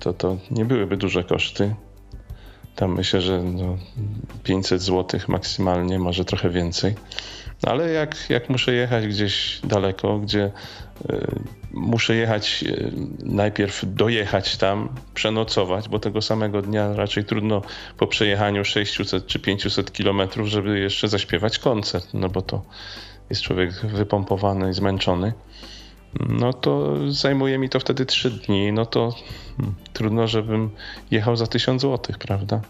to, 0.00 0.12
to 0.12 0.36
nie 0.50 0.64
byłyby 0.64 0.96
duże 0.96 1.24
koszty. 1.24 1.74
Tam 2.76 2.94
myślę, 2.94 3.20
że 3.20 3.42
no 3.42 3.78
500 4.44 4.82
zł 4.82 5.20
maksymalnie, 5.28 5.98
może 5.98 6.24
trochę 6.24 6.50
więcej. 6.50 6.94
Ale 7.62 7.90
jak, 7.90 8.30
jak 8.30 8.48
muszę 8.48 8.72
jechać 8.72 9.06
gdzieś 9.06 9.60
daleko, 9.64 10.18
gdzie 10.18 10.50
y, 11.10 11.26
muszę 11.72 12.14
jechać, 12.14 12.64
y, 12.68 12.92
najpierw 13.22 13.84
dojechać 13.86 14.56
tam, 14.56 14.88
przenocować, 15.14 15.88
bo 15.88 15.98
tego 15.98 16.22
samego 16.22 16.62
dnia 16.62 16.92
raczej 16.92 17.24
trudno 17.24 17.62
po 17.98 18.06
przejechaniu 18.06 18.64
600 18.64 19.26
czy 19.26 19.38
500 19.38 19.92
kilometrów, 19.92 20.48
żeby 20.48 20.78
jeszcze 20.78 21.08
zaśpiewać 21.08 21.58
koncert, 21.58 22.08
no 22.14 22.28
bo 22.28 22.42
to 22.42 22.62
jest 23.30 23.42
człowiek 23.42 23.72
wypompowany 23.72 24.74
zmęczony. 24.74 25.32
No 26.28 26.52
to 26.52 26.94
zajmuje 27.12 27.58
mi 27.58 27.68
to 27.68 27.80
wtedy 27.80 28.06
3 28.06 28.30
dni, 28.30 28.72
no 28.72 28.86
to 28.86 29.14
hmm, 29.56 29.74
trudno, 29.92 30.26
żebym 30.26 30.70
jechał 31.10 31.36
za 31.36 31.46
1000 31.46 31.82
zł, 31.82 32.16
prawda? 32.18 32.60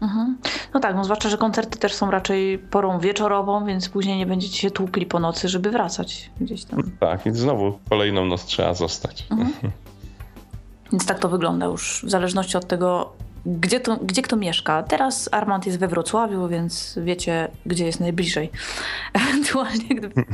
Mhm. 0.00 0.36
No 0.74 0.80
tak, 0.80 0.96
no 0.96 1.04
zwłaszcza, 1.04 1.28
że 1.28 1.38
koncerty 1.38 1.78
też 1.78 1.94
są 1.94 2.10
raczej 2.10 2.58
porą 2.58 2.98
wieczorową, 2.98 3.64
więc 3.64 3.88
później 3.88 4.18
nie 4.18 4.26
będziecie 4.26 4.58
się 4.58 4.70
tłukli 4.70 5.06
po 5.06 5.20
nocy, 5.20 5.48
żeby 5.48 5.70
wracać 5.70 6.30
gdzieś 6.40 6.64
tam. 6.64 6.82
Tak, 7.00 7.26
i 7.26 7.32
znowu 7.32 7.78
kolejną 7.88 8.24
noc 8.26 8.44
trzeba 8.44 8.74
zostać. 8.74 9.26
Mhm. 9.30 9.72
Więc 10.92 11.06
tak 11.06 11.18
to 11.18 11.28
wygląda 11.28 11.66
już 11.66 12.04
w 12.06 12.10
zależności 12.10 12.56
od 12.56 12.66
tego, 12.66 13.12
gdzie, 13.46 13.80
to, 13.80 13.96
gdzie 13.96 14.22
kto 14.22 14.36
mieszka. 14.36 14.82
Teraz 14.82 15.28
Armand 15.32 15.66
jest 15.66 15.78
we 15.78 15.88
Wrocławiu, 15.88 16.48
więc 16.48 16.98
wiecie, 17.02 17.48
gdzie 17.66 17.86
jest 17.86 18.00
najbliżej. 18.00 18.50
Ewentualnie, 19.12 19.88
gdyby... 19.88 20.24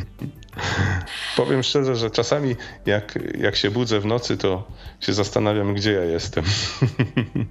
Powiem 1.37 1.63
szczerze, 1.63 1.97
że 1.97 2.11
czasami 2.11 2.57
jak, 2.87 3.19
jak 3.39 3.57
się 3.57 3.71
budzę 3.71 4.01
w 4.01 4.07
nocy, 4.07 4.37
to 4.37 4.67
się 5.01 5.13
zastanawiam, 5.13 5.75
gdzie 5.75 5.93
ja 5.93 6.05
jestem. 6.05 6.45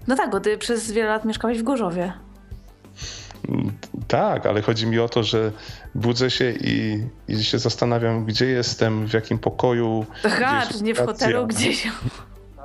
No 0.07 0.15
tak, 0.15 0.31
bo 0.31 0.39
ty 0.39 0.57
przez 0.57 0.91
wiele 0.91 1.09
lat 1.09 1.25
mieszkałeś 1.25 1.59
w 1.59 1.63
Gorzowie. 1.63 2.13
Tak, 4.07 4.45
ale 4.45 4.61
chodzi 4.61 4.87
mi 4.87 4.99
o 4.99 5.09
to, 5.09 5.23
że 5.23 5.51
budzę 5.95 6.31
się 6.31 6.51
i, 6.51 7.03
i 7.27 7.43
się 7.43 7.59
zastanawiam, 7.59 8.25
gdzie 8.25 8.45
jestem, 8.45 9.07
w 9.07 9.13
jakim 9.13 9.39
pokoju. 9.39 10.05
Aha, 10.23 10.63
czy 10.71 10.83
nie 10.83 10.95
w 10.95 10.99
hotelu 10.99 11.47
gdzieś. 11.47 11.87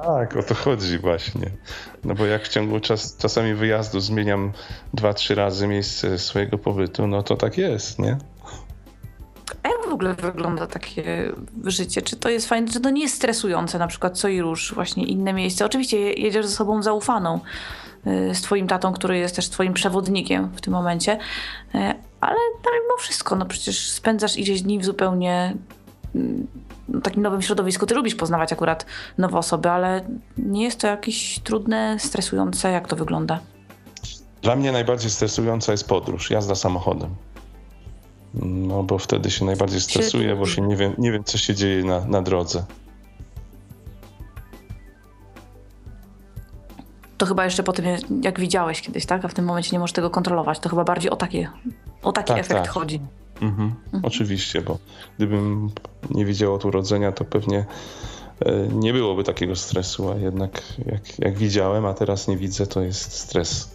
Tak, 0.03 0.37
o 0.37 0.43
to 0.43 0.55
chodzi 0.55 0.99
właśnie. 0.99 1.51
No 2.05 2.15
bo 2.15 2.27
jak 2.27 2.43
w 2.43 2.49
ciągu 2.49 2.81
czas, 2.81 3.17
czasami 3.17 3.55
wyjazdu 3.55 4.01
zmieniam 4.01 4.53
dwa, 4.95 5.15
trzy 5.15 5.35
razy 5.35 5.67
miejsce 5.67 6.19
swojego 6.19 6.59
pobytu, 6.59 7.07
no 7.07 7.23
to 7.23 7.37
tak 7.37 7.59
jest, 7.59 7.99
nie? 7.99 8.17
A 9.63 9.69
jak 9.69 9.87
w 9.91 9.93
ogóle 9.93 10.15
wygląda 10.15 10.67
takie 10.67 11.33
życie? 11.65 12.03
Czy 12.03 12.17
to 12.17 12.29
jest 12.29 12.49
fajne, 12.49 12.69
czy 12.69 12.81
to 12.81 12.91
nie 12.91 13.03
jest 13.03 13.15
stresujące, 13.15 13.79
na 13.79 13.87
przykład 13.87 14.19
co 14.19 14.29
i 14.29 14.41
róż, 14.41 14.75
właśnie 14.75 15.05
inne 15.05 15.33
miejsce? 15.33 15.65
Oczywiście 15.65 16.13
jedziesz 16.13 16.47
ze 16.47 16.57
sobą 16.57 16.83
zaufaną, 16.83 17.41
y, 18.07 18.35
z 18.35 18.43
twoim 18.43 18.67
tatą, 18.67 18.93
który 18.93 19.19
jest 19.19 19.37
też 19.37 19.49
twoim 19.49 19.73
przewodnikiem 19.73 20.49
w 20.57 20.61
tym 20.61 20.73
momencie, 20.73 21.13
y, 21.75 21.79
ale 22.21 22.37
mimo 22.65 22.97
wszystko, 22.99 23.37
no 23.37 23.47
przecież 23.47 23.91
spędzasz 23.91 24.37
ileś 24.37 24.63
dni 24.63 24.79
w 24.79 24.85
zupełnie 24.85 25.57
mm, 26.15 26.47
takim 27.03 27.23
nowym 27.23 27.43
środowisku. 27.43 27.87
Ty 27.87 27.95
lubisz 27.95 28.15
poznawać 28.15 28.53
akurat 28.53 28.87
nowe 29.19 29.39
osoby, 29.39 29.71
ale 29.71 30.05
nie 30.39 30.65
jest 30.65 30.81
to 30.81 30.87
jakieś 30.87 31.39
trudne, 31.39 31.97
stresujące? 31.99 32.71
Jak 32.71 32.89
to 32.89 32.97
wygląda? 32.97 33.41
Dla 34.43 34.57
mnie 34.57 34.73
najbardziej 34.73 35.11
stresująca 35.11 35.73
jest 35.73 35.89
podróż, 35.89 36.31
jazda 36.31 36.55
samochodem. 36.55 37.15
No 38.43 38.83
bo 38.83 38.99
wtedy 38.99 39.31
się 39.31 39.45
najbardziej 39.45 39.81
stresuję, 39.81 40.37
bo 40.37 40.47
się 40.47 40.63
nie 40.63 40.77
wiem, 40.77 40.95
nie 40.99 41.13
wiem 41.13 41.25
co 41.25 41.39
się 41.39 41.55
dzieje 41.55 41.85
na, 41.85 42.05
na 42.05 42.23
drodze. 42.23 42.65
To 47.19 47.27
chyba 47.27 47.45
jeszcze 47.45 47.63
po 47.63 47.73
tym, 47.73 47.85
jak 48.23 48.41
widziałeś 48.41 48.83
kiedyś, 48.83 49.07
tak? 49.07 49.25
A 49.25 49.29
w 49.29 49.35
tym 49.35 49.45
momencie 49.45 49.71
nie 49.73 49.79
możesz 49.79 49.93
tego 49.93 50.11
kontrolować. 50.11 50.59
To 50.59 50.69
chyba 50.69 50.85
bardziej 50.85 51.11
o, 51.11 51.17
takie, 51.17 51.49
o 52.03 52.13
taki 52.13 52.29
tak, 52.29 52.39
efekt 52.39 52.61
tak. 52.61 52.69
chodzi. 52.69 53.01
Mhm. 53.41 53.75
Mhm. 53.85 54.05
Oczywiście, 54.05 54.63
bo 54.63 54.79
gdybym 55.17 55.71
nie 56.11 56.25
widział 56.25 56.55
od 56.55 56.65
urodzenia, 56.65 57.13
to 57.13 57.25
pewnie 57.25 57.65
e, 58.41 58.69
nie 58.69 58.93
byłoby 58.93 59.25
takiego 59.25 59.57
stresu, 59.57 60.11
a 60.11 60.15
jednak 60.15 60.63
jak, 60.87 61.19
jak 61.19 61.39
widziałem, 61.39 61.87
a 61.87 61.95
teraz 61.95 62.29
nie 62.29 62.37
widzę, 62.37 62.67
to 62.67 62.83
jest 62.83 63.13
stres. 63.13 63.75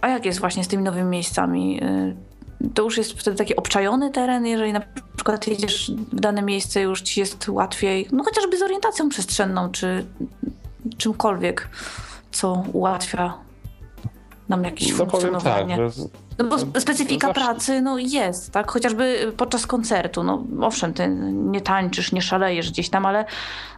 A 0.00 0.08
jak 0.08 0.26
jest 0.26 0.40
właśnie 0.40 0.64
z 0.64 0.68
tymi 0.68 0.82
nowymi 0.82 1.10
miejscami? 1.10 1.84
Y, 1.84 2.70
to 2.74 2.82
już 2.82 2.98
jest 2.98 3.12
wtedy 3.12 3.36
taki 3.36 3.56
obczajony 3.56 4.10
teren, 4.10 4.46
jeżeli 4.46 4.72
na 4.72 4.82
przykład 5.16 5.46
jedziesz 5.46 5.90
w 6.12 6.20
dane 6.20 6.42
miejsce, 6.42 6.80
już 6.80 7.02
ci 7.02 7.20
jest 7.20 7.48
łatwiej, 7.48 8.08
no 8.12 8.24
chociażby 8.24 8.58
z 8.58 8.62
orientacją 8.62 9.08
przestrzenną, 9.08 9.70
czy 9.70 10.04
czymkolwiek, 10.96 11.68
co 12.32 12.64
ułatwia 12.72 13.34
nam 14.56 14.64
jakieś 14.64 14.90
no, 14.90 14.96
funkcjonowanie. 14.96 15.76
Tak, 15.76 15.90
że 15.92 16.02
no 16.38 16.44
bo 16.44 16.56
no, 16.56 16.80
specyfika 16.80 17.26
Zawsze. 17.26 17.42
pracy 17.42 17.80
no 17.80 17.98
jest, 17.98 18.52
tak? 18.52 18.70
Chociażby 18.70 19.32
podczas 19.36 19.66
koncertu. 19.66 20.22
No 20.22 20.44
owszem, 20.60 20.94
ty 20.94 21.08
nie 21.32 21.60
tańczysz, 21.60 22.12
nie 22.12 22.22
szalejesz 22.22 22.70
gdzieś 22.70 22.88
tam, 22.88 23.06
ale 23.06 23.24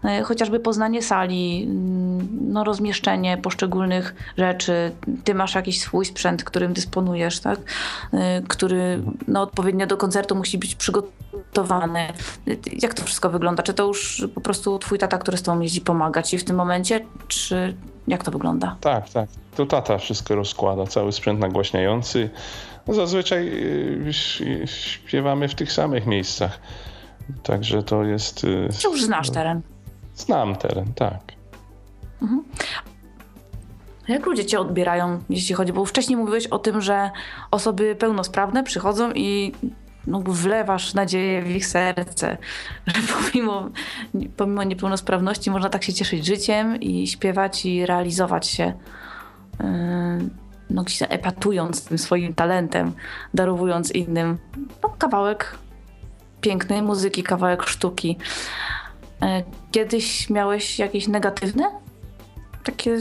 e, 0.05 0.23
chociażby 0.23 0.61
poznanie 0.61 1.03
sali, 1.03 1.67
mm, 1.71 2.14
no 2.31 2.65
rozmieszczenie 2.65 3.39
poszczególnych 3.39 4.15
rzeczy. 4.39 4.93
Ty 5.25 5.35
masz 5.35 5.55
jakiś 5.55 5.81
swój 5.81 6.05
sprzęt, 6.05 6.45
którym 6.45 6.73
dysponujesz, 6.73 7.41
tak? 7.41 7.59
E, 8.13 8.43
który 8.43 9.03
no, 9.29 9.43
odpowiednio 9.43 9.87
do 9.87 9.97
koncertu 9.97 10.37
musi 10.37 10.59
być 10.59 10.75
przygotowany. 10.75 12.09
Jak 12.83 12.95
to 12.95 13.05
wszystko 13.05 13.31
wygląda? 13.31 13.63
Czy 13.63 13.75
to 13.75 13.87
już 13.87 14.27
po 14.35 14.41
prostu 14.41 14.79
twój 14.79 14.99
tata, 14.99 15.19
który 15.19 15.37
z 15.37 15.43
tobą 15.43 15.61
jeździ, 15.61 15.81
pomaga 15.81 16.23
ci 16.23 16.39
w 16.39 16.45
tym 16.45 16.57
momencie, 16.57 17.01
czy 17.29 17.75
jak 18.09 18.25
to 18.25 18.31
wygląda? 18.31 18.77
Tak, 18.81 19.11
tak. 19.11 19.29
To 19.57 19.67
tata 19.67 19.99
wszystko 19.99 20.35
rozkłada, 20.35 20.87
cały 20.87 21.13
sprzęt 21.13 21.41
nagłaśniający. 21.41 22.31
Zazwyczaj 22.89 23.49
y, 23.49 24.67
śpiewamy 24.67 25.49
w 25.49 25.55
tych 25.55 25.73
samych 25.73 26.07
miejscach. 26.07 26.59
Także 27.43 27.83
to 27.83 28.05
jest. 28.05 28.45
Y, 28.45 28.69
Czy 28.79 28.89
już 28.89 29.05
znasz 29.05 29.31
teren? 29.31 29.63
Znam 30.17 30.57
teren, 30.57 30.93
tak. 30.95 31.34
Mhm. 32.25 32.45
Jak 34.09 34.27
ludzie 34.27 34.45
cię 34.45 34.61
odbierają, 34.61 35.23
jeśli 35.31 35.55
chodzi, 35.55 35.73
bo 35.73 35.85
wcześniej 35.85 36.17
mówiłeś 36.17 36.47
o 36.47 36.59
tym, 36.59 36.81
że 36.81 37.11
osoby 37.51 37.97
pełnosprawne 37.97 38.63
przychodzą 38.63 39.13
i 39.13 39.53
no, 40.07 40.21
wlewasz 40.21 40.95
nadzieję 40.95 41.43
w 41.43 41.51
ich 41.51 41.67
serce, 41.67 42.37
że 42.87 43.01
pomimo, 43.15 43.71
pomimo 44.37 44.63
niepełnosprawności 44.63 45.51
można 45.51 45.69
tak 45.69 45.85
się 45.85 45.93
cieszyć 45.93 46.27
życiem 46.27 46.81
i 46.81 47.07
śpiewać 47.07 47.67
i 47.67 47.87
realizować 47.87 48.47
się. 48.47 48.73
Yy, 49.61 49.67
no, 50.71 50.85
epatując 51.09 51.85
tym 51.85 51.99
swoim 51.99 52.35
talentem, 52.35 52.93
darowując 53.35 53.91
innym 53.91 54.39
no, 54.83 54.89
kawałek 54.89 55.59
pięknej 56.41 56.83
muzyki, 56.83 57.23
kawałek 57.23 57.63
sztuki. 57.63 58.19
Yy, 59.23 59.29
kiedyś 59.71 60.31
miałeś 60.31 60.79
jakieś 60.79 61.09
negatywne 61.09 61.84
takie 62.65 62.99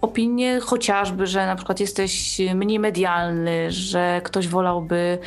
opinie, 0.00 0.60
chociażby, 0.60 1.26
że 1.26 1.46
na 1.46 1.56
przykład 1.56 1.80
jesteś 1.80 2.40
mniej 2.54 2.78
medialny, 2.78 3.70
że 3.70 4.20
ktoś 4.24 4.48
wolałby 4.48 5.18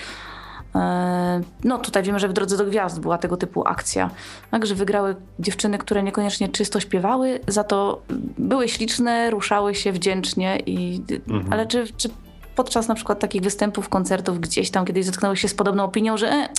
E, 0.78 1.42
no 1.64 1.78
tutaj 1.78 2.04
wiemy, 2.04 2.20
że 2.20 2.28
w 2.28 2.34
Drodze 2.34 2.58
do 2.58 2.66
Gwiazd 2.66 3.00
była 3.00 3.18
tego 3.18 3.38
typu 3.38 3.68
akcja. 3.68 4.10
Także 4.52 4.76
wygrały 4.76 5.16
dziewczyny, 5.40 5.78
które 5.78 6.04
niekoniecznie 6.04 6.50
czysto 6.50 6.80
śpiewały, 6.80 7.40
za 7.48 7.64
to 7.64 8.02
były 8.38 8.70
śliczne, 8.70 9.30
ruszały 9.30 9.76
się 9.76 9.92
wdzięcznie. 9.92 10.60
I, 10.66 11.02
mhm. 11.30 11.54
Ale 11.54 11.66
czy, 11.66 11.86
czy 11.98 12.10
podczas 12.56 12.88
na 12.88 12.96
przykład 12.96 13.20
takich 13.20 13.42
występów, 13.42 13.90
koncertów 13.90 14.40
gdzieś 14.40 14.72
tam 14.72 14.86
kiedyś 14.86 15.06
zetknęły 15.06 15.38
się 15.38 15.48
z 15.48 15.54
podobną 15.54 15.84
opinią, 15.84 16.18
że 16.18 16.32
e, 16.32 16.50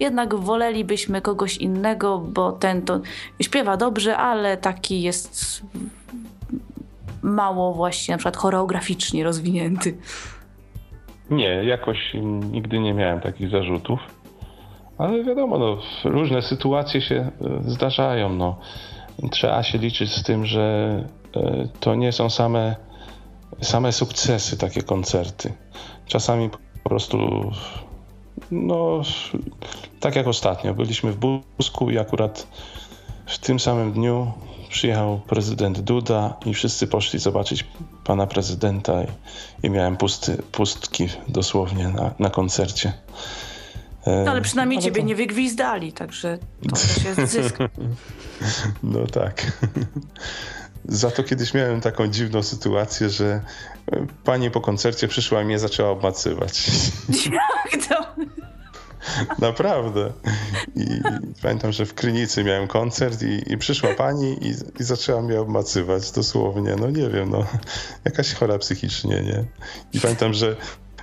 jednak 0.00 0.34
wolelibyśmy 0.34 1.20
kogoś 1.20 1.56
innego, 1.56 2.18
bo 2.18 2.52
ten 2.52 2.82
to 2.82 3.00
śpiewa 3.40 3.76
dobrze, 3.76 4.16
ale 4.16 4.56
taki 4.56 5.02
jest 5.02 5.62
mało 7.26 7.74
właśnie 7.74 8.14
na 8.14 8.18
przykład 8.18 8.36
choreograficznie 8.36 9.24
rozwinięty. 9.24 9.98
Nie, 11.30 11.64
jakoś 11.64 11.98
nigdy 12.52 12.78
nie 12.78 12.94
miałem 12.94 13.20
takich 13.20 13.50
zarzutów. 13.50 14.00
Ale 14.98 15.24
wiadomo, 15.24 15.58
no, 15.58 15.78
różne 16.04 16.42
sytuacje 16.42 17.00
się 17.00 17.14
e, 17.14 17.30
zdarzają. 17.70 18.32
No. 18.32 18.58
Trzeba 19.30 19.62
się 19.62 19.78
liczyć 19.78 20.12
z 20.12 20.22
tym, 20.22 20.46
że 20.46 21.04
e, 21.36 21.68
to 21.80 21.94
nie 21.94 22.12
są 22.12 22.30
same, 22.30 22.76
same 23.60 23.92
sukcesy 23.92 24.58
takie 24.58 24.82
koncerty. 24.82 25.52
Czasami 26.06 26.50
po 26.82 26.88
prostu, 26.88 27.18
no, 28.50 29.02
tak 30.00 30.16
jak 30.16 30.26
ostatnio, 30.26 30.74
byliśmy 30.74 31.12
w 31.12 31.16
Busku 31.58 31.90
i 31.90 31.98
akurat 31.98 32.46
w 33.26 33.38
tym 33.38 33.60
samym 33.60 33.92
dniu 33.92 34.32
przyjechał 34.76 35.20
prezydent 35.20 35.80
Duda 35.80 36.36
i 36.46 36.54
wszyscy 36.54 36.86
poszli 36.86 37.18
zobaczyć 37.18 37.64
pana 38.04 38.26
prezydenta 38.26 39.02
i, 39.02 39.06
i 39.66 39.70
miałem 39.70 39.96
pusty, 39.96 40.42
pustki 40.52 41.08
dosłownie 41.28 41.88
na, 41.88 42.14
na 42.18 42.30
koncercie. 42.30 42.92
No, 44.06 44.30
ale 44.30 44.40
przynajmniej 44.40 44.78
ale 44.78 44.84
ciebie 44.84 45.00
to... 45.00 45.06
nie 45.06 45.14
wygwizdali, 45.14 45.92
także 45.92 46.38
to 46.68 46.76
też 46.76 47.04
jest 47.04 47.20
zysk. 47.32 47.56
No 48.82 49.06
tak. 49.06 49.52
Za 50.84 51.10
to 51.10 51.22
kiedyś 51.24 51.54
miałem 51.54 51.80
taką 51.80 52.08
dziwną 52.08 52.42
sytuację, 52.42 53.10
że 53.10 53.40
pani 54.24 54.50
po 54.50 54.60
koncercie 54.60 55.08
przyszła 55.08 55.42
i 55.42 55.44
mnie 55.44 55.58
zaczęła 55.58 55.90
obmacywać. 55.90 56.70
Jak 57.32 57.86
to? 57.88 58.06
Naprawdę. 59.38 60.12
I 60.76 60.86
pamiętam, 61.42 61.72
że 61.72 61.86
w 61.86 61.94
Krynicy 61.94 62.44
miałem 62.44 62.68
koncert 62.68 63.22
i, 63.22 63.52
i 63.52 63.58
przyszła 63.58 63.94
pani 63.94 64.32
i, 64.46 64.48
i, 64.80 64.84
zaczęła 64.84 65.22
mnie 65.22 65.40
obmacywać 65.40 66.10
dosłownie. 66.10 66.76
No 66.76 66.90
nie 66.90 67.08
wiem, 67.08 67.30
no 67.30 67.46
jakaś 68.04 68.34
chora 68.34 68.58
psychicznie, 68.58 69.22
nie? 69.22 69.44
I 69.92 70.00
pamiętam, 70.00 70.34
że 70.34 70.56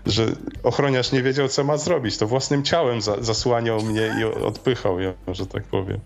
że 0.05 0.25
ochroniarz 0.63 1.11
nie 1.11 1.23
wiedział, 1.23 1.47
co 1.47 1.63
ma 1.63 1.77
zrobić. 1.77 2.17
To 2.17 2.27
własnym 2.27 2.63
ciałem 2.63 3.01
za, 3.01 3.23
zasłaniał 3.23 3.81
mnie 3.81 4.15
i 4.19 4.23
odpychał 4.23 4.99
ją, 4.99 5.13
że 5.27 5.45
tak 5.45 5.63
powiem. 5.63 5.99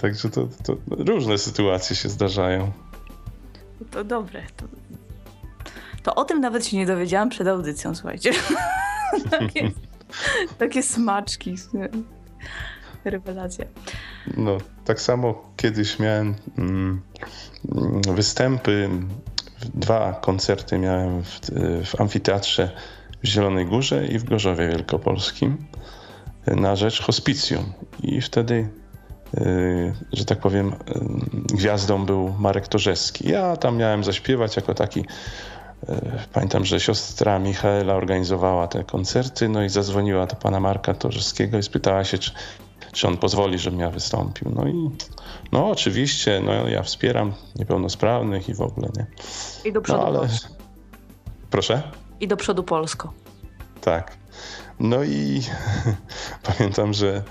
Także 0.00 0.30
to, 0.30 0.48
to 0.64 0.76
różne 0.88 1.38
sytuacje 1.38 1.96
się 1.96 2.08
zdarzają. 2.08 2.72
To 3.90 4.04
dobre. 4.04 4.42
To, 4.56 4.64
to 6.02 6.14
o 6.14 6.24
tym 6.24 6.40
nawet 6.40 6.66
się 6.66 6.76
nie 6.76 6.86
dowiedziałam 6.86 7.30
przed 7.30 7.48
audycją, 7.48 7.94
słuchajcie. 7.94 8.30
takie, 9.30 9.70
takie 10.58 10.82
smaczki. 10.82 11.54
Rewelacja. 13.04 13.64
No, 14.36 14.58
tak 14.84 15.00
samo 15.00 15.52
kiedyś 15.56 15.98
miałem 15.98 16.34
mm, 16.58 17.02
występy, 18.14 18.90
dwa 19.74 20.12
koncerty 20.12 20.78
miałem 20.78 21.22
w, 21.22 21.40
w 21.84 22.00
amfiteatrze 22.00 22.70
w 23.22 23.26
Zielonej 23.26 23.66
Górze 23.66 24.06
i 24.06 24.18
w 24.18 24.24
Gorzowie 24.24 24.68
Wielkopolskim 24.68 25.56
na 26.46 26.76
rzecz 26.76 27.02
hospicjum. 27.02 27.72
I 28.02 28.20
wtedy, 28.20 28.68
y, 29.38 29.94
że 30.12 30.24
tak 30.24 30.38
powiem, 30.38 30.68
y, 30.68 30.74
gwiazdą 31.54 32.06
był 32.06 32.34
Marek 32.38 32.68
Torzewski. 32.68 33.28
Ja 33.28 33.56
tam 33.56 33.76
miałem 33.76 34.04
zaśpiewać 34.04 34.56
jako 34.56 34.74
taki 34.74 35.04
Pamiętam, 36.32 36.64
że 36.64 36.80
siostra 36.80 37.38
Michaela 37.38 37.94
organizowała 37.94 38.68
te 38.68 38.84
koncerty, 38.84 39.48
no 39.48 39.64
i 39.64 39.68
zadzwoniła 39.68 40.26
do 40.26 40.36
pana 40.36 40.60
Marka 40.60 40.94
Torzewskiego 40.94 41.58
i 41.58 41.62
spytała 41.62 42.04
się, 42.04 42.18
czy, 42.18 42.30
czy 42.92 43.08
on 43.08 43.16
pozwoli, 43.16 43.58
żebym 43.58 43.80
ja 43.80 43.90
wystąpił. 43.90 44.52
No 44.54 44.68
i 44.68 44.90
no 45.52 45.70
oczywiście, 45.70 46.42
no 46.44 46.68
ja 46.68 46.82
wspieram 46.82 47.32
niepełnosprawnych 47.56 48.48
i 48.48 48.54
w 48.54 48.60
ogóle, 48.60 48.88
nie? 48.96 49.06
I 49.64 49.72
do 49.72 49.80
przodu. 49.80 50.00
No, 50.00 50.06
ale... 50.06 50.28
Proszę? 51.50 51.82
i 52.20 52.28
do 52.28 52.36
przodu 52.36 52.62
Polsko. 52.62 53.12
Tak. 53.80 54.16
No 54.80 55.04
i 55.04 55.42
pamiętam, 56.56 56.92
że 56.92 57.22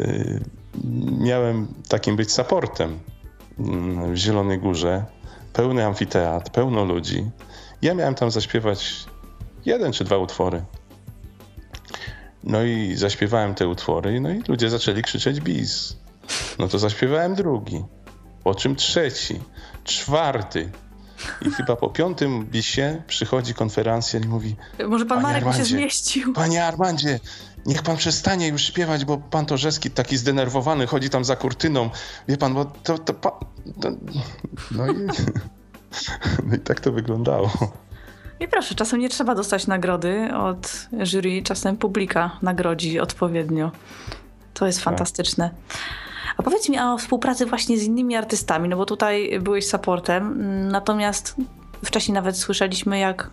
y, 0.00 0.40
miałem 1.18 1.68
takim 1.88 2.16
być 2.16 2.32
supportem 2.32 2.98
mm, 3.58 4.14
w 4.14 4.16
Zielonej 4.16 4.58
Górze. 4.58 5.04
Pełny 5.52 5.86
amfiteatr, 5.86 6.50
pełno 6.50 6.84
ludzi. 6.84 7.30
Ja 7.82 7.94
miałem 7.94 8.14
tam 8.14 8.30
zaśpiewać 8.30 9.06
jeden 9.66 9.92
czy 9.92 10.04
dwa 10.04 10.16
utwory. 10.16 10.62
No 12.44 12.62
i 12.62 12.94
zaśpiewałem 12.96 13.54
te 13.54 13.68
utwory, 13.68 14.20
no 14.20 14.30
i 14.30 14.42
ludzie 14.48 14.70
zaczęli 14.70 15.02
krzyczeć 15.02 15.40
bis. 15.40 15.96
No 16.58 16.68
to 16.68 16.78
zaśpiewałem 16.78 17.34
drugi, 17.34 17.84
po 18.44 18.54
czym 18.54 18.76
trzeci, 18.76 19.40
czwarty. 19.84 20.70
I 21.46 21.50
chyba 21.50 21.76
po 21.76 21.88
piątym 21.88 22.46
bisie 22.46 23.02
przychodzi 23.06 23.54
konferencja 23.54 24.20
i 24.20 24.26
mówi... 24.26 24.56
Może 24.88 25.06
pan 25.06 25.22
Marek 25.22 25.36
Armandzie, 25.36 25.58
się 25.58 25.64
zmieścił. 25.64 26.32
Panie 26.32 26.64
Armandzie, 26.64 27.20
niech 27.66 27.82
pan 27.82 27.96
przestanie 27.96 28.48
już 28.48 28.62
śpiewać, 28.62 29.04
bo 29.04 29.18
pan 29.18 29.46
Torzewski 29.46 29.90
taki 29.90 30.16
zdenerwowany 30.16 30.86
chodzi 30.86 31.10
tam 31.10 31.24
za 31.24 31.36
kurtyną. 31.36 31.90
Wie 32.28 32.36
pan, 32.36 32.54
bo 32.54 32.64
to... 32.64 32.98
to, 32.98 33.12
to 33.80 33.90
no, 34.70 34.92
i, 34.92 34.94
no 36.46 36.56
i 36.56 36.58
tak 36.58 36.80
to 36.80 36.92
wyglądało. 36.92 37.50
I 38.40 38.48
proszę, 38.48 38.74
czasem 38.74 39.00
nie 39.00 39.08
trzeba 39.08 39.34
dostać 39.34 39.66
nagrody 39.66 40.28
od 40.34 40.88
jury, 41.04 41.42
czasem 41.42 41.76
publika 41.76 42.38
nagrodzi 42.42 43.00
odpowiednio. 43.00 43.70
To 44.54 44.66
jest 44.66 44.78
tak. 44.78 44.84
fantastyczne. 44.84 45.50
A 46.36 46.42
powiedz 46.42 46.68
mi 46.68 46.80
o 46.80 46.98
współpracy 46.98 47.46
właśnie 47.46 47.78
z 47.78 47.82
innymi 47.82 48.16
artystami, 48.16 48.68
no 48.68 48.76
bo 48.76 48.86
tutaj 48.86 49.40
byłeś 49.40 49.68
supportem, 49.68 50.34
natomiast 50.68 51.34
wcześniej 51.84 52.14
nawet 52.14 52.38
słyszeliśmy, 52.38 52.98
jak 52.98 53.30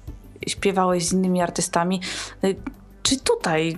śpiewałeś 0.48 1.06
z 1.06 1.14
innymi 1.14 1.42
artystami. 1.42 2.02
Czy 3.04 3.20
tutaj 3.20 3.78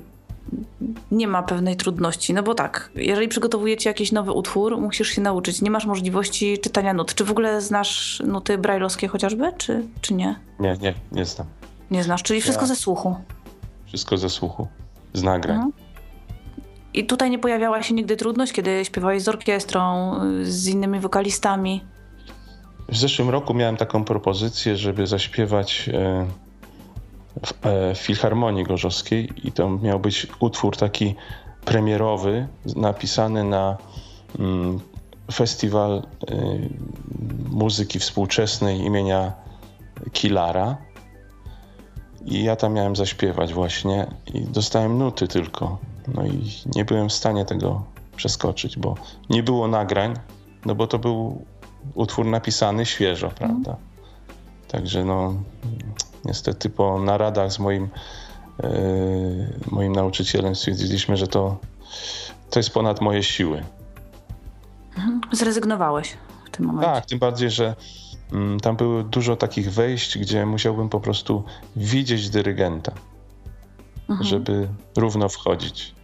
nie 1.12 1.28
ma 1.28 1.44
pewnej 1.44 1.76
trudności? 1.76 2.34
No 2.34 2.44
bo 2.44 2.56
tak, 2.56 2.92
jeżeli 2.96 3.28
przygotowujecie 3.28 3.90
jakiś 3.90 4.12
nowy 4.12 4.32
utwór, 4.32 4.78
musisz 4.78 5.08
się 5.08 5.22
nauczyć. 5.22 5.62
Nie 5.62 5.72
masz 5.72 5.86
możliwości 5.86 6.58
czytania 6.60 6.94
nut. 6.94 7.16
Czy 7.16 7.26
w 7.26 7.32
ogóle 7.32 7.62
znasz 7.62 8.24
nuty 8.26 8.58
brajlowskie 8.58 9.08
chociażby, 9.08 9.52
czy, 9.58 9.84
czy 10.02 10.14
nie? 10.14 10.36
Nie, 10.60 10.78
nie, 10.82 10.94
nie 11.12 11.26
znam. 11.26 11.48
Nie 11.92 12.04
znasz, 12.04 12.24
czyli 12.24 12.42
wszystko 12.42 12.64
ja... 12.64 12.68
ze 12.68 12.76
słuchu? 12.76 13.16
Wszystko 13.86 14.18
ze 14.18 14.30
słuchu, 14.30 14.68
z 15.14 15.24
nagrań. 15.24 15.56
Mhm. 15.56 15.74
I 16.94 17.06
tutaj 17.06 17.30
nie 17.30 17.40
pojawiała 17.40 17.84
się 17.84 17.94
nigdy 17.94 18.18
trudność, 18.18 18.54
kiedy 18.54 18.86
śpiewałeś 18.86 19.24
z 19.24 19.28
orkiestrą, 19.28 20.14
z 20.44 20.68
innymi 20.68 21.00
wokalistami? 21.00 21.84
W 22.90 22.98
zeszłym 22.98 23.30
roku 23.30 23.54
miałem 23.54 23.78
taką 23.78 24.04
propozycję, 24.04 24.78
żeby 24.78 25.08
zaśpiewać 25.08 25.90
e, 25.94 26.26
w 27.46 27.66
e, 27.66 27.96
Filharmonii 27.96 28.64
Gorzowskiej 28.64 29.30
i 29.44 29.52
to 29.52 29.70
miał 29.70 30.00
być 30.00 30.28
utwór 30.40 30.78
taki 30.78 31.16
premierowy, 31.66 32.48
napisany 32.76 33.44
na 33.44 33.78
mm, 34.40 34.80
festiwal 35.34 35.98
e, 35.98 36.04
muzyki 37.50 38.00
współczesnej 38.00 38.80
imienia 38.80 39.34
Kilara. 40.12 40.78
I 42.26 42.44
ja 42.44 42.56
tam 42.56 42.74
miałem 42.74 42.96
zaśpiewać 42.96 43.54
właśnie 43.54 44.08
i 44.34 44.42
dostałem 44.42 44.98
nuty 44.98 45.28
tylko. 45.28 45.78
No 46.08 46.26
i 46.26 46.52
nie 46.76 46.86
byłem 46.86 47.10
w 47.10 47.14
stanie 47.14 47.46
tego 47.46 47.84
przeskoczyć, 48.16 48.78
bo 48.78 48.96
nie 49.30 49.44
było 49.44 49.68
nagrań, 49.68 50.14
no 50.66 50.76
bo 50.76 50.88
to 50.88 51.00
był 51.00 51.46
utwór 51.94 52.26
napisany 52.26 52.86
świeżo, 52.86 53.28
mhm. 53.28 53.38
prawda? 53.38 53.72
Mm. 53.72 53.88
Także 54.68 55.06
no, 55.06 55.34
niestety 56.28 56.70
po 56.70 57.00
naradach 57.00 57.52
z 57.52 57.60
moim, 57.60 57.90
yy, 58.64 58.70
moim 59.72 59.94
nauczycielem 59.94 60.56
stwierdziliśmy, 60.56 61.18
że 61.18 61.28
to, 61.28 61.58
to 62.50 62.60
jest 62.60 62.70
ponad 62.70 63.02
moje 63.02 63.24
siły. 63.24 63.64
Zrezygnowałeś 65.32 66.18
w 66.46 66.50
tym 66.50 66.66
momencie. 66.66 66.94
Tak, 66.94 67.06
tym 67.06 67.20
bardziej, 67.20 67.52
że 67.52 67.76
mm, 68.34 68.60
tam 68.60 68.76
było 68.76 69.04
dużo 69.04 69.36
takich 69.36 69.72
wejść, 69.74 70.18
gdzie 70.18 70.46
musiałbym 70.46 70.90
po 70.90 71.00
prostu 71.00 71.44
widzieć 71.76 72.30
dyrygenta, 72.30 72.92
mhm. 74.10 74.24
żeby 74.28 74.68
równo 74.98 75.30
wchodzić. 75.30 75.98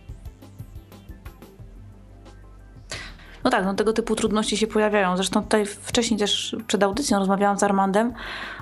No 3.44 3.50
tak, 3.50 3.66
no 3.66 3.74
tego 3.74 3.94
typu 3.94 4.16
trudności 4.16 4.58
się 4.58 4.68
pojawiają. 4.68 5.16
Zresztą 5.16 5.44
tutaj 5.44 5.66
wcześniej 5.66 6.20
też 6.20 6.56
przed 6.68 6.84
audycją 6.84 7.20
rozmawiałam 7.20 7.60
z 7.60 7.64
Armandem, 7.64 8.14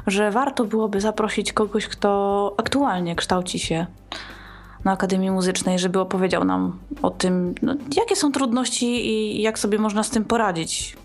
że 0.08 0.32
warto 0.32 0.66
byłoby 0.66 1.02
zaprosić 1.02 1.54
kogoś, 1.54 1.88
kto 1.88 2.54
aktualnie 2.58 3.16
kształci 3.16 3.60
się 3.60 3.86
na 4.84 4.92
Akademii 4.92 5.32
Muzycznej, 5.32 5.80
żeby 5.80 6.00
opowiedział 6.00 6.46
nam 6.46 6.80
o 7.02 7.10
tym, 7.10 7.56
no, 7.62 7.76
jakie 7.98 8.16
są 8.16 8.32
trudności 8.32 8.86
i 8.86 9.42
jak 9.42 9.60
sobie 9.60 9.80
można 9.80 10.04
z 10.04 10.10
tym 10.10 10.26
poradzić. 10.26 10.98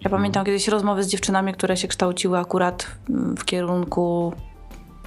Ja 0.00 0.10
pamiętam 0.10 0.44
kiedyś 0.44 0.68
rozmowy 0.68 1.02
z 1.02 1.08
dziewczynami, 1.08 1.52
które 1.52 1.76
się 1.76 1.88
kształciły 1.88 2.38
akurat 2.38 2.86
w 3.38 3.44
kierunku 3.44 4.32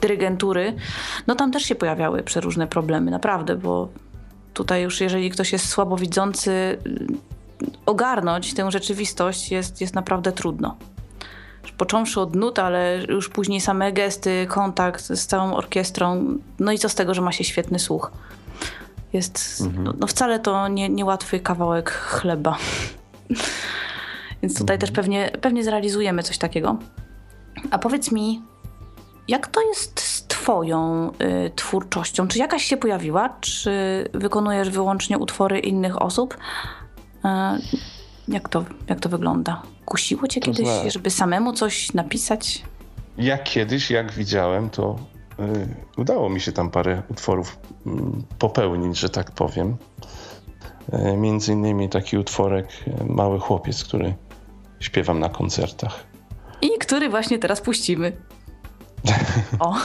dyrygentury. 0.02 0.76
No 1.28 1.36
tam 1.36 1.52
też 1.52 1.64
się 1.64 1.76
pojawiały 1.76 2.24
przeróżne 2.24 2.68
problemy, 2.68 3.12
naprawdę, 3.12 3.56
bo 3.56 3.90
tutaj 4.54 4.84
już 4.84 5.02
jeżeli 5.02 5.30
ktoś 5.30 5.54
jest 5.54 5.70
słabowidzący, 5.70 6.78
ogarnąć 7.86 8.54
tę 8.54 8.72
rzeczywistość 8.72 9.52
jest, 9.52 9.82
jest 9.82 9.96
naprawdę 9.96 10.32
trudno. 10.32 10.78
Począwszy 11.78 12.22
od 12.22 12.36
nut, 12.36 12.60
ale 12.60 13.00
już 13.10 13.30
później 13.30 13.62
same 13.62 13.92
gesty, 13.92 14.48
kontakt 14.50 15.04
z 15.04 15.28
całą 15.28 15.56
orkiestrą. 15.56 16.38
No 16.60 16.72
i 16.72 16.78
co 16.78 16.90
z 16.90 16.96
tego, 16.96 17.14
że 17.14 17.22
ma 17.22 17.32
się 17.32 17.44
świetny 17.44 17.80
słuch. 17.80 18.12
Jest 19.14 19.62
mhm. 19.62 19.84
no, 19.84 19.94
no, 20.00 20.08
wcale 20.08 20.40
to 20.40 20.68
nie, 20.68 20.90
niełatwy 20.90 21.40
kawałek 21.40 21.92
chleba. 21.92 22.58
Więc 24.42 24.54
tutaj 24.54 24.76
mhm. 24.76 24.80
też 24.80 24.92
pewnie, 24.92 25.32
pewnie 25.42 25.64
zrealizujemy 25.64 26.24
coś 26.24 26.38
takiego. 26.38 26.78
A 27.72 27.80
powiedz 27.80 28.12
mi, 28.12 28.42
jak 29.28 29.48
to 29.48 29.62
jest 29.62 30.00
z 30.00 30.28
Twoją 30.28 31.12
y, 31.12 31.52
twórczością? 31.56 32.28
Czy 32.28 32.40
jakaś 32.40 32.64
się 32.64 32.78
pojawiła? 32.78 33.30
Czy 33.42 33.72
wykonujesz 34.14 34.70
wyłącznie 34.70 35.18
utwory 35.18 35.60
innych 35.60 36.02
osób? 36.02 36.38
Jak 38.28 38.50
to, 38.50 38.66
jak 38.88 39.00
to 39.00 39.10
wygląda? 39.10 39.62
Kusiło 39.86 40.28
cię 40.28 40.42
kiedyś, 40.42 40.68
żeby 40.88 41.10
samemu 41.10 41.54
coś 41.54 41.94
napisać? 41.94 42.64
Ja 43.18 43.38
kiedyś, 43.38 43.92
jak 43.92 44.12
widziałem, 44.12 44.70
to 44.70 44.96
udało 45.98 46.30
mi 46.30 46.42
się 46.42 46.52
tam 46.52 46.72
parę 46.72 47.02
utworów 47.10 47.58
mm, 47.86 48.24
popełnić, 48.40 49.00
że 49.00 49.10
tak 49.10 49.32
powiem. 49.32 49.78
Między 51.18 51.54
innymi 51.54 51.90
taki 51.90 52.18
utworek 52.18 52.68
Mały 53.10 53.40
Chłopiec, 53.40 53.84
który 53.84 54.14
śpiewam 54.80 55.20
na 55.20 55.30
koncertach. 55.30 56.04
I 56.62 56.70
który 56.80 57.10
właśnie 57.10 57.40
teraz 57.40 57.62
puścimy. 57.62 58.12
O, 59.60 59.76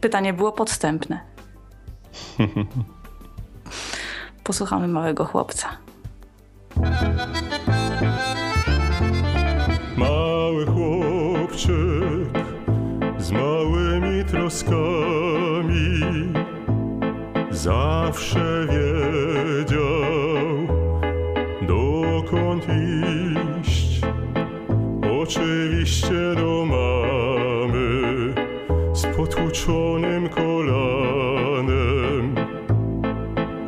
pytanie 0.00 0.32
było 0.32 0.52
podstępne. 0.52 1.20
Posłuchamy 4.44 4.88
małego 4.88 5.24
chłopca. 5.24 5.68
Mały 10.52 10.66
chłopczyk 10.66 12.32
z 13.18 13.30
małymi 13.30 14.24
troskami 14.24 16.00
zawsze 17.50 18.66
wiedział, 18.66 19.82
dokąd 21.62 22.66
iść. 23.62 24.00
Oczywiście 25.22 26.34
do 26.36 26.66
mamy 26.66 28.34
z 28.92 29.06
potłuczonym 29.16 30.28
kolanem 30.28 31.74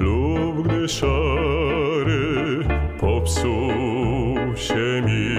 lub 0.00 0.68
gdy 0.68 0.88
szary 0.88 2.64
popsuł 3.00 4.56
się 4.56 5.02
miś. 5.06 5.33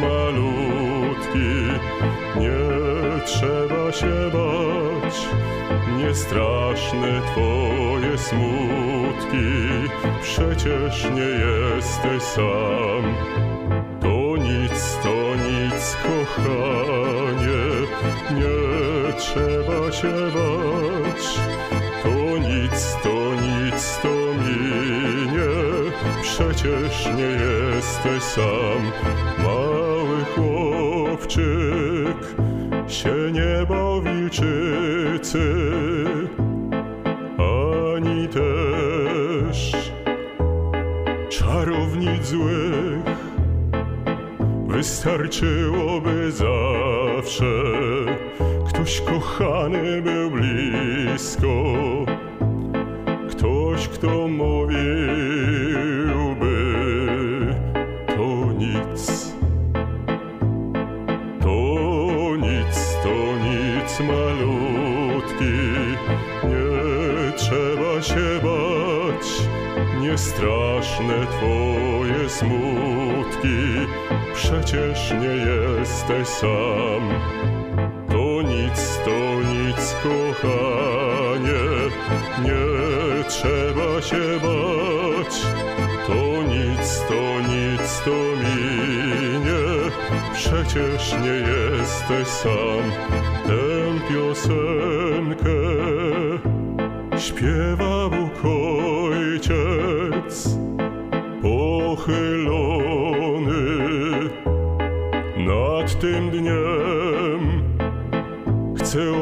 Malutki, 0.00 1.80
nie 2.36 3.24
trzeba 3.24 3.92
się 3.92 4.30
bać. 4.32 5.28
Nie 5.98 6.14
straszne 6.14 7.20
twoje 7.32 8.18
smutki, 8.18 9.46
przecież 10.22 11.04
nie 11.10 11.30
jesteś 11.46 12.22
sam. 12.22 13.14
To 14.00 14.36
nic, 14.36 14.98
to 15.02 15.34
nic, 15.36 15.96
kochanie, 16.02 17.66
nie 18.34 19.12
trzeba 19.18 19.92
się 19.92 20.12
bać. 20.34 21.65
Przecież 26.36 27.06
nie 27.16 27.22
jesteś 27.22 28.22
sam. 28.22 28.92
Mały 29.38 30.24
chłopczyk 30.24 31.36
się 32.88 33.32
nie 33.32 33.66
wilczycy, 34.00 35.44
ani 37.38 38.28
też 38.28 39.72
czarownic 41.28 42.26
złych. 42.26 43.16
Wystarczyłoby 44.68 46.32
zawsze 46.32 47.52
ktoś 48.68 49.00
kochany 49.00 50.02
był 50.02 50.30
blisko, 50.30 51.64
ktoś, 53.30 53.88
kto 53.88 54.28
mówiłby 54.28 55.95
się 68.06 68.40
bać, 68.42 69.26
nie 70.00 70.18
straszne 70.18 71.26
twoje 71.26 72.28
smutki, 72.28 73.58
przecież 74.34 75.10
nie 75.10 75.34
jesteś 75.50 76.28
sam. 76.28 77.02
To 78.08 78.42
nic, 78.42 78.98
to 79.04 79.40
nic, 79.52 79.96
kochanie, 80.02 81.64
nie 82.44 83.24
trzeba 83.24 84.02
się 84.02 84.40
bać. 84.42 85.34
To 86.06 86.42
nic, 86.42 87.02
to 87.08 87.40
nic, 87.48 88.00
to 88.04 88.16
minie, 88.42 89.90
przecież 90.34 91.12
nie 91.12 91.36
jesteś 91.52 92.28
sam. 92.28 92.82
Tę 93.46 93.56
piosenkę 94.08 95.56
śpiewa 97.18 97.95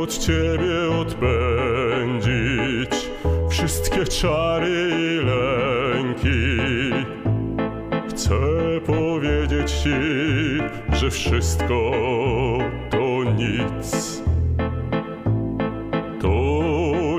od 0.05 0.19
Ciebie 0.19 0.91
odpędzić 1.01 2.95
wszystkie 3.51 4.05
czary 4.05 4.91
i 4.91 5.21
lęki. 5.27 6.59
Chcę 8.09 8.39
powiedzieć 8.87 9.71
Ci, 9.73 9.91
że 10.93 11.11
wszystko 11.11 11.91
to 12.91 13.25
nic. 13.25 14.23
To 16.23 16.29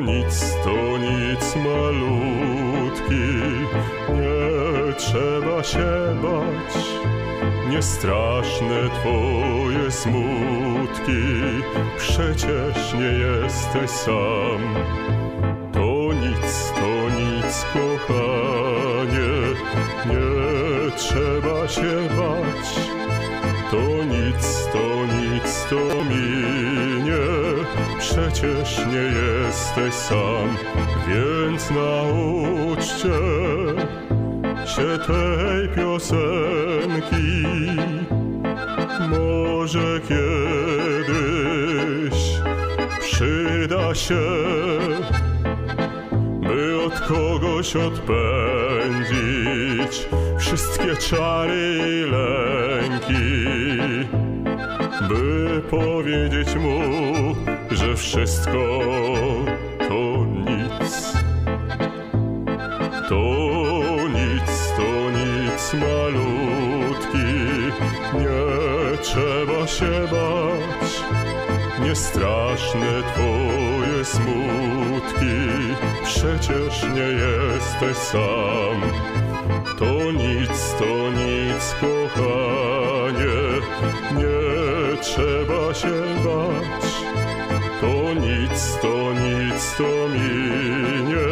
nic, 0.02 0.56
to 0.64 0.98
nic 0.98 1.56
malutki, 1.56 3.26
nie 4.14 4.94
trzeba 4.98 5.64
się 5.64 6.18
bać. 6.22 6.86
Nie 7.70 7.82
straszne 7.82 8.90
Twoje 8.90 9.92
przecież 11.98 12.94
nie 12.94 13.14
jesteś 13.20 13.90
sam. 13.90 14.62
To 15.74 16.14
nic, 16.14 16.72
to 16.76 17.10
nic, 17.20 17.66
kochanie, 17.74 19.36
nie 20.06 20.92
trzeba 20.98 21.68
się 21.68 22.10
bać. 22.18 22.80
To 23.72 24.04
nic, 24.06 24.68
to 24.74 25.06
nic, 25.06 25.66
to 25.70 26.04
minie, 26.04 27.26
przecież 28.00 28.78
nie 28.88 29.06
jesteś 29.22 29.94
sam, 29.94 30.48
więc 31.08 31.72
nauczcie 31.72 33.20
się 34.66 35.00
tej 35.08 35.70
piosenki. 35.76 37.46
Może 39.10 40.00
kiedyś 40.00 40.55
się, 43.94 44.22
by 46.42 46.84
od 46.86 47.00
kogoś 47.00 47.76
odpędzić 47.76 49.36
wszystkie 50.40 50.96
czary 50.96 51.80
i 51.88 52.06
lęki, 52.12 53.14
by 55.10 55.62
powiedzieć 55.70 56.56
mu, 56.56 56.80
że 57.72 57.96
wszystko 57.96 58.80
to 59.90 60.26
nic. 60.26 61.14
To 63.10 63.24
nic, 64.08 64.74
to 64.78 64.90
nic 65.10 65.74
malutki, 65.74 67.28
nie 68.14 68.98
trzeba 68.98 69.68
się 69.68 70.08
bać. 70.12 70.35
Straszne 71.96 73.04
twoje 73.14 74.06
smutki, 74.06 75.36
przecież 76.04 76.84
nie 76.84 77.02
jesteś 77.02 77.98
sam. 77.98 78.82
To 79.80 80.12
nic, 80.12 80.76
to 80.80 81.12
nic, 81.12 81.76
kochanie, 81.82 83.62
nie 84.12 85.02
trzeba 85.02 85.74
się 85.74 86.04
bać. 86.26 86.92
To 87.82 88.14
nic, 88.14 88.78
to 88.82 89.14
nic, 89.14 89.76
to 89.78 90.10
minie, 90.10 91.28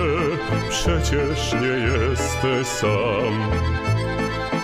przecież 0.69 1.53
nie 1.53 1.67
jesteś 1.67 2.67
sam. 2.67 3.51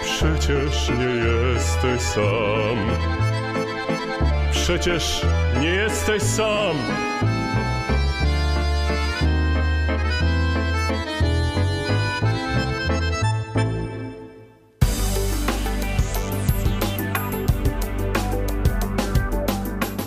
Przecież 0.03 0.89
nie 0.89 1.05
jesteś 1.05 2.01
sam. 2.01 3.28
Przecież 4.69 5.25
nie 5.61 5.67
jesteś 5.67 6.21
sam. 6.23 6.75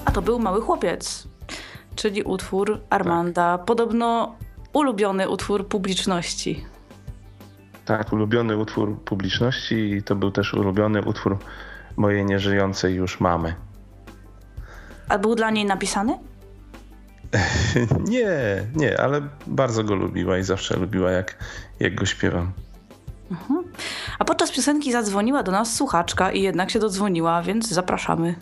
A 0.05 0.11
to 0.11 0.23
był 0.23 0.39
Mały 0.39 0.61
Chłopiec, 0.61 1.29
czyli 1.95 2.23
utwór 2.23 2.81
Armanda. 2.91 3.59
Podobno 3.59 4.35
ulubiony 4.73 5.29
utwór 5.29 5.69
publiczności. 5.69 6.65
Tak, 7.85 8.13
ulubiony 8.13 8.57
utwór 8.57 9.01
publiczności 9.05 9.75
i 9.75 10.03
to 10.03 10.17
był 10.17 10.31
też 10.31 10.55
ulubiony 10.55 11.03
utwór 11.03 11.39
mojej 11.97 12.25
nieżyjącej 12.25 12.95
już 12.95 13.21
mamy. 13.21 13.55
A 15.13 15.19
był 15.19 15.35
dla 15.35 15.51
niej 15.51 15.65
napisany? 15.65 16.19
Nie, 18.11 18.31
nie, 18.77 19.01
ale 19.01 19.21
bardzo 19.47 19.85
go 19.85 19.95
lubiła 19.95 20.39
i 20.39 20.43
zawsze 20.43 20.77
lubiła, 20.77 21.11
jak, 21.11 21.37
jak 21.81 21.95
go 21.95 22.07
śpiewam. 22.07 22.53
A 24.19 24.25
podczas 24.25 24.51
piosenki 24.51 24.93
zadzwoniła 24.93 25.43
do 25.43 25.53
nas 25.53 25.75
słuchaczka 25.75 26.33
i 26.33 26.43
jednak 26.43 26.71
się 26.71 26.79
dodzwoniła, 26.79 27.43
więc 27.43 27.69
zapraszamy. 27.69 28.35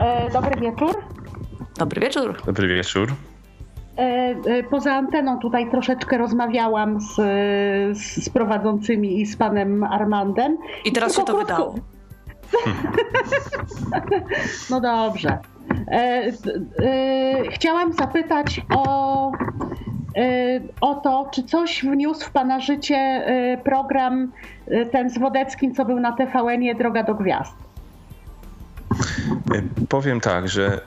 E, 0.00 0.30
dobry 0.30 0.60
wieczór. 0.60 1.04
Dobry 1.78 2.00
wieczór. 2.00 2.42
Dobry 2.46 2.68
wieczór. 2.68 3.12
E, 3.98 4.00
e, 4.00 4.62
poza 4.62 4.92
anteną 4.92 5.38
tutaj 5.38 5.70
troszeczkę 5.70 6.18
rozmawiałam 6.18 7.00
z, 7.00 7.14
z, 7.98 8.28
prowadzącymi 8.28 9.20
i 9.20 9.26
z 9.26 9.36
panem 9.36 9.84
Armandem. 9.84 10.58
I 10.84 10.92
teraz 10.92 11.12
się 11.12 11.22
to 11.22 11.24
Tylko 11.24 11.40
wydało. 11.40 11.74
No 14.70 14.80
dobrze. 14.80 15.38
E, 15.88 16.32
e, 16.82 17.50
chciałam 17.50 17.92
zapytać 17.92 18.60
o, 18.76 19.32
e, 20.16 20.60
o 20.80 20.94
to, 20.94 21.28
czy 21.32 21.42
coś 21.42 21.82
wniósł 21.84 22.26
w 22.26 22.30
pana 22.30 22.60
życie 22.60 22.96
e, 22.96 23.58
program 23.64 24.32
e, 24.66 24.86
ten 24.86 25.10
z 25.10 25.18
Wodeckim, 25.18 25.74
co 25.74 25.84
był 25.84 26.00
na 26.00 26.12
TVN-ie 26.12 26.74
Droga 26.74 27.02
do 27.02 27.14
Gwiazd. 27.14 27.54
Y, 29.54 29.86
Powiem 29.88 30.20
tak, 30.20 30.48
że 30.48 30.80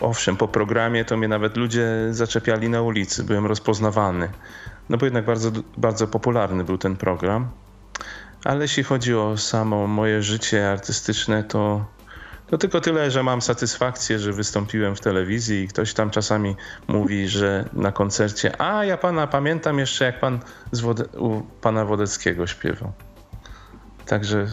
owszem, 0.00 0.36
po 0.36 0.48
programie 0.48 1.04
to 1.04 1.16
mnie 1.16 1.28
nawet 1.28 1.56
ludzie 1.56 1.86
zaczepiali 2.10 2.68
na 2.68 2.82
ulicy, 2.82 3.24
byłem 3.24 3.46
rozpoznawany. 3.46 4.28
No 4.88 4.96
bo 4.96 5.06
jednak 5.06 5.24
bardzo, 5.24 5.50
bardzo 5.76 6.06
popularny 6.06 6.64
był 6.64 6.78
ten 6.78 6.96
program. 6.96 7.48
Ale 8.44 8.62
jeśli 8.64 8.84
chodzi 8.84 9.14
o 9.14 9.36
samo 9.36 9.86
moje 9.86 10.22
życie 10.22 10.70
artystyczne, 10.70 11.44
to, 11.44 11.84
to 12.46 12.58
tylko 12.58 12.80
tyle, 12.80 13.10
że 13.10 13.22
mam 13.22 13.42
satysfakcję, 13.42 14.18
że 14.18 14.32
wystąpiłem 14.32 14.96
w 14.96 15.00
telewizji 15.00 15.62
i 15.62 15.68
ktoś 15.68 15.94
tam 15.94 16.10
czasami 16.10 16.56
mówi, 16.88 17.28
że 17.28 17.68
na 17.72 17.92
koncercie, 17.92 18.60
a 18.60 18.84
ja 18.84 18.96
pana 18.96 19.26
pamiętam 19.26 19.78
jeszcze, 19.78 20.04
jak 20.04 20.20
pan 20.20 20.40
z 20.72 20.80
Wode- 20.80 21.18
u 21.18 21.40
pana 21.60 21.84
Wodeckiego 21.84 22.46
śpiewał. 22.46 22.92
Także 24.06 24.46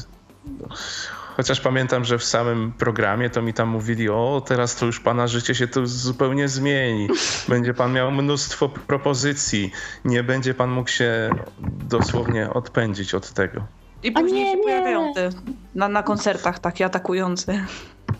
Chociaż 1.37 1.61
pamiętam, 1.61 2.05
że 2.05 2.17
w 2.17 2.23
samym 2.23 2.71
programie 2.71 3.29
to 3.29 3.41
mi 3.41 3.53
tam 3.53 3.69
mówili, 3.69 4.09
o 4.09 4.43
teraz 4.47 4.75
to 4.75 4.85
już 4.85 4.99
pana 4.99 5.27
życie 5.27 5.55
się 5.55 5.67
to 5.67 5.87
zupełnie 5.87 6.47
zmieni. 6.47 7.07
Będzie 7.47 7.73
pan 7.73 7.93
miał 7.93 8.11
mnóstwo 8.11 8.69
propozycji. 8.69 9.71
Nie 10.05 10.23
będzie 10.23 10.53
pan 10.53 10.71
mógł 10.71 10.89
się 10.89 11.35
dosłownie 11.87 12.53
odpędzić 12.53 13.13
od 13.13 13.33
tego. 13.33 13.63
I 14.03 14.11
później 14.11 14.43
nie, 14.43 14.51
się 14.51 14.57
nie. 14.57 14.63
pojawiają 14.63 15.13
te 15.13 15.29
na, 15.75 15.89
na 15.89 16.03
koncertach 16.03 16.59
takie 16.59 16.85
atakujące. 16.85 17.53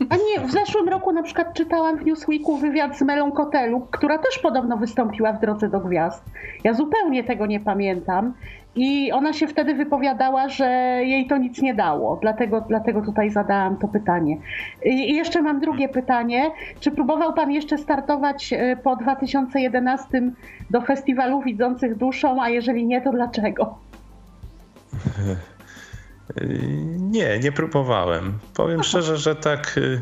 A 0.09 0.15
nie, 0.15 0.47
w 0.47 0.51
zeszłym 0.51 0.89
roku 0.89 1.11
na 1.11 1.23
przykład 1.23 1.53
czytałam 1.53 1.97
w 1.97 2.05
Newsweeku 2.05 2.57
wywiad 2.57 2.97
z 2.97 3.01
Melą 3.01 3.31
Kotelu, 3.31 3.87
która 3.91 4.17
też 4.17 4.39
podobno 4.39 4.77
wystąpiła 4.77 5.33
w 5.33 5.41
Drodze 5.41 5.69
do 5.69 5.79
Gwiazd. 5.79 6.23
Ja 6.63 6.73
zupełnie 6.73 7.23
tego 7.23 7.45
nie 7.45 7.59
pamiętam. 7.59 8.33
I 8.75 9.11
ona 9.11 9.33
się 9.33 9.47
wtedy 9.47 9.73
wypowiadała, 9.73 10.49
że 10.49 10.65
jej 11.03 11.27
to 11.27 11.37
nic 11.37 11.61
nie 11.61 11.73
dało. 11.73 12.17
Dlatego, 12.21 12.61
dlatego 12.61 13.01
tutaj 13.01 13.29
zadałam 13.29 13.77
to 13.77 13.87
pytanie. 13.87 14.37
I 14.85 15.11
i 15.11 15.15
jeszcze 15.15 15.41
mam 15.41 15.59
drugie 15.59 15.89
pytanie. 15.89 16.51
Czy 16.79 16.91
próbował 16.91 17.33
pan 17.33 17.51
jeszcze 17.51 17.77
startować 17.77 18.53
e, 18.53 18.75
po 18.75 18.95
2011 18.95 20.21
do 20.69 20.81
festiwalu 20.81 21.41
Widzących 21.41 21.97
Duszą, 21.97 22.41
a 22.41 22.49
jeżeli 22.49 22.85
nie, 22.85 23.01
to 23.01 23.11
dlaczego? 23.11 23.75
Nie, 26.97 27.39
nie 27.39 27.51
próbowałem. 27.51 28.39
Powiem 28.53 28.83
szczerze, 28.83 29.17
że 29.17 29.35
tak, 29.35 29.73
yy, 29.77 30.01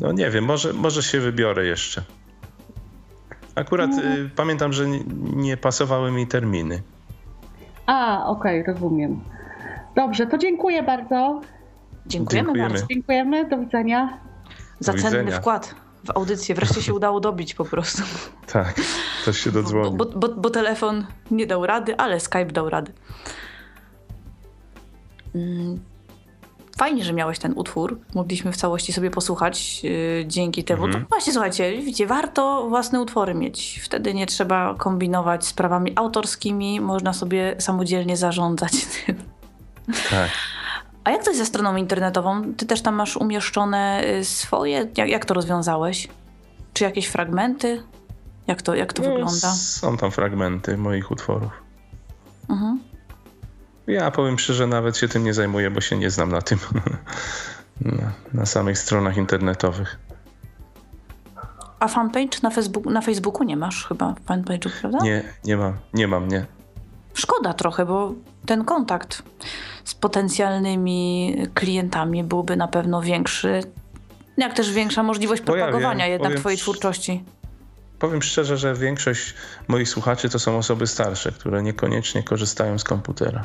no 0.00 0.12
nie 0.12 0.30
wiem, 0.30 0.44
może, 0.44 0.72
może 0.72 1.02
się 1.02 1.20
wybiorę 1.20 1.64
jeszcze. 1.66 2.02
Akurat 3.54 3.90
yy, 3.96 4.30
pamiętam, 4.36 4.72
że 4.72 4.88
nie, 4.88 5.00
nie 5.36 5.56
pasowały 5.56 6.10
mi 6.10 6.26
terminy. 6.26 6.82
A, 7.86 8.26
okej, 8.26 8.64
rozumiem. 8.66 9.20
Dobrze, 9.96 10.26
to 10.26 10.38
dziękuję 10.38 10.82
bardzo. 10.82 11.40
Dziękujemy, 12.06 12.46
Dziękujemy. 12.46 12.68
bardzo 12.70 12.86
Dziękujemy, 12.86 13.48
do 13.48 13.58
widzenia. 13.58 14.18
za 14.80 14.92
Do 14.92 14.98
cenny 14.98 15.18
widzenia. 15.18 15.40
wkład 15.40 15.74
w 16.04 16.10
audycję. 16.10 16.54
Wreszcie 16.54 16.82
się 16.82 16.94
udało 16.94 17.20
dobić 17.20 17.54
po 17.54 17.64
prostu. 17.64 18.02
Tak, 18.52 18.74
ktoś 19.22 19.38
się 19.38 19.50
Bo, 19.52 19.62
dodzwonił. 19.62 19.92
bo, 19.92 20.04
bo, 20.04 20.28
bo 20.28 20.50
telefon 20.50 21.06
nie 21.30 21.46
dał 21.46 21.66
rady, 21.66 21.96
ale 21.96 22.20
Skype 22.20 22.44
dał 22.52 22.70
rady. 22.70 22.92
Mm, 25.34 25.80
Fajnie, 26.78 27.04
że 27.04 27.12
miałeś 27.12 27.38
ten 27.38 27.52
utwór. 27.56 28.00
Mogliśmy 28.14 28.52
w 28.52 28.56
całości 28.56 28.92
sobie 28.92 29.10
posłuchać 29.10 29.84
yy, 29.84 30.24
dzięki 30.26 30.64
temu. 30.64 30.84
Mhm. 30.84 31.04
To 31.04 31.08
właśnie, 31.08 31.32
słuchajcie, 31.32 31.76
widzicie, 31.76 32.06
warto 32.06 32.66
własne 32.68 33.00
utwory 33.00 33.34
mieć. 33.34 33.80
Wtedy 33.84 34.14
nie 34.14 34.26
trzeba 34.26 34.74
kombinować 34.78 35.46
z 35.46 35.52
prawami 35.52 35.92
autorskimi. 35.96 36.80
Można 36.80 37.12
sobie 37.12 37.56
samodzielnie 37.58 38.16
zarządzać 38.16 38.72
tym. 38.86 39.16
Tak. 40.10 40.30
A 41.04 41.10
jak 41.10 41.24
to 41.24 41.30
jest 41.30 41.40
ze 41.40 41.46
stroną 41.46 41.76
internetową? 41.76 42.54
Ty 42.54 42.66
też 42.66 42.82
tam 42.82 42.94
masz 42.94 43.16
umieszczone 43.16 44.04
y, 44.20 44.24
swoje? 44.24 44.88
Jak, 44.96 45.08
jak 45.08 45.24
to 45.24 45.34
rozwiązałeś? 45.34 46.08
Czy 46.72 46.84
jakieś 46.84 47.06
fragmenty? 47.06 47.82
Jak 48.46 48.62
to, 48.62 48.74
jak 48.74 48.92
to 48.92 49.02
No, 49.02 49.08
wygląda? 49.08 49.52
Są 49.52 49.96
tam 49.96 50.10
fragmenty 50.10 50.76
moich 50.76 51.10
utworów. 51.10 51.52
Mhm. 52.48 52.80
Ja 53.86 54.10
powiem 54.10 54.38
szczerze, 54.38 54.66
nawet 54.66 54.96
się 54.96 55.08
tym 55.08 55.24
nie 55.24 55.34
zajmuję, 55.34 55.70
bo 55.70 55.80
się 55.80 55.96
nie 55.96 56.10
znam 56.10 56.32
na 56.32 56.42
tym. 56.42 56.58
na, 57.80 58.12
na 58.32 58.46
samych 58.46 58.78
stronach 58.78 59.16
internetowych. 59.16 59.98
A 61.80 61.88
fanpage 61.88 62.38
na, 62.42 62.50
Facebook, 62.50 62.86
na 62.86 63.00
Facebooku 63.00 63.42
nie 63.42 63.56
masz 63.56 63.86
chyba 63.86 64.14
fanpage'u, 64.26 64.70
prawda? 64.80 64.98
Nie, 65.02 65.22
nie 65.44 65.56
mam, 65.56 65.76
nie 65.94 66.08
mam, 66.08 66.28
nie. 66.28 66.46
Szkoda 67.14 67.54
trochę, 67.54 67.86
bo 67.86 68.14
ten 68.46 68.64
kontakt 68.64 69.22
z 69.84 69.94
potencjalnymi 69.94 71.36
klientami 71.54 72.24
byłby 72.24 72.56
na 72.56 72.68
pewno 72.68 73.02
większy. 73.02 73.60
Jak 74.36 74.54
też 74.54 74.72
większa 74.72 75.02
możliwość 75.02 75.40
ja 75.40 75.46
propagowania 75.46 76.04
wiem, 76.04 76.12
jednak 76.12 76.28
powiem 76.28 76.40
twojej 76.40 76.58
twórczości. 76.58 77.24
Powiem 77.98 78.22
szczerze, 78.22 78.56
że 78.56 78.74
większość 78.74 79.34
moich 79.68 79.88
słuchaczy 79.88 80.28
to 80.28 80.38
są 80.38 80.58
osoby 80.58 80.86
starsze, 80.86 81.32
które 81.32 81.62
niekoniecznie 81.62 82.22
korzystają 82.22 82.78
z 82.78 82.84
komputera. 82.84 83.44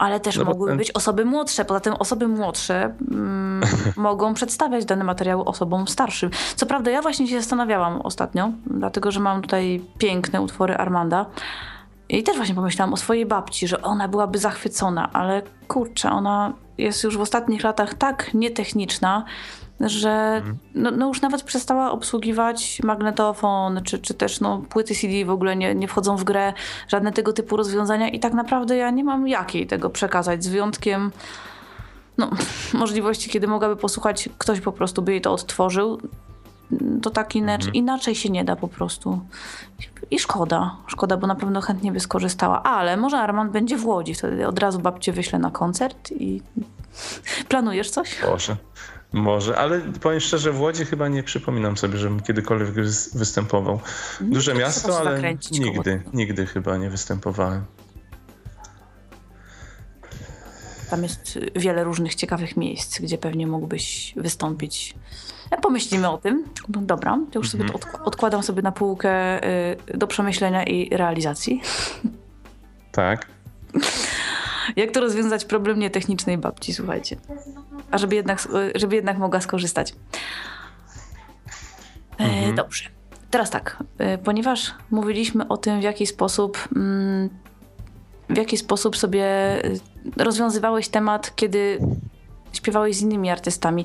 Ale 0.00 0.20
też 0.20 0.36
No 0.36 0.44
bo 0.44 0.50
mogłyby 0.50 0.70
ten- 0.70 0.78
być 0.78 0.90
osoby 0.90 1.24
młodsze. 1.24 1.64
Poza 1.64 1.80
tym 1.80 1.94
osoby 1.94 2.28
młodsze 2.28 2.94
mm, 3.10 3.62
mogą 3.96 4.34
przedstawiać 4.34 4.84
dane 4.84 5.04
materiały 5.04 5.44
osobom 5.44 5.88
starszym. 5.88 6.30
Co 6.56 6.66
prawda 6.66 6.90
ja 6.90 7.02
właśnie 7.02 7.28
się 7.28 7.40
zastanawiałam 7.40 8.00
ostatnio, 8.00 8.50
dlatego 8.66 9.10
że 9.10 9.20
mam 9.20 9.42
tutaj 9.42 9.82
piękne 9.98 10.40
utwory 10.40 10.76
Armanda. 10.76 11.26
I 12.08 12.22
też 12.22 12.36
właśnie 12.36 12.54
pomyślałam 12.54 12.92
o 12.92 12.96
swojej 12.96 13.26
babci, 13.26 13.68
że 13.68 13.82
ona 13.82 14.08
byłaby 14.08 14.38
zachwycona, 14.38 15.12
ale 15.12 15.42
kurczę, 15.68 16.10
ona 16.10 16.52
jest 16.78 17.04
już 17.04 17.18
w 17.18 17.20
ostatnich 17.20 17.64
latach 17.64 17.94
tak 17.94 18.34
nietechniczna, 18.34 19.24
że 19.80 20.42
no, 20.74 20.90
no 20.90 21.08
już 21.08 21.20
nawet 21.20 21.42
przestała 21.42 21.90
obsługiwać 21.90 22.80
magnetofon, 22.82 23.80
czy, 23.84 23.98
czy 23.98 24.14
też 24.14 24.40
no, 24.40 24.58
płyty 24.58 24.94
CD 24.94 25.24
w 25.24 25.30
ogóle 25.30 25.56
nie, 25.56 25.74
nie 25.74 25.88
wchodzą 25.88 26.16
w 26.16 26.24
grę, 26.24 26.52
żadne 26.88 27.12
tego 27.12 27.32
typu 27.32 27.56
rozwiązania 27.56 28.08
i 28.08 28.20
tak 28.20 28.32
naprawdę 28.32 28.76
ja 28.76 28.90
nie 28.90 29.04
mam 29.04 29.28
jak 29.28 29.54
jej 29.54 29.66
tego 29.66 29.90
przekazać, 29.90 30.44
z 30.44 30.48
wyjątkiem 30.48 31.10
no, 32.18 32.30
możliwości, 32.74 33.30
kiedy 33.30 33.46
mogłaby 33.46 33.76
posłuchać, 33.76 34.28
ktoś 34.38 34.60
po 34.60 34.72
prostu 34.72 35.02
by 35.02 35.12
jej 35.12 35.20
to 35.20 35.32
odtworzył, 35.32 36.00
to 37.02 37.10
tak 37.10 37.36
inaczej, 37.36 37.76
inaczej 37.76 38.14
się 38.14 38.30
nie 38.30 38.44
da 38.44 38.56
po 38.56 38.68
prostu. 38.68 39.20
I 40.10 40.18
szkoda, 40.18 40.76
szkoda, 40.86 41.16
bo 41.16 41.26
na 41.26 41.34
pewno 41.34 41.60
chętnie 41.60 41.92
by 41.92 42.00
skorzystała, 42.00 42.62
ale 42.62 42.96
może 42.96 43.18
Armand 43.18 43.52
będzie 43.52 43.76
w 43.76 43.86
Łodzi, 43.86 44.14
wtedy 44.14 44.46
od 44.46 44.58
razu 44.58 44.78
babcię 44.78 45.12
wyślę 45.12 45.38
na 45.38 45.50
koncert 45.50 46.10
i 46.12 46.42
planujesz 47.48 47.90
coś? 47.90 48.22
Może. 48.22 48.56
Może, 49.12 49.56
ale 49.58 49.80
powiem 49.80 50.20
szczerze, 50.20 50.52
w 50.52 50.60
Łodzi 50.60 50.84
chyba 50.84 51.08
nie 51.08 51.22
przypominam 51.22 51.76
sobie, 51.76 51.98
żebym 51.98 52.20
kiedykolwiek 52.20 52.68
wys- 52.74 53.18
występował. 53.18 53.80
Duże 54.20 54.52
to 54.52 54.58
miasto, 54.58 54.98
ale 54.98 55.34
nigdy, 55.52 56.02
nigdy 56.12 56.46
chyba 56.46 56.76
nie 56.76 56.90
występowałem. 56.90 57.64
Tam 60.90 61.02
jest 61.02 61.38
wiele 61.56 61.84
różnych 61.84 62.14
ciekawych 62.14 62.56
miejsc, 62.56 63.00
gdzie 63.00 63.18
pewnie 63.18 63.46
mógłbyś 63.46 64.14
wystąpić. 64.16 64.94
Ja 65.50 65.56
Pomyślimy 65.58 66.08
o 66.10 66.18
tym. 66.18 66.44
No 66.68 66.80
Dobra, 66.80 67.18
to 67.32 67.38
już 67.38 67.50
sobie 67.50 67.64
to 67.64 67.72
odk- 67.78 68.02
odkładam 68.04 68.42
sobie 68.42 68.62
na 68.62 68.72
półkę 68.72 69.44
y, 69.92 69.98
do 69.98 70.06
przemyślenia 70.06 70.64
i 70.64 70.96
realizacji. 70.96 71.60
Tak. 72.92 73.26
Jak 74.76 74.90
to 74.90 75.00
rozwiązać 75.00 75.44
problem 75.44 75.78
nietechnicznej 75.78 76.38
babci, 76.38 76.74
słuchajcie. 76.74 77.16
A 77.90 77.98
żeby 77.98 78.14
jednak, 78.14 78.48
żeby 78.74 78.96
jednak 78.96 79.18
mogła 79.18 79.40
skorzystać. 79.40 79.94
E, 82.20 82.24
mhm. 82.24 82.54
Dobrze. 82.54 82.84
Teraz 83.30 83.50
tak, 83.50 83.84
e, 83.98 84.18
ponieważ 84.18 84.74
mówiliśmy 84.90 85.48
o 85.48 85.56
tym, 85.56 85.80
w 85.80 85.82
jaki 85.82 86.06
sposób, 86.06 86.68
mm, 86.76 87.28
w 88.30 88.36
jaki 88.36 88.56
sposób 88.56 88.96
sobie 88.96 89.24
e, 89.24 89.60
rozwiązywałeś 90.16 90.88
temat, 90.88 91.36
kiedy 91.36 91.78
śpiewałeś 92.52 92.96
z 92.96 93.00
innymi 93.00 93.30
artystami. 93.30 93.84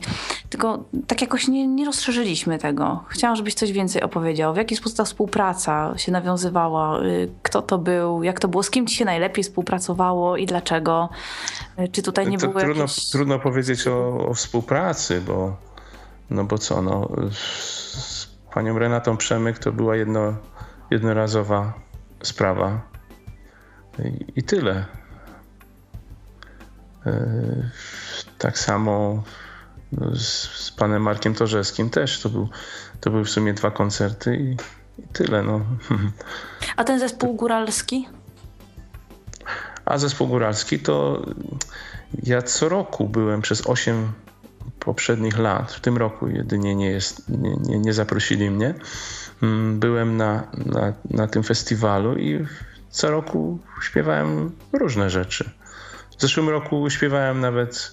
Tylko 0.49 0.83
tak 1.07 1.21
jakoś 1.21 1.47
nie, 1.47 1.67
nie 1.67 1.85
rozszerzyliśmy 1.85 2.57
tego. 2.57 3.03
Chciałam, 3.07 3.35
żebyś 3.35 3.53
coś 3.53 3.71
więcej 3.71 4.01
opowiedział. 4.01 4.53
W 4.53 4.57
jaki 4.57 4.75
sposób 4.75 4.97
ta 4.97 5.03
współpraca 5.03 5.93
się 5.97 6.11
nawiązywała? 6.11 6.99
Kto 7.43 7.61
to 7.61 7.77
był? 7.77 8.23
Jak 8.23 8.39
to 8.39 8.47
było? 8.47 8.63
Z 8.63 8.69
kim 8.69 8.87
ci 8.87 8.95
się 8.95 9.05
najlepiej 9.05 9.43
współpracowało 9.43 10.37
i 10.37 10.45
dlaczego? 10.45 11.09
Czy 11.91 12.01
tutaj 12.01 12.27
nie 12.27 12.37
to 12.37 12.47
było 12.47 12.59
trudno, 12.59 12.81
jakieś... 12.81 13.09
trudno 13.09 13.39
powiedzieć 13.39 13.87
o, 13.87 14.27
o 14.27 14.33
współpracy, 14.33 15.21
bo 15.21 15.57
no 16.29 16.43
bo 16.43 16.57
co, 16.57 16.81
no 16.81 17.09
panią 18.53 18.79
Renatą 18.79 19.17
Przemyk 19.17 19.59
to 19.59 19.71
była 19.71 19.95
jedno, 19.95 20.35
jednorazowa 20.91 21.73
sprawa. 22.23 22.81
I, 23.99 24.39
i 24.39 24.43
tyle. 24.43 24.85
E, 27.05 27.69
tak 28.45 28.59
samo 28.59 29.23
z, 30.13 30.23
z, 30.65 30.71
panem 30.71 31.01
Markiem 31.01 31.33
Torzewskim 31.33 31.89
też. 31.89 32.19
To, 32.19 32.29
był, 32.29 32.49
to 33.01 33.09
były 33.09 33.25
w 33.25 33.29
sumie 33.29 33.53
dwa 33.53 33.71
koncerty 33.71 34.35
i, 34.37 34.57
i 35.01 35.07
tyle. 35.13 35.43
No. 35.43 35.61
A 36.77 36.83
ten 36.83 36.99
zespół 36.99 37.33
góralski? 37.35 38.07
A 39.85 39.97
zespół 39.97 40.27
góralski 40.27 40.79
to 40.79 41.25
ja 42.23 42.41
co 42.41 42.69
roku 42.69 43.09
byłem 43.09 43.41
przez 43.41 43.67
8 43.67 44.11
poprzednich 44.79 45.37
lat, 45.37 45.71
w 45.71 45.79
tym 45.79 45.97
roku 45.97 46.27
jedynie 46.27 46.75
nie, 46.75 46.89
jest, 46.89 47.29
nie, 47.29 47.55
nie, 47.55 47.79
nie 47.79 47.93
zaprosili 47.93 48.51
mnie. 48.51 48.73
Mm, 49.43 49.79
byłem 49.79 50.17
na, 50.17 50.47
na, 50.65 50.93
na 51.09 51.27
tym 51.27 51.43
festiwalu 51.43 52.17
i 52.17 52.45
co 52.89 53.11
roku 53.11 53.59
śpiewałem 53.81 54.51
różne 54.73 55.09
rzeczy. 55.09 55.49
W 56.17 56.21
zeszłym 56.21 56.49
roku 56.49 56.89
śpiewałem 56.89 57.39
nawet 57.39 57.91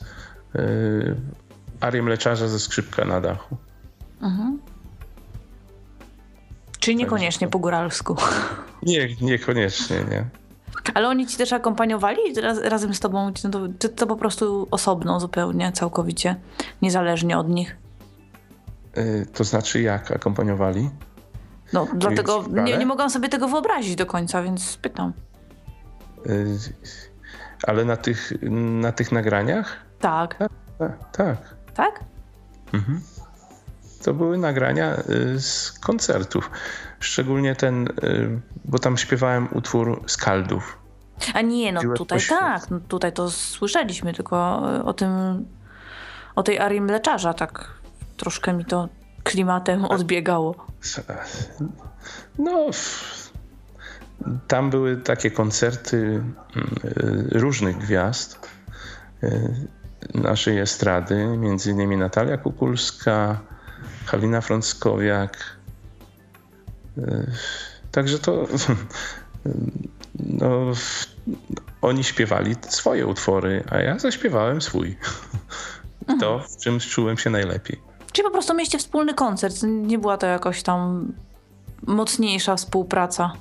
arię 1.81 2.03
mleczarza 2.03 2.49
ze 2.49 2.61
skrzypka 2.61 3.05
na 3.05 3.20
dachu. 3.20 3.57
Mhm. 4.23 4.59
Czyli 6.79 6.97
niekoniecznie 6.97 7.49
po 7.49 7.59
góralsku. 7.59 8.16
Nie, 8.83 9.09
niekoniecznie, 9.20 9.97
nie. 10.11 10.24
Ale 10.95 11.09
oni 11.09 11.27
ci 11.27 11.37
też 11.37 11.53
akompaniowali 11.53 12.19
raz, 12.43 12.59
razem 12.59 12.95
z 12.95 13.01
tobą? 13.01 13.33
Czy 13.33 13.51
to, 13.51 13.61
czy 13.79 13.89
to 13.89 14.07
po 14.07 14.16
prostu 14.16 14.69
osobno 14.70 15.20
zupełnie, 15.20 15.73
całkowicie, 15.73 16.37
niezależnie 16.83 17.39
od 17.39 17.49
nich? 17.49 17.77
Yy, 18.97 19.27
to 19.33 19.45
znaczy 19.45 19.81
jak 19.81 20.11
akompaniowali? 20.11 20.91
No, 21.73 21.87
dlatego 21.95 22.45
nie, 22.51 22.79
nie 22.79 22.87
mogłam 22.87 23.11
sobie 23.11 23.29
tego 23.29 23.49
wyobrazić 23.49 23.97
do 23.97 24.07
końca, 24.07 24.43
więc 24.43 24.77
pytam. 24.77 25.12
Yy, 26.27 26.59
ale 27.66 27.85
na 27.85 27.97
tych, 27.97 28.33
na 28.51 28.93
tych 28.93 29.12
nagraniach? 29.12 29.77
Tak. 30.03 30.37
Tak? 30.39 30.51
Tak. 30.79 30.99
Tak? 31.12 31.55
tak? 31.74 32.05
Mhm. 32.73 33.01
To 34.05 34.15
były 34.15 34.39
nagrania 34.39 34.97
y, 34.97 35.41
z 35.41 35.73
koncertów. 35.73 36.51
Szczególnie 37.01 37.57
ten, 37.57 37.87
y, 37.87 38.41
bo 38.65 38.79
tam 38.79 38.99
śpiewałem 38.99 39.49
utwór 39.53 40.03
Skaldów. 40.07 40.79
A 41.35 41.41
nie, 41.41 41.73
no 41.73 41.81
tutaj 41.97 42.20
tak, 42.29 42.70
no 42.70 42.81
tutaj 42.81 43.12
to 43.12 43.31
słyszeliśmy, 43.31 44.15
tylko 44.15 44.62
y, 44.77 44.85
o 44.85 44.93
tym, 44.93 45.11
o 46.35 46.43
tej 46.43 46.59
arii 46.59 46.81
mleczarza 46.81 47.35
tak 47.35 47.69
troszkę 48.16 48.53
mi 48.53 48.65
to 48.65 48.89
klimatem 49.23 49.85
odbiegało. 49.85 50.66
No, 52.39 52.66
tam 54.49 54.70
były 54.70 54.97
takie 54.97 55.31
koncerty 55.31 56.23
różnych 57.31 57.79
gwiazd 57.79 58.49
naszej 60.15 60.59
estrady, 60.59 61.27
między 61.27 61.70
innymi 61.70 61.97
Natalia 61.97 62.37
Kukulska, 62.37 63.41
Halina 64.07 64.41
Frąckowiak. 64.41 65.57
E, 66.99 67.27
także 67.93 68.19
to 68.19 68.47
no, 70.41 70.73
oni 71.83 72.05
śpiewali 72.05 72.57
swoje 72.69 73.07
utwory, 73.07 73.65
a 73.70 73.79
ja 73.79 73.99
zaśpiewałem 73.99 74.62
swój. 74.62 74.97
To, 76.20 76.39
w 76.39 76.57
czym 76.57 76.81
czułem 76.81 77.19
się 77.19 77.31
najlepiej. 77.31 77.81
Czyli 78.12 78.24
po 78.24 78.33
prostu 78.33 78.55
mieliście 78.55 78.79
wspólny 78.79 79.15
koncert, 79.15 79.57
nie 79.62 79.99
była 79.99 80.16
to 80.16 80.27
jakoś 80.27 80.62
tam 80.62 81.12
mocniejsza 81.87 82.57
współpraca? 82.57 83.33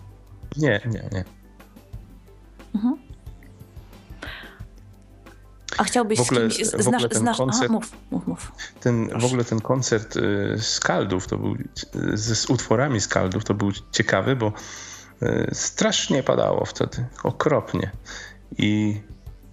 Nie, 0.58 0.82
nie, 0.86 1.04
nie. 1.12 1.24
Mhm. 2.76 2.98
A 5.78 5.84
chciałbyś 5.84 6.20
w 6.20 6.22
ogóle, 6.22 6.52
z 6.52 6.58
kimś, 6.58 6.68
znasz, 6.68 7.04
znasz, 7.12 7.38
koncert, 7.38 7.64
aha, 7.64 7.74
mów, 7.74 7.92
mów, 8.12 8.28
mów. 8.28 8.52
Ten, 8.80 9.20
w 9.20 9.26
ogóle 9.26 9.44
ten 9.44 9.62
koncert 9.62 10.18
y, 10.18 10.56
Skaldów, 10.60 11.28
to 11.28 11.38
był, 11.38 11.56
z, 12.14 12.40
z 12.40 12.50
utworami 12.50 13.02
Skaldów, 13.02 13.44
to 13.44 13.54
był 13.54 13.72
ciekawy, 13.92 14.36
bo 14.36 14.54
y, 15.24 15.50
strasznie 15.54 16.24
padało 16.24 16.66
wtedy, 16.66 17.06
okropnie. 17.24 17.92
I 18.58 19.02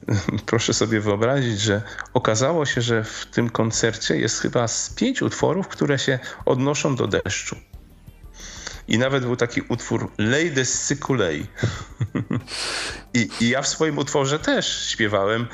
proszę 0.46 0.74
sobie 0.74 1.00
wyobrazić, 1.00 1.60
że 1.60 1.82
okazało 2.14 2.66
się, 2.66 2.80
że 2.80 3.04
w 3.04 3.26
tym 3.26 3.50
koncercie 3.50 4.16
jest 4.16 4.40
chyba 4.40 4.68
z 4.68 4.90
pięć 4.90 5.22
utworów, 5.22 5.68
które 5.68 5.98
się 5.98 6.18
odnoszą 6.46 6.96
do 6.96 7.06
deszczu. 7.06 7.56
I 8.88 8.98
nawet 8.98 9.24
był 9.24 9.36
taki 9.36 9.62
utwór 9.68 10.12
Lej 10.18 10.52
des 10.52 10.94
Lej. 11.08 11.46
I, 13.14 13.28
I 13.40 13.48
ja 13.48 13.62
w 13.62 13.68
swoim 13.68 13.98
utworze 13.98 14.38
też 14.38 14.88
śpiewałem 14.88 15.46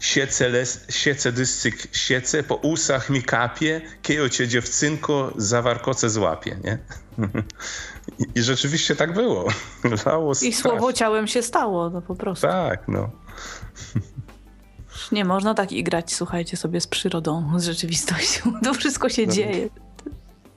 siece, 0.00 0.48
les, 0.48 0.86
siece 0.88 1.32
dyscyk 1.32 1.88
siece, 1.92 2.42
po 2.42 2.54
usach 2.54 3.10
mi 3.10 3.22
kapie, 3.22 3.80
kiejo 4.02 4.28
cię 4.28 4.48
dziewcynko 4.48 5.32
za 5.36 5.62
warkoce 5.62 6.10
złapie, 6.10 6.56
nie? 6.64 6.78
I, 8.18 8.26
I, 8.38 8.42
rzeczywiście 8.42 8.96
tak 8.96 9.14
było. 9.14 9.48
Lało 10.06 10.32
I 10.42 10.52
słowo 10.52 10.92
ciałem 10.92 11.26
się 11.26 11.42
stało, 11.42 11.90
no 11.90 12.02
po 12.02 12.14
prostu. 12.14 12.46
Tak, 12.46 12.88
no. 12.88 13.10
Nie 15.12 15.24
można 15.24 15.54
tak 15.54 15.72
igrać, 15.72 16.14
słuchajcie 16.14 16.56
sobie, 16.56 16.80
z 16.80 16.86
przyrodą, 16.86 17.52
z 17.56 17.64
rzeczywistością. 17.64 18.52
To 18.64 18.74
wszystko 18.74 19.08
się 19.08 19.26
no. 19.26 19.32
dzieje. 19.32 19.68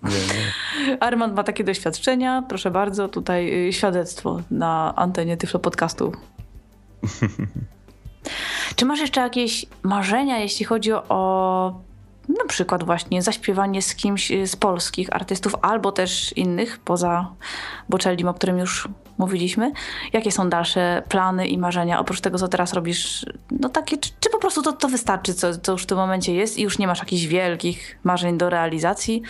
Nie, 0.04 0.10
nie. 0.10 1.04
Armand 1.04 1.36
ma 1.36 1.44
takie 1.44 1.64
doświadczenia. 1.64 2.44
Proszę 2.50 2.72
bardzo, 2.72 3.08
tutaj 3.10 3.68
y, 3.68 3.74
świadectwo 3.74 4.42
na 4.52 4.94
antenie 4.96 5.38
Tyflo 5.38 5.60
Podcastu. 5.60 6.12
Czy 8.76 8.86
masz 8.86 9.00
jeszcze 9.00 9.22
jakieś 9.22 9.66
marzenia, 9.84 10.38
jeśli 10.38 10.66
chodzi 10.66 10.94
o 10.94 11.74
na 12.30 12.46
przykład 12.48 12.84
właśnie 12.84 13.22
zaśpiewanie 13.22 13.82
z 13.82 13.96
kimś 13.96 14.32
z 14.46 14.56
polskich 14.56 15.16
artystów 15.16 15.56
albo 15.62 15.92
też 15.92 16.34
innych 16.38 16.80
poza 16.80 17.28
Bocellim, 17.90 18.28
o 18.28 18.34
którym 18.34 18.58
już 18.58 18.88
mówiliśmy. 19.18 19.72
Jakie 20.14 20.32
są 20.32 20.50
dalsze 20.50 21.04
plany 21.10 21.48
i 21.48 21.58
marzenia 21.58 22.00
oprócz 22.00 22.22
tego, 22.22 22.38
co 22.38 22.48
teraz 22.48 22.74
robisz? 22.74 23.26
No 23.52 23.70
takie, 23.70 23.98
czy, 23.98 24.10
czy 24.20 24.30
po 24.30 24.40
prostu 24.40 24.62
to, 24.62 24.74
to 24.74 24.88
wystarczy, 24.88 25.34
co, 25.34 25.58
co 25.58 25.72
już 25.72 25.84
w 25.84 25.86
tym 25.86 25.98
momencie 25.98 26.36
jest 26.36 26.58
i 26.58 26.62
już 26.62 26.80
nie 26.80 26.88
masz 26.88 27.00
jakichś 27.00 27.24
wielkich 27.26 28.00
marzeń 28.04 28.38
do 28.38 28.50
realizacji, 28.50 29.22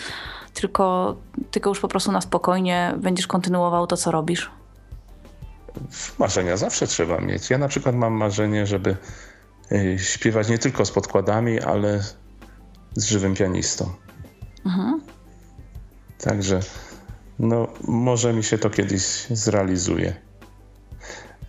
tylko, 0.53 1.15
tylko 1.52 1.70
już 1.70 1.80
po 1.80 1.88
prostu 1.88 2.11
na 2.11 2.22
spokojnie 2.22 2.94
będziesz 2.98 3.28
kontynuował 3.28 3.88
to, 3.88 3.98
co 3.98 4.11
robisz? 4.11 4.52
Marzenia 6.20 6.58
zawsze 6.58 6.88
trzeba 6.88 7.18
mieć. 7.20 7.50
Ja 7.50 7.58
na 7.58 7.68
przykład 7.68 7.95
mam 7.95 8.14
marzenie, 8.14 8.66
żeby 8.66 8.98
y, 9.72 10.00
śpiewać 10.00 10.50
nie 10.50 10.58
tylko 10.58 10.86
z 10.86 10.91
podkładami, 10.91 11.60
ale 11.60 12.04
z 12.95 13.06
żywym 13.06 13.36
pianistą. 13.36 13.94
Mhm. 14.66 15.02
Także 16.18 16.60
no, 17.40 17.68
może 17.88 18.34
mi 18.34 18.44
się 18.44 18.58
to 18.58 18.70
kiedyś 18.70 19.28
zrealizuje. 19.30 20.14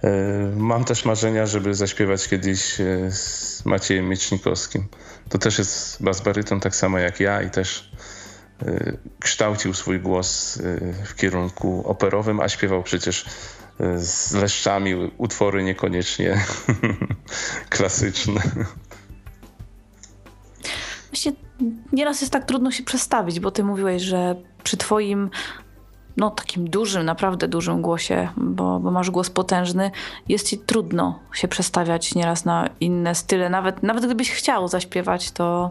Y, 0.04 0.56
mam 0.56 0.84
też 0.84 1.04
marzenia, 1.04 1.46
żeby 1.46 1.74
zaśpiewać 1.74 2.28
kiedyś 2.28 2.80
y, 2.80 3.10
z 3.12 3.64
Maciejem 3.64 4.08
Miecznikowskim. 4.08 4.88
To 5.28 5.38
też 5.38 5.58
jest 5.58 6.02
bas-baryton 6.02 6.60
tak 6.60 6.76
samo 6.76 6.98
jak 6.98 7.20
ja 7.20 7.42
i 7.42 7.50
też 7.50 7.92
kształcił 9.20 9.74
swój 9.74 10.00
głos 10.00 10.58
w 11.04 11.14
kierunku 11.14 11.82
operowym, 11.86 12.40
a 12.40 12.48
śpiewał 12.48 12.82
przecież 12.82 13.26
z 13.96 14.32
leszczami 14.32 14.94
utwory 15.18 15.64
niekoniecznie 15.64 16.44
klasyczne. 17.68 18.40
Właśnie 21.10 21.32
nieraz 21.92 22.20
jest 22.20 22.32
tak 22.32 22.44
trudno 22.44 22.70
się 22.70 22.82
przestawić, 22.82 23.40
bo 23.40 23.50
ty 23.50 23.64
mówiłeś, 23.64 24.02
że 24.02 24.34
przy 24.64 24.76
twoim 24.76 25.30
no, 26.16 26.30
takim 26.30 26.70
dużym, 26.70 27.04
naprawdę 27.04 27.48
dużym 27.48 27.82
głosie, 27.82 28.28
bo, 28.36 28.80
bo 28.80 28.90
masz 28.90 29.10
głos 29.10 29.30
potężny, 29.30 29.90
jest 30.28 30.48
ci 30.48 30.58
trudno 30.58 31.18
się 31.32 31.48
przestawiać 31.48 32.14
nieraz 32.14 32.44
na 32.44 32.68
inne 32.80 33.14
style. 33.14 33.50
Nawet, 33.50 33.82
nawet 33.82 34.04
gdybyś 34.04 34.30
chciał 34.30 34.68
zaśpiewać, 34.68 35.30
to, 35.30 35.70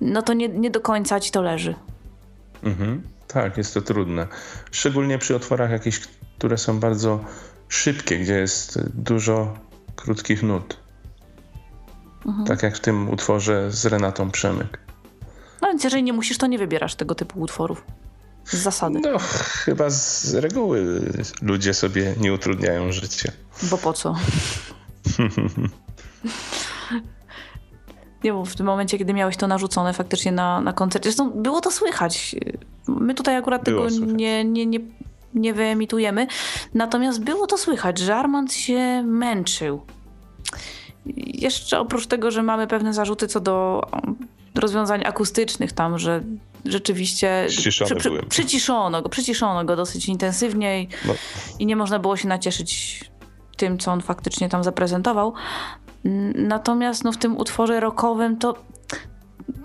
no 0.00 0.22
to 0.22 0.32
nie, 0.32 0.48
nie 0.48 0.70
do 0.70 0.80
końca 0.80 1.20
ci 1.20 1.30
to 1.30 1.42
leży. 1.42 1.74
Mhm. 2.62 3.02
Tak, 3.28 3.56
jest 3.56 3.74
to 3.74 3.82
trudne. 3.82 4.26
Szczególnie 4.70 5.18
przy 5.18 5.36
otworach 5.36 5.70
jakichś, 5.70 6.00
które 6.38 6.58
są 6.58 6.80
bardzo 6.80 7.20
szybkie, 7.68 8.18
gdzie 8.18 8.34
jest 8.34 8.80
dużo 8.94 9.58
krótkich 9.96 10.42
nut. 10.42 10.76
Mhm. 12.26 12.46
Tak 12.46 12.62
jak 12.62 12.76
w 12.76 12.80
tym 12.80 13.10
utworze 13.10 13.70
z 13.70 13.86
Renatą 13.86 14.30
Przemyk. 14.30 14.78
No 15.62 15.68
więc 15.68 15.84
jeżeli 15.84 16.02
nie 16.02 16.12
musisz, 16.12 16.38
to 16.38 16.46
nie 16.46 16.58
wybierasz 16.58 16.94
tego 16.94 17.14
typu 17.14 17.40
utworów. 17.40 17.84
Z 18.44 18.56
zasady. 18.56 19.00
No, 19.00 19.18
chyba 19.64 19.90
z 19.90 20.34
reguły 20.34 21.02
ludzie 21.42 21.74
sobie 21.74 22.14
nie 22.20 22.32
utrudniają 22.32 22.92
życie. 22.92 23.32
Bo 23.62 23.78
po 23.78 23.92
co? 23.92 24.14
nie, 28.24 28.32
bo 28.32 28.44
w 28.44 28.56
tym 28.56 28.66
momencie, 28.66 28.98
kiedy 28.98 29.14
miałeś 29.14 29.36
to 29.36 29.46
narzucone 29.46 29.92
faktycznie 29.92 30.32
na, 30.32 30.60
na 30.60 30.72
koncercie, 30.72 31.08
zresztą 31.08 31.30
było 31.30 31.60
to 31.60 31.70
słychać. 31.70 32.36
My 32.88 33.14
tutaj 33.14 33.36
akurat 33.36 33.64
było 33.64 33.90
tego 33.90 34.06
nie, 34.06 34.44
nie, 34.44 34.66
nie, 34.66 34.80
nie 35.34 35.54
wyemitujemy, 35.54 36.26
natomiast 36.74 37.24
było 37.24 37.46
to 37.46 37.58
słychać, 37.58 37.98
że 37.98 38.16
Armand 38.16 38.52
się 38.52 39.02
męczył. 39.02 39.80
Jeszcze 41.16 41.80
oprócz 41.80 42.06
tego, 42.06 42.30
że 42.30 42.42
mamy 42.42 42.66
pewne 42.66 42.94
zarzuty 42.94 43.28
co 43.28 43.40
do 43.40 43.82
rozwiązań 44.54 45.02
akustycznych 45.04 45.72
tam, 45.72 45.98
że 45.98 46.22
rzeczywiście 46.64 47.46
przy, 47.48 47.70
przy, 47.70 48.10
przyciszono, 48.28 49.02
go, 49.02 49.08
przyciszono 49.08 49.64
go 49.64 49.76
dosyć 49.76 50.08
intensywnie 50.08 50.82
i, 50.82 50.88
no. 51.06 51.14
i 51.58 51.66
nie 51.66 51.76
można 51.76 51.98
było 51.98 52.16
się 52.16 52.28
nacieszyć 52.28 53.00
tym, 53.56 53.78
co 53.78 53.92
on 53.92 54.00
faktycznie 54.00 54.48
tam 54.48 54.64
zaprezentował. 54.64 55.32
Natomiast 56.34 57.04
no, 57.04 57.12
w 57.12 57.16
tym 57.16 57.36
utworze 57.36 57.80
rockowym 57.80 58.36
to 58.36 58.54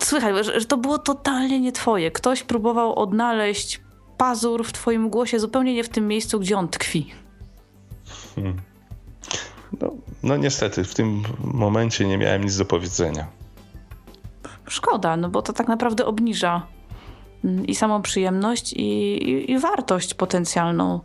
słychać, 0.02 0.46
że, 0.46 0.60
że 0.60 0.66
to 0.66 0.76
było 0.76 0.98
totalnie 0.98 1.60
nie 1.60 1.72
twoje. 1.72 2.10
Ktoś 2.10 2.42
próbował 2.42 2.98
odnaleźć 2.98 3.80
pazur 4.22 4.64
w 4.64 4.72
twoim 4.72 5.10
głosie 5.10 5.40
zupełnie 5.40 5.74
nie 5.74 5.84
w 5.84 5.88
tym 5.88 6.08
miejscu, 6.08 6.40
gdzie 6.40 6.58
on 6.58 6.68
tkwi. 6.68 7.10
Hmm. 8.34 8.56
No, 9.80 9.90
no 10.22 10.36
niestety, 10.36 10.84
w 10.84 10.94
tym 10.94 11.22
momencie 11.38 12.06
nie 12.06 12.18
miałem 12.18 12.44
nic 12.44 12.56
do 12.56 12.64
powiedzenia. 12.64 13.26
Szkoda, 14.68 15.16
no 15.16 15.28
bo 15.28 15.42
to 15.42 15.52
tak 15.52 15.68
naprawdę 15.68 16.06
obniża 16.06 16.66
mm, 17.44 17.66
i 17.66 17.74
samą 17.74 18.02
przyjemność, 18.02 18.72
i, 18.72 18.82
i, 18.82 19.50
i 19.50 19.58
wartość 19.58 20.14
potencjalną 20.14 21.00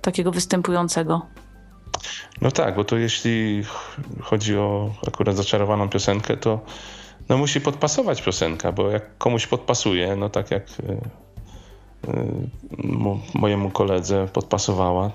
takiego 0.00 0.32
występującego. 0.32 1.26
No 2.40 2.50
tak, 2.50 2.76
bo 2.76 2.84
to 2.84 2.96
jeśli 2.96 3.62
chodzi 4.22 4.56
o 4.56 4.90
akurat 5.06 5.36
zaczarowaną 5.36 5.88
piosenkę, 5.88 6.36
to 6.36 6.60
no 7.28 7.38
musi 7.38 7.60
podpasować 7.60 8.22
piosenka, 8.22 8.72
bo 8.72 8.90
jak 8.90 9.18
komuś 9.18 9.46
podpasuje, 9.46 10.16
no 10.16 10.28
tak 10.28 10.50
jak 10.50 10.62
y, 10.62 11.27
mojemu 13.34 13.70
koledze 13.70 14.28
podpasowała, 14.32 15.10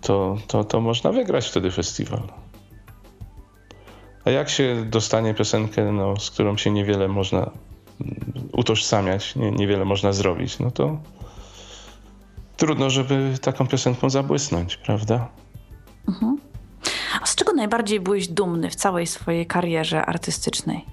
to, 0.00 0.36
to, 0.46 0.64
to 0.64 0.80
można 0.80 1.12
wygrać 1.12 1.48
wtedy 1.48 1.70
festiwal. 1.70 2.22
A 4.24 4.30
jak 4.30 4.48
się 4.48 4.84
dostanie 4.90 5.34
piosenkę, 5.34 5.92
no, 5.92 6.16
z 6.16 6.30
którą 6.30 6.56
się 6.56 6.70
niewiele 6.70 7.08
można 7.08 7.38
mm, 7.38 7.50
utożsamiać, 8.52 9.36
nie, 9.36 9.50
niewiele 9.50 9.84
można 9.84 10.12
zrobić, 10.12 10.58
no 10.58 10.70
to 10.70 10.98
trudno, 12.56 12.90
żeby 12.90 13.34
taką 13.40 13.66
piosenką 13.66 14.10
zabłysnąć, 14.10 14.76
prawda? 14.76 15.28
Mhm. 16.08 16.38
A 17.22 17.26
z 17.26 17.34
czego 17.34 17.52
najbardziej 17.52 18.00
byłeś 18.00 18.28
dumny 18.28 18.70
w 18.70 18.74
całej 18.74 19.06
swojej 19.06 19.46
karierze 19.46 20.06
artystycznej? 20.06 20.84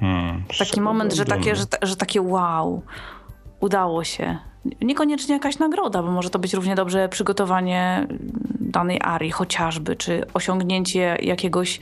Hmm, 0.00 0.42
Taki 0.58 0.80
moment, 0.80 1.14
że 1.14 1.24
takie, 1.24 1.56
że, 1.56 1.64
że 1.82 1.96
takie 1.96 2.22
wow, 2.22 2.82
udało 3.60 4.04
się. 4.04 4.38
Niekoniecznie 4.80 5.34
jakaś 5.34 5.58
nagroda, 5.58 6.02
bo 6.02 6.10
może 6.10 6.30
to 6.30 6.38
być 6.38 6.54
równie 6.54 6.74
dobrze 6.74 7.08
przygotowanie 7.08 8.06
danej 8.60 9.00
arii 9.02 9.30
chociażby, 9.30 9.96
czy 9.96 10.24
osiągnięcie 10.34 11.16
jakiegoś, 11.22 11.80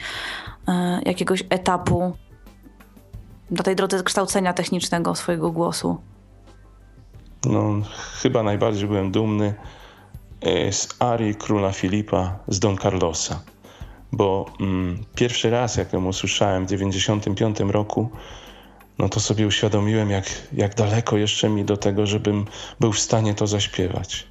e, 0.68 1.00
jakiegoś 1.06 1.44
etapu 1.50 2.16
na 3.50 3.62
tej 3.62 3.76
drodze 3.76 4.02
kształcenia 4.02 4.52
technicznego 4.52 5.14
swojego 5.14 5.50
głosu. 5.50 5.98
No, 7.46 7.62
chyba 8.22 8.42
najbardziej 8.42 8.88
byłem 8.88 9.10
dumny 9.10 9.54
e, 10.40 10.72
z 10.72 10.96
arii 10.98 11.34
króla 11.34 11.72
Filipa 11.72 12.38
z 12.48 12.58
Don 12.58 12.78
Carlosa, 12.78 13.40
bo 14.12 14.46
mm, 14.60 15.04
pierwszy 15.14 15.50
raz, 15.50 15.76
jak 15.76 15.92
ją 15.92 16.06
usłyszałem 16.06 16.64
w 16.64 16.68
1995 16.68 17.72
roku, 17.72 18.10
no 18.98 19.08
to 19.08 19.20
sobie 19.20 19.46
uświadomiłem, 19.46 20.10
jak, 20.10 20.26
jak 20.52 20.74
daleko 20.74 21.16
jeszcze 21.16 21.48
mi 21.48 21.64
do 21.64 21.76
tego, 21.76 22.06
żebym 22.06 22.44
był 22.80 22.92
w 22.92 22.98
stanie 22.98 23.34
to 23.34 23.46
zaśpiewać. 23.46 24.26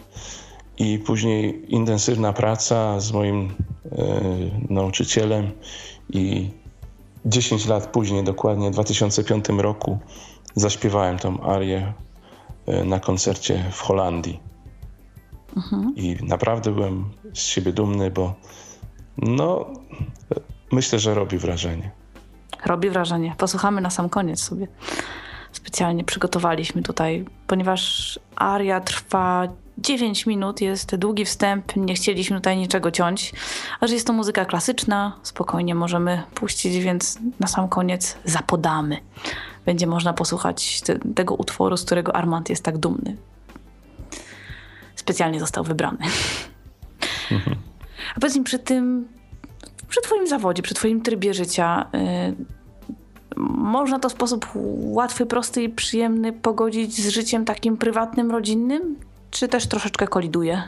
I 0.78 1.00
później 1.00 1.66
intensywna 1.68 2.34
praca 2.34 3.00
z 3.00 3.12
moim 3.12 3.54
e, 3.92 4.22
nauczycielem 4.70 5.52
i 6.10 6.50
10 7.26 7.66
lat 7.66 7.88
później, 7.88 8.24
dokładnie 8.24 8.70
w 8.70 8.74
2005 8.74 9.46
roku, 9.50 10.00
zaśpiewałem 10.56 11.20
tą 11.20 11.44
arię 11.44 11.94
e, 12.66 12.84
na 12.84 13.00
koncercie 13.00 13.64
w 13.72 13.82
Holandii. 13.82 14.40
Mhm. 15.58 15.94
I 15.96 16.18
naprawdę 16.22 16.72
byłem 16.72 17.10
z 17.34 17.40
siebie 17.40 17.74
dumny, 17.74 18.12
bo 18.12 18.36
no, 19.18 19.66
myślę, 20.72 21.00
że 21.00 21.14
robi 21.14 21.38
wrażenie. 21.38 21.92
Robi 22.66 22.90
wrażenie. 22.90 23.36
Posłuchamy 23.38 23.82
na 23.82 23.90
sam 23.90 24.10
koniec 24.10 24.44
sobie. 24.44 24.68
Specjalnie 25.52 26.04
przygotowaliśmy 26.04 26.84
tutaj, 26.84 27.26
ponieważ 27.48 28.20
aria 28.36 28.82
trwa 28.82 29.48
9 29.78 30.26
minut, 30.26 30.62
jest 30.62 30.96
długi 30.96 31.26
wstęp, 31.26 31.76
nie 31.76 31.94
chcieliśmy 31.94 32.38
tutaj 32.38 32.58
niczego 32.58 32.92
ciąć, 32.92 33.34
a 33.80 33.88
że 33.88 33.94
jest 33.94 34.08
to 34.08 34.14
muzyka 34.14 34.46
klasyczna, 34.46 35.20
spokojnie 35.24 35.76
możemy 35.76 36.24
puścić, 36.34 36.78
więc 36.84 37.20
na 37.40 37.48
sam 37.48 37.70
koniec 37.70 38.18
zapodamy. 38.26 38.98
Będzie 39.66 39.88
można 39.88 40.14
posłuchać 40.14 40.82
te, 40.82 41.00
tego 41.00 41.36
utworu, 41.36 41.78
z 41.78 41.86
którego 41.86 42.16
Armand 42.16 42.50
jest 42.50 42.64
tak 42.64 42.78
dumny. 42.78 43.18
Specjalnie 44.96 45.40
został 45.40 45.64
wybrany. 45.64 46.06
Mhm. 47.32 47.56
A 48.16 48.20
powiedz 48.20 48.36
mi, 48.36 48.44
przy 48.44 48.60
tym 48.60 49.08
przy 49.90 50.02
Twoim 50.02 50.28
zawodzie, 50.28 50.64
przy 50.64 50.74
Twoim 50.74 51.02
trybie 51.02 51.34
życia, 51.34 51.90
yy, 51.94 52.36
można 53.48 54.00
to 54.00 54.10
w 54.10 54.12
sposób 54.12 54.48
łatwy, 54.76 55.26
prosty 55.26 55.64
i 55.64 55.70
przyjemny 55.70 56.34
pogodzić 56.34 56.94
z 56.94 57.10
życiem 57.10 57.46
takim 57.46 57.78
prywatnym, 57.78 58.32
rodzinnym? 58.32 58.96
Czy 59.32 59.48
też 59.48 59.68
troszeczkę 59.68 60.08
koliduje? 60.08 60.64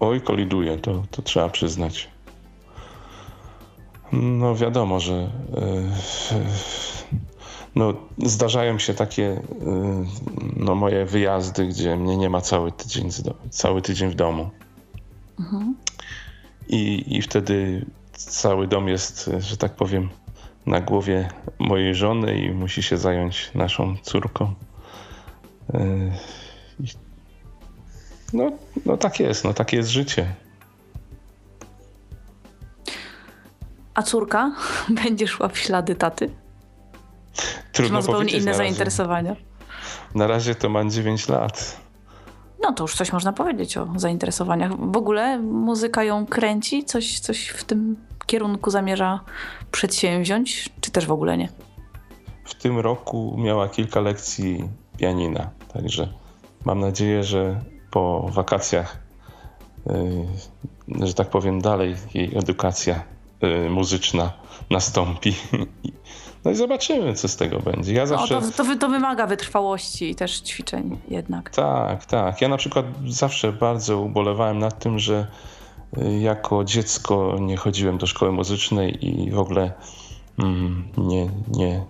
Oj, 0.00 0.20
koliduje, 0.20 0.78
to, 0.78 1.02
to 1.10 1.22
trzeba 1.22 1.48
przyznać. 1.48 2.10
No 4.12 4.54
wiadomo, 4.54 5.00
że 5.00 5.12
yy, 5.12 5.30
no, 7.74 7.94
zdarzają 8.18 8.78
się 8.78 8.94
takie 8.94 9.22
yy, 9.22 9.42
no, 10.56 10.74
moje 10.74 11.06
wyjazdy, 11.06 11.66
gdzie 11.66 11.96
mnie 11.96 12.16
nie 12.16 12.30
ma 12.30 12.40
cały 12.40 12.72
tydzień, 12.72 13.08
cały 13.50 13.82
tydzień 13.82 14.10
w 14.10 14.14
domu. 14.14 14.50
Mhm 15.42 15.74
i, 16.68 17.16
i 17.16 17.22
wtedy 17.22 17.86
cały 18.12 18.68
dom 18.68 18.88
jest, 18.88 19.30
że 19.38 19.56
tak 19.56 19.72
powiem, 19.72 20.08
na 20.66 20.80
głowie 20.80 21.28
mojej 21.58 21.94
żony 21.94 22.38
i 22.38 22.50
musi 22.50 22.82
się 22.82 22.96
zająć 22.98 23.50
naszą 23.54 23.96
córką. 24.02 24.54
E, 25.74 25.78
no, 28.32 28.50
no 28.86 28.96
tak 28.96 29.20
jest, 29.20 29.44
no 29.44 29.54
takie 29.54 29.76
jest 29.76 29.90
życie. 29.90 30.34
A 33.94 34.02
córka 34.02 34.52
będzie 35.04 35.26
szła 35.26 35.48
w 35.48 35.58
ślady 35.58 35.94
taty? 35.94 36.30
Trudno 37.72 37.88
Czy 37.88 37.92
ma 37.92 38.02
zupełnie 38.02 38.32
inne 38.32 38.54
zainteresowania? 38.54 39.36
Na 40.14 40.26
razie 40.26 40.54
to 40.54 40.68
ma 40.68 40.84
9 40.84 41.28
lat. 41.28 41.80
No 42.62 42.72
to 42.72 42.84
już 42.84 42.94
coś 42.94 43.12
można 43.12 43.32
powiedzieć 43.32 43.76
o 43.76 43.88
zainteresowaniach. 43.96 44.92
W 44.92 44.96
ogóle 44.96 45.38
muzyka 45.38 46.04
ją 46.04 46.26
kręci? 46.26 46.84
Coś, 46.84 47.18
coś 47.18 47.48
w 47.48 47.64
tym 47.64 47.96
kierunku 48.26 48.70
zamierza 48.70 49.20
przedsięwziąć, 49.70 50.70
czy 50.80 50.90
też 50.90 51.06
w 51.06 51.12
ogóle 51.12 51.36
nie? 51.36 51.48
W 52.44 52.54
tym 52.54 52.78
roku 52.78 53.36
miała 53.38 53.68
kilka 53.68 54.00
lekcji 54.00 54.68
pianina, 54.96 55.50
także 55.72 56.08
mam 56.64 56.80
nadzieję, 56.80 57.24
że 57.24 57.60
po 57.90 58.28
wakacjach, 58.32 58.98
yy, 60.88 61.06
że 61.06 61.14
tak 61.14 61.30
powiem, 61.30 61.60
dalej 61.60 61.96
jej 62.14 62.38
edukacja 62.38 63.02
y, 63.66 63.70
muzyczna 63.70 64.32
nastąpi. 64.70 65.34
No 66.44 66.50
i 66.50 66.54
zobaczymy, 66.54 67.14
co 67.14 67.28
z 67.28 67.36
tego 67.36 67.58
będzie. 67.60 67.94
Ja 67.94 68.06
zawsze... 68.06 68.34
No, 68.34 68.40
to, 68.40 68.64
to, 68.64 68.76
to 68.76 68.88
wymaga 68.88 69.26
wytrwałości 69.26 70.10
i 70.10 70.14
też 70.14 70.40
ćwiczeń 70.40 70.98
jednak. 71.08 71.50
Tak, 71.50 72.06
tak. 72.06 72.40
Ja 72.40 72.48
na 72.48 72.56
przykład 72.56 72.86
zawsze 73.08 73.52
bardzo 73.52 74.00
ubolewałem 74.00 74.58
nad 74.58 74.78
tym, 74.78 74.98
że 74.98 75.26
y, 75.98 76.18
jako 76.18 76.64
dziecko 76.64 77.36
nie 77.40 77.56
chodziłem 77.56 77.98
do 77.98 78.06
szkoły 78.06 78.32
muzycznej 78.32 79.06
i 79.06 79.30
w 79.30 79.38
ogóle 79.38 79.72
mm, 80.38 80.88
nie, 80.96 81.28
nie, 81.48 81.84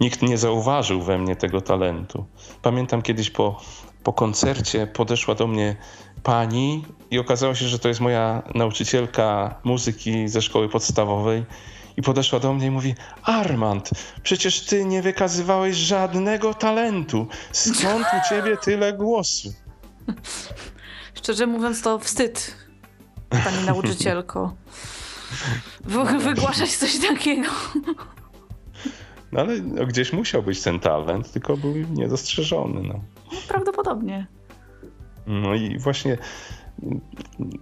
nikt 0.00 0.22
nie 0.22 0.38
zauważył 0.38 1.02
we 1.02 1.18
mnie 1.18 1.36
tego 1.36 1.60
talentu. 1.60 2.24
Pamiętam 2.62 3.02
kiedyś 3.02 3.30
po, 3.30 3.60
po 4.04 4.12
koncercie 4.12 4.86
podeszła 4.86 5.34
do 5.34 5.46
mnie 5.46 5.76
pani 6.22 6.84
i 7.10 7.18
okazało 7.18 7.54
się, 7.54 7.68
że 7.68 7.78
to 7.78 7.88
jest 7.88 8.00
moja 8.00 8.42
nauczycielka 8.54 9.54
muzyki 9.64 10.28
ze 10.28 10.42
szkoły 10.42 10.68
podstawowej 10.68 11.44
i 11.98 12.02
podeszła 12.02 12.40
do 12.40 12.52
mnie 12.54 12.66
i 12.66 12.70
mówi: 12.70 12.94
Armand, 13.22 13.90
przecież 14.22 14.64
ty 14.64 14.84
nie 14.84 15.02
wykazywałeś 15.02 15.76
żadnego 15.76 16.54
talentu. 16.54 17.26
Skąd 17.52 18.06
u 18.06 18.28
ciebie 18.28 18.56
tyle 18.56 18.92
głosu? 18.92 19.52
Szczerze 21.18 21.46
mówiąc, 21.46 21.82
to 21.82 21.98
wstyd, 21.98 22.56
pani 23.28 23.66
nauczycielko. 23.66 24.54
Wy, 25.80 26.18
wygłaszać 26.18 26.76
coś 26.76 26.98
takiego. 26.98 27.48
No 29.32 29.40
ale 29.40 29.60
no, 29.60 29.86
gdzieś 29.86 30.12
musiał 30.12 30.42
być 30.42 30.62
ten 30.62 30.80
talent, 30.80 31.32
tylko 31.32 31.56
był 31.56 31.74
niedostrzeżony. 31.74 32.80
No. 32.82 33.00
Prawdopodobnie. 33.48 34.26
No 35.26 35.54
i 35.54 35.78
właśnie 35.78 36.18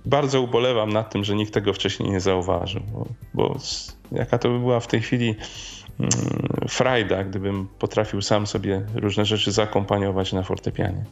bardzo 0.05 0.41
ubolewam 0.41 0.93
nad 0.93 1.13
tym, 1.13 1.25
że 1.25 1.35
nikt 1.35 1.55
tego 1.55 1.73
wcześniej 1.73 2.11
nie 2.11 2.21
zauważył, 2.21 2.83
bo, 2.93 3.07
bo 3.35 3.59
jaka 4.13 4.39
to 4.39 4.49
by 4.49 4.59
była 4.59 4.81
w 4.81 4.87
tej 4.87 5.01
chwili 5.01 5.35
mm, 6.01 6.11
frajda, 6.69 7.25
gdybym 7.25 7.69
potrafił 7.79 8.23
sam 8.23 8.47
sobie 8.47 8.83
różne 8.95 9.25
rzeczy 9.25 9.53
zakompaniować 9.53 10.33
na 10.33 10.43
fortepianie. 10.43 11.05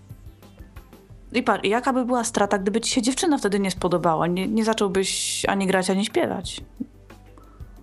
I 1.33 1.43
par, 1.43 1.66
jaka 1.66 1.93
by 1.93 2.05
była 2.05 2.25
strata, 2.25 2.59
gdyby 2.59 2.81
ci 2.81 2.91
się 2.91 3.03
dziewczyna 3.03 3.39
wtedy 3.39 3.61
nie 3.61 3.71
spodobała? 3.71 4.27
Nie, 4.27 4.49
nie 4.49 4.65
zacząłbyś 4.65 5.43
ani 5.49 5.66
grać, 5.66 5.91
ani 5.91 6.05
śpiewać. 6.05 6.61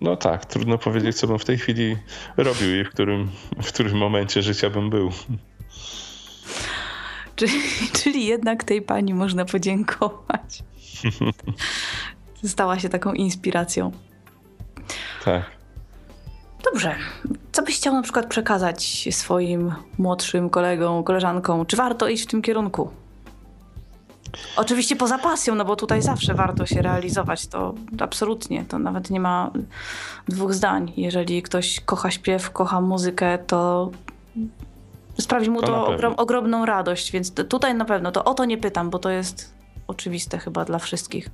No 0.02 0.16
tak, 0.16 0.46
trudno 0.46 0.78
powiedzieć, 0.78 1.18
co 1.18 1.28
bym 1.28 1.40
w 1.40 1.46
tej 1.46 1.58
chwili 1.58 1.98
robił 2.38 2.82
i 2.82 2.84
w 2.84 2.90
którym, 2.90 3.30
w 3.64 3.68
którym 3.68 3.98
momencie 3.98 4.42
życia 4.42 4.70
bym 4.70 4.90
był. 4.90 5.12
Czyli, 7.36 7.54
czyli 7.94 8.26
jednak 8.26 8.64
tej 8.64 8.82
pani 8.82 9.14
można 9.14 9.46
podziękować. 9.46 10.64
Stała 12.44 12.80
się 12.80 12.90
taką 12.90 13.14
inspiracją. 13.14 13.92
Tak. 15.26 15.44
Dobrze. 16.64 16.96
Co 17.52 17.64
byś 17.64 17.78
chciał 17.78 17.94
na 17.94 18.02
przykład 18.02 18.26
przekazać 18.26 19.08
swoim 19.12 19.74
młodszym 19.98 20.50
kolegom, 20.50 21.04
koleżankom? 21.04 21.66
Czy 21.66 21.78
warto 21.78 22.08
iść 22.08 22.24
w 22.24 22.28
tym 22.28 22.42
kierunku? 22.42 22.92
Oczywiście 24.56 24.96
poza 24.96 25.18
pasją, 25.18 25.56
no 25.56 25.66
bo 25.66 25.76
tutaj 25.76 26.02
zawsze 26.02 26.34
warto 26.34 26.66
się 26.66 26.82
realizować. 26.82 27.48
To 27.48 27.74
absolutnie, 28.00 28.66
to 28.66 28.80
nawet 28.80 29.10
nie 29.10 29.20
ma 29.20 29.52
dwóch 30.28 30.54
zdań. 30.54 30.94
Jeżeli 30.98 31.44
ktoś 31.44 31.80
kocha 31.80 32.12
śpiew, 32.12 32.52
kocha 32.52 32.82
muzykę, 32.82 33.38
to 33.38 33.92
sprawi 35.20 35.50
mu 35.50 35.62
to, 35.62 35.68
to 35.68 35.88
ogrom, 35.88 36.14
ogromną 36.18 36.66
radość, 36.66 37.12
więc 37.12 37.34
tutaj 37.34 37.76
na 37.76 37.86
pewno 37.86 38.12
to 38.12 38.24
o 38.24 38.34
to 38.34 38.46
nie 38.46 38.58
pytam, 38.58 38.90
bo 38.90 39.00
to 39.00 39.10
jest 39.10 39.54
oczywiste 39.88 40.38
chyba 40.38 40.66
dla 40.66 40.80
wszystkich. 40.80 41.30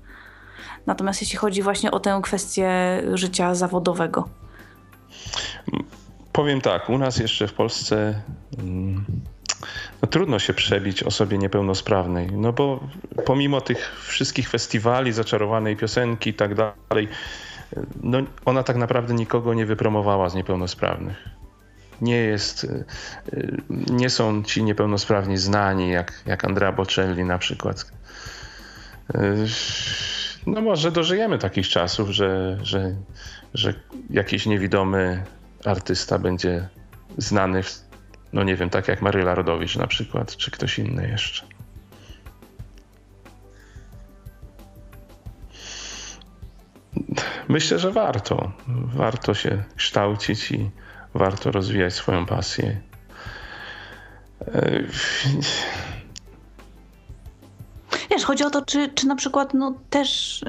Natomiast 0.87 1.21
jeśli 1.21 1.37
chodzi 1.37 1.61
właśnie 1.61 1.91
o 1.91 1.99
tę 1.99 2.19
kwestię 2.23 2.69
życia 3.13 3.55
zawodowego. 3.55 4.29
Powiem 6.31 6.61
tak, 6.61 6.89
u 6.89 6.97
nas 6.97 7.17
jeszcze 7.17 7.47
w 7.47 7.53
Polsce 7.53 8.21
mm, 8.59 9.05
no, 10.01 10.07
trudno 10.07 10.39
się 10.39 10.53
przebić 10.53 11.03
osobie 11.03 11.37
niepełnosprawnej, 11.37 12.31
no 12.31 12.53
bo 12.53 12.79
pomimo 13.25 13.61
tych 13.61 14.01
wszystkich 14.03 14.49
festiwali, 14.49 15.13
zaczarowanej 15.13 15.75
piosenki 15.77 16.29
i 16.29 16.33
tak 16.33 16.55
dalej, 16.55 17.07
no 18.03 18.17
ona 18.45 18.63
tak 18.63 18.75
naprawdę 18.75 19.13
nikogo 19.13 19.53
nie 19.53 19.65
wypromowała 19.65 20.29
z 20.29 20.35
niepełnosprawnych 20.35 21.37
nie 22.01 22.15
jest, 22.15 22.63
y, 22.63 22.85
y, 23.33 23.57
nie 23.69 24.09
są 24.09 24.43
ci 24.43 24.63
niepełnosprawni 24.63 25.37
znani, 25.37 25.89
jak, 25.91 26.23
jak 26.25 26.45
Andrea 26.45 26.71
Bocelli 26.71 27.23
na 27.23 27.37
przykład. 27.37 27.91
No 30.45 30.61
może 30.61 30.91
dożyjemy 30.91 31.37
takich 31.37 31.69
czasów, 31.69 32.09
że, 32.09 32.57
że, 32.63 32.95
że 33.53 33.73
jakiś 34.09 34.45
niewidomy 34.45 35.23
artysta 35.65 36.19
będzie 36.19 36.67
znany, 37.17 37.61
no 38.33 38.43
nie 38.43 38.55
wiem, 38.55 38.69
tak 38.69 38.87
jak 38.87 39.01
Maryla 39.01 39.35
Rodowicz 39.35 39.75
na 39.75 39.87
przykład, 39.87 40.35
czy 40.37 40.51
ktoś 40.51 40.79
inny 40.79 41.09
jeszcze. 41.09 41.45
Myślę, 47.47 47.79
że 47.79 47.91
warto. 47.91 48.51
Warto 48.67 49.33
się 49.33 49.63
kształcić 49.75 50.51
i, 50.51 50.69
warto 51.13 51.51
rozwijać 51.51 51.93
swoją 51.93 52.25
pasję. 52.25 52.81
Wiesz, 58.11 58.25
chodzi 58.25 58.43
o 58.43 58.49
to, 58.49 58.61
czy, 58.61 58.89
czy 58.89 59.07
na 59.07 59.15
przykład 59.15 59.53
no, 59.53 59.73
też 59.89 60.41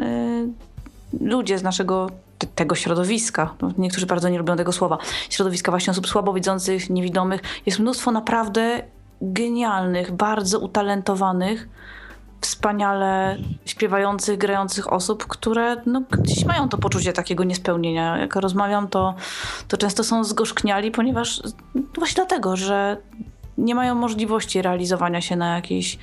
yy, 1.13 1.29
ludzie 1.29 1.59
z 1.59 1.63
naszego 1.63 2.11
tego 2.55 2.75
środowiska, 2.75 3.55
no, 3.63 3.73
niektórzy 3.79 4.07
bardzo 4.07 4.29
nie 4.29 4.39
lubią 4.39 4.57
tego 4.57 4.73
słowa, 4.73 4.99
środowiska 5.31 5.73
właśnie 5.73 5.91
osób 5.91 6.09
słabowidzących, 6.09 6.91
niewidomych, 6.91 7.41
jest 7.67 7.79
mnóstwo 7.79 8.11
naprawdę 8.11 8.83
genialnych, 9.23 10.13
bardzo 10.13 10.59
utalentowanych, 10.59 11.69
wspaniale 12.41 13.37
śpiewających, 13.67 14.39
grających 14.39 14.93
osób, 14.93 15.27
które 15.27 15.77
no, 15.87 16.03
gdzieś 16.11 16.45
mają 16.45 16.69
to 16.69 16.79
poczucie 16.79 17.13
takiego 17.13 17.45
niespełnienia. 17.45 18.19
Jak 18.19 18.37
rozmawiam, 18.37 18.89
to, 18.89 19.15
to 19.69 19.77
często 19.77 20.05
są 20.05 20.25
zgorzkniali, 20.25 20.91
ponieważ 20.91 21.43
właśnie 21.95 22.15
dlatego, 22.15 22.57
że 22.57 22.97
nie 23.59 23.75
mają 23.75 23.95
możliwości 23.95 24.63
realizowania 24.63 25.21
się 25.21 25.37
na 25.37 25.55
jakiejś 25.55 25.99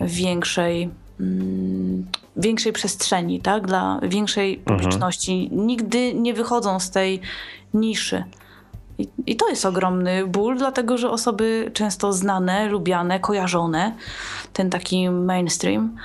większej, 0.00 0.90
mm, 1.20 2.06
większej 2.36 2.72
przestrzeni, 2.72 3.40
tak? 3.40 3.66
dla 3.66 4.00
większej 4.02 4.58
mhm. 4.58 4.78
publiczności. 4.78 5.48
Mhm. 5.50 5.66
Nigdy 5.66 6.14
nie 6.14 6.34
wychodzą 6.34 6.80
z 6.80 6.90
tej 6.90 7.20
niszy. 7.74 8.24
I, 8.98 9.08
I, 9.26 9.36
to 9.36 9.48
jest 9.48 9.66
ogromny 9.66 10.26
ból, 10.26 10.56
dlatego 10.56 10.98
że 10.98 11.10
osoby 11.10 11.70
często 11.74 12.12
znane, 12.12 12.68
lubiane, 12.68 13.20
kojarzone, 13.20 13.94
ten 14.52 14.70
taki 14.70 15.10
mainstream, 15.10 15.96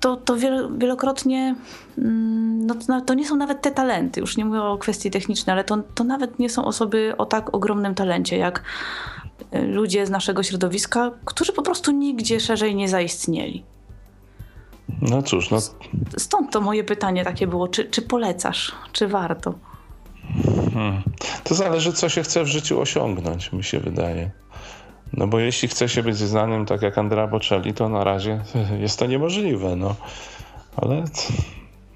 to, 0.00 0.16
to 0.16 0.36
wielokrotnie 0.78 1.54
mm, 1.98 2.66
no 2.88 3.00
to, 3.00 3.14
nie 3.14 3.26
są 3.26 3.36
nawet 3.36 3.62
te 3.62 3.70
talenty, 3.70 4.20
już 4.20 4.36
nie 4.36 4.44
mówię 4.44 4.62
o 4.62 4.78
kwestii 4.78 5.10
technicznej, 5.10 5.52
ale 5.52 5.64
to, 5.64 5.76
to 5.94 6.04
nawet 6.04 6.38
nie 6.38 6.50
są 6.50 6.64
osoby 6.64 7.14
o 7.18 7.26
tak 7.26 7.54
ogromnym 7.54 7.94
talencie, 7.94 8.36
jak 8.36 8.62
ludzie 9.52 10.06
z 10.06 10.10
naszego 10.10 10.42
środowiska, 10.42 11.10
którzy 11.24 11.52
po 11.52 11.62
prostu 11.62 11.90
nigdzie 11.90 12.40
szerzej 12.40 12.74
nie 12.74 12.88
zaistnieli. 12.88 13.64
No 15.02 15.22
cóż, 15.22 15.50
no. 15.50 15.58
Stąd 16.16 16.52
to 16.52 16.60
moje 16.60 16.84
pytanie 16.84 17.24
takie 17.24 17.46
było, 17.46 17.68
czy, 17.68 17.84
czy 17.84 18.02
polecasz, 18.02 18.72
czy 18.92 19.08
warto? 19.08 19.54
Hmm. 20.74 21.02
To 21.44 21.54
zależy, 21.54 21.92
co 21.92 22.08
się 22.08 22.22
chce 22.22 22.44
w 22.44 22.46
życiu 22.46 22.80
osiągnąć, 22.80 23.52
mi 23.52 23.64
się 23.64 23.80
wydaje. 23.80 24.30
No 25.12 25.26
bo 25.26 25.38
jeśli 25.38 25.68
chce 25.68 25.88
się 25.88 26.02
być 26.02 26.16
znanym 26.16 26.66
tak 26.66 26.82
jak 26.82 26.98
Andrea 26.98 27.26
Bocelli, 27.26 27.74
to 27.74 27.88
na 27.88 28.04
razie 28.04 28.44
jest 28.84 28.98
to 28.98 29.06
niemożliwe, 29.06 29.76
no. 29.76 29.94
Ale 30.76 31.04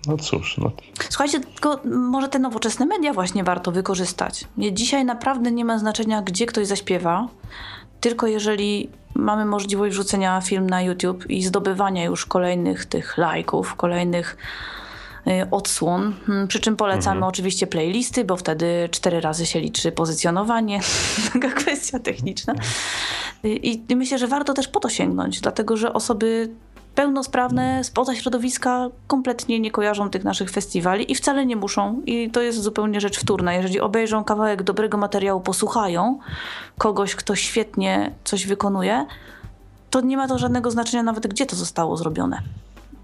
no 0.08 0.16
cóż. 0.16 0.58
No. 0.58 0.70
Słuchajcie, 1.08 1.40
tylko 1.40 1.80
może 1.84 2.28
te 2.28 2.38
nowoczesne 2.38 2.86
media 2.86 3.12
właśnie 3.12 3.44
warto 3.44 3.72
wykorzystać. 3.72 4.44
Dzisiaj 4.72 5.04
naprawdę 5.04 5.52
nie 5.52 5.64
ma 5.64 5.78
znaczenia, 5.78 6.22
gdzie 6.22 6.46
ktoś 6.46 6.66
zaśpiewa, 6.66 7.28
tylko 8.00 8.26
jeżeli 8.26 8.90
mamy 9.14 9.44
możliwość 9.44 9.94
wrzucenia 9.94 10.40
film 10.40 10.70
na 10.70 10.82
YouTube 10.82 11.30
i 11.30 11.42
zdobywania 11.42 12.04
już 12.04 12.26
kolejnych 12.26 12.86
tych 12.86 13.18
lajków, 13.18 13.74
kolejnych 13.74 14.36
Y, 15.28 15.50
odsłon. 15.50 16.14
Hmm, 16.26 16.48
przy 16.48 16.60
czym 16.60 16.76
polecamy 16.76 17.16
mhm. 17.16 17.28
oczywiście 17.28 17.66
playlisty, 17.66 18.24
bo 18.24 18.36
wtedy 18.36 18.88
cztery 18.90 19.20
razy 19.20 19.46
się 19.46 19.60
liczy 19.60 19.92
pozycjonowanie. 19.92 20.80
Taka 21.32 21.48
kwestia 21.48 21.98
techniczna. 21.98 22.54
Y, 23.44 23.48
I 23.48 23.96
myślę, 23.96 24.18
że 24.18 24.26
warto 24.26 24.54
też 24.54 24.68
po 24.68 24.80
to 24.80 24.88
sięgnąć, 24.88 25.40
dlatego 25.40 25.76
że 25.76 25.92
osoby 25.92 26.50
pełnosprawne 26.98 27.84
spoza 27.84 28.14
środowiska 28.14 28.88
kompletnie 29.06 29.60
nie 29.60 29.70
kojarzą 29.70 30.10
tych 30.10 30.24
naszych 30.24 30.50
festiwali 30.50 31.12
i 31.12 31.14
wcale 31.14 31.46
nie 31.46 31.56
muszą. 31.56 32.02
I 32.06 32.30
to 32.30 32.42
jest 32.42 32.62
zupełnie 32.62 33.00
rzecz 33.00 33.20
wtórna. 33.20 33.54
Jeżeli 33.54 33.80
obejrzą 33.80 34.24
kawałek 34.24 34.62
dobrego 34.62 34.96
materiału, 34.96 35.40
posłuchają 35.40 36.18
kogoś, 36.78 37.14
kto 37.14 37.34
świetnie 37.34 38.10
coś 38.24 38.46
wykonuje, 38.46 39.06
to 39.90 40.00
nie 40.00 40.16
ma 40.16 40.28
to 40.28 40.38
żadnego 40.38 40.70
znaczenia 40.70 41.02
nawet, 41.02 41.26
gdzie 41.26 41.46
to 41.46 41.56
zostało 41.56 41.96
zrobione. 41.96 42.42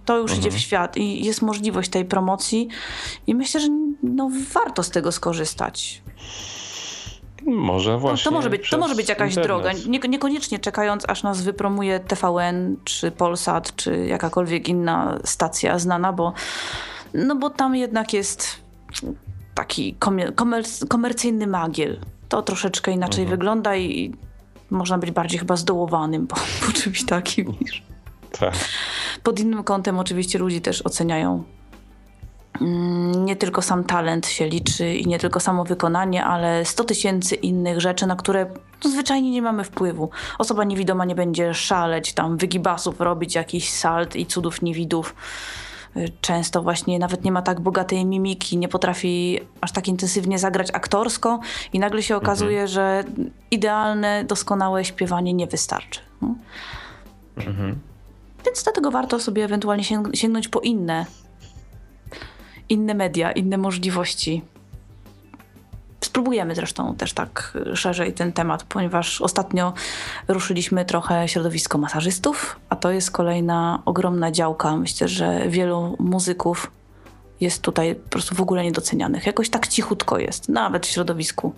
To 0.04 0.18
już 0.18 0.38
idzie 0.38 0.50
w 0.50 0.58
świat 0.58 0.96
i 0.96 1.24
jest 1.24 1.42
możliwość 1.42 1.90
tej 1.90 2.04
promocji 2.04 2.68
i 3.26 3.34
myślę, 3.34 3.60
że 3.60 3.68
no, 4.02 4.30
warto 4.52 4.82
z 4.82 4.90
tego 4.90 5.12
skorzystać. 5.12 6.02
Może 7.46 7.90
To, 7.92 7.98
właśnie. 7.98 8.24
to, 8.24 8.30
może 8.30 8.50
być, 8.50 8.70
to 8.70 8.78
może 8.78 8.94
być 8.94 9.08
jakaś 9.08 9.28
internet. 9.36 9.46
droga. 9.46 9.70
Nie, 9.88 9.98
niekoniecznie 9.98 10.58
czekając, 10.58 11.08
aż 11.08 11.22
nas 11.22 11.42
wypromuje 11.42 12.00
TVN, 12.00 12.76
czy 12.84 13.10
Polsat, 13.10 13.76
czy 13.76 14.06
jakakolwiek 14.06 14.68
inna 14.68 15.18
stacja 15.24 15.78
znana, 15.78 16.12
bo, 16.12 16.32
no 17.14 17.36
bo 17.36 17.50
tam 17.50 17.76
jednak 17.76 18.12
jest 18.12 18.48
taki 19.54 19.96
komer- 20.00 20.32
komer- 20.34 20.88
komercyjny 20.88 21.46
magiel. 21.46 22.00
To 22.28 22.42
troszeczkę 22.42 22.92
inaczej 22.92 23.26
wygląda 23.26 23.76
i 23.76 24.14
można 24.70 24.98
być 24.98 25.10
bardziej 25.10 25.38
chyba 25.38 25.56
zdołowanym 25.56 26.26
po, 26.26 26.36
po 26.66 26.72
czymś 26.72 27.04
takim 27.06 27.54
niż 27.60 27.82
Tak. 28.40 28.54
pod 29.22 29.40
innym 29.40 29.64
kątem 29.64 29.98
oczywiście 29.98 30.38
ludzie 30.38 30.60
też 30.60 30.82
oceniają. 30.86 31.44
Mm, 32.60 33.24
Nie 33.24 33.36
tylko 33.36 33.62
sam 33.62 33.84
talent 33.84 34.26
się 34.26 34.46
liczy 34.48 34.94
i 34.94 35.06
nie 35.06 35.18
tylko 35.18 35.40
samo 35.40 35.64
wykonanie, 35.64 36.24
ale 36.24 36.64
100 36.64 36.84
tysięcy 36.84 37.34
innych 37.34 37.80
rzeczy, 37.80 38.06
na 38.06 38.16
które 38.16 38.46
no, 38.84 38.90
zwyczajnie 38.90 39.30
nie 39.30 39.42
mamy 39.42 39.64
wpływu. 39.64 40.10
Osoba 40.38 40.64
niewidoma 40.64 41.04
nie 41.04 41.14
będzie 41.14 41.54
szaleć, 41.54 42.12
tam 42.12 42.36
wygibasów 42.36 43.00
robić, 43.00 43.34
jakiś 43.34 43.70
salt 43.70 44.16
i 44.16 44.26
cudów 44.26 44.62
niewidów. 44.62 45.14
Y, 45.96 46.08
Często 46.20 46.62
właśnie 46.62 46.98
nawet 46.98 47.24
nie 47.24 47.32
ma 47.32 47.42
tak 47.42 47.60
bogatej 47.60 48.04
mimiki, 48.04 48.56
nie 48.58 48.68
potrafi 48.68 49.40
aż 49.60 49.72
tak 49.72 49.88
intensywnie 49.88 50.38
zagrać 50.38 50.68
aktorsko 50.72 51.40
i 51.72 51.78
nagle 51.78 52.02
się 52.02 52.16
okazuje, 52.16 52.68
że 52.68 53.04
idealne, 53.50 54.24
doskonałe 54.24 54.84
śpiewanie 54.84 55.32
nie 55.34 55.46
wystarczy. 55.46 56.00
No. 56.22 56.34
Więc 58.46 58.62
dlatego 58.64 58.90
warto 58.90 59.20
sobie 59.20 59.44
ewentualnie 59.44 59.84
sięg- 59.84 60.14
sięgnąć 60.16 60.48
po 60.48 60.60
inne, 60.60 61.06
inne 62.68 62.94
media, 62.94 63.32
inne 63.32 63.58
możliwości. 63.58 64.42
Spróbujemy 66.00 66.54
zresztą 66.54 66.94
też 66.94 67.12
tak 67.12 67.58
szerzej 67.74 68.12
ten 68.12 68.32
temat, 68.32 68.62
ponieważ 68.62 69.20
ostatnio 69.20 69.72
ruszyliśmy 70.28 70.84
trochę 70.84 71.28
środowisko 71.28 71.78
masażystów, 71.78 72.60
a 72.68 72.76
to 72.76 72.90
jest 72.90 73.10
kolejna 73.10 73.82
ogromna 73.84 74.30
działka. 74.30 74.76
Myślę, 74.76 75.08
że 75.08 75.48
wielu 75.48 75.96
muzyków 75.98 76.70
jest 77.40 77.62
tutaj 77.62 77.94
po 77.94 78.08
prostu 78.08 78.34
w 78.34 78.40
ogóle 78.40 78.64
niedocenianych. 78.64 79.26
Jakoś 79.26 79.48
tak 79.50 79.68
cichutko 79.68 80.18
jest, 80.18 80.48
nawet 80.48 80.86
w 80.86 80.90
środowisku. 80.90 81.54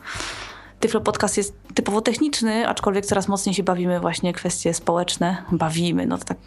Tyflo 0.81 1.01
Podcast 1.01 1.37
jest 1.37 1.57
typowo 1.75 2.01
techniczny, 2.01 2.69
aczkolwiek 2.69 3.07
coraz 3.07 3.29
mocniej 3.29 3.55
się 3.55 3.63
bawimy 3.63 4.01
właśnie 4.01 4.33
kwestie 4.33 4.75
społeczne. 4.75 5.43
Bawimy, 5.53 6.07
no 6.07 6.19
to 6.19 6.25
tak 6.25 6.39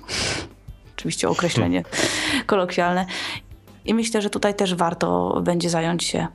oczywiście 0.97 1.29
określenie 1.29 1.83
kolokwialne. 2.45 3.05
I 3.85 3.93
myślę, 3.93 4.21
że 4.21 4.29
tutaj 4.29 4.55
też 4.55 4.75
warto 4.75 5.39
będzie 5.41 5.69
zająć 5.69 6.03
się 6.03 6.27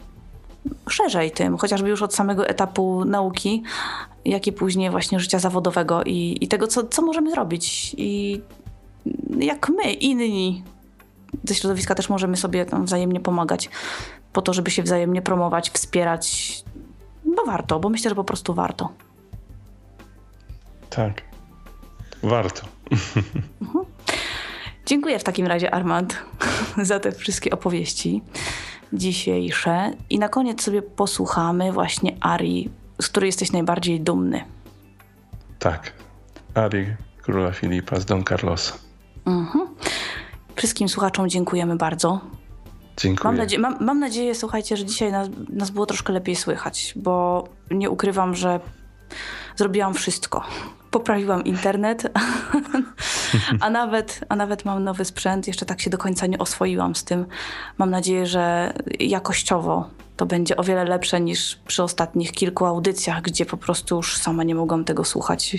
szerzej 0.88 1.30
tym, 1.30 1.56
chociażby 1.56 1.88
już 1.88 2.02
od 2.02 2.14
samego 2.14 2.46
etapu 2.46 3.04
nauki, 3.04 3.62
jak 4.24 4.46
i 4.46 4.52
później 4.52 4.90
właśnie 4.90 5.20
życia 5.20 5.38
zawodowego 5.38 6.02
i, 6.04 6.38
i 6.40 6.48
tego, 6.48 6.66
co, 6.66 6.86
co 6.86 7.02
możemy 7.02 7.30
zrobić. 7.30 7.94
I 7.98 8.40
jak 9.38 9.68
my, 9.68 9.92
inni 9.92 10.62
ze 11.44 11.54
środowiska 11.54 11.94
też 11.94 12.08
możemy 12.08 12.36
sobie 12.36 12.66
tam 12.66 12.84
wzajemnie 12.84 13.20
pomagać 13.20 13.70
po 14.32 14.42
to, 14.42 14.52
żeby 14.52 14.70
się 14.70 14.82
wzajemnie 14.82 15.22
promować, 15.22 15.70
wspierać, 15.70 16.54
bo 17.24 17.44
warto, 17.44 17.80
bo 17.80 17.88
myślę, 17.88 18.08
że 18.08 18.14
po 18.14 18.24
prostu 18.24 18.54
warto. 18.54 18.88
Tak. 20.90 21.22
Warto. 22.22 22.62
Dziękuję 24.86 25.18
w 25.18 25.24
takim 25.24 25.46
razie, 25.46 25.74
Armand, 25.74 26.18
za 26.82 27.00
te 27.00 27.12
wszystkie 27.12 27.50
opowieści 27.50 28.22
dzisiejsze. 28.92 29.92
I 30.10 30.18
na 30.18 30.28
koniec 30.28 30.62
sobie 30.62 30.82
posłuchamy 30.82 31.72
właśnie 31.72 32.16
Arii, 32.20 32.70
z 33.02 33.08
której 33.08 33.28
jesteś 33.28 33.52
najbardziej 33.52 34.00
dumny. 34.00 34.44
Tak. 35.58 35.92
Ari 36.54 36.86
króla 37.22 37.52
Filipa 37.52 38.00
z 38.00 38.04
Don 38.04 38.24
Carlosa. 38.24 38.74
Wszystkim 40.56 40.88
słuchaczom 40.88 41.28
dziękujemy 41.28 41.76
bardzo. 41.76 42.20
Dziękuję. 42.96 43.24
Mam, 43.24 43.36
nadzie- 43.36 43.58
mam, 43.58 43.76
mam 43.84 44.00
nadzieję, 44.00 44.34
słuchajcie, 44.34 44.76
że 44.76 44.84
dzisiaj 44.84 45.12
nas, 45.12 45.28
nas 45.48 45.70
było 45.70 45.86
troszkę 45.86 46.12
lepiej 46.12 46.36
słychać, 46.36 46.92
bo 46.96 47.44
nie 47.70 47.90
ukrywam, 47.90 48.34
że 48.34 48.60
zrobiłam 49.56 49.94
wszystko. 49.94 50.44
Poprawiłam 50.94 51.44
internet, 51.44 52.02
a 53.60 53.70
nawet, 53.70 54.20
a 54.28 54.36
nawet 54.36 54.64
mam 54.64 54.84
nowy 54.84 55.04
sprzęt. 55.04 55.46
Jeszcze 55.46 55.66
tak 55.66 55.80
się 55.80 55.90
do 55.90 55.98
końca 55.98 56.26
nie 56.26 56.38
oswoiłam 56.38 56.94
z 56.94 57.04
tym. 57.04 57.26
Mam 57.78 57.90
nadzieję, 57.90 58.26
że 58.26 58.72
jakościowo 59.00 59.90
to 60.16 60.26
będzie 60.26 60.56
o 60.56 60.64
wiele 60.64 60.84
lepsze 60.84 61.20
niż 61.20 61.58
przy 61.66 61.82
ostatnich 61.82 62.32
kilku 62.32 62.64
audycjach, 62.66 63.22
gdzie 63.22 63.46
po 63.46 63.56
prostu 63.56 63.96
już 63.96 64.16
sama 64.16 64.44
nie 64.44 64.54
mogłam 64.54 64.84
tego 64.84 65.04
słuchać. 65.04 65.56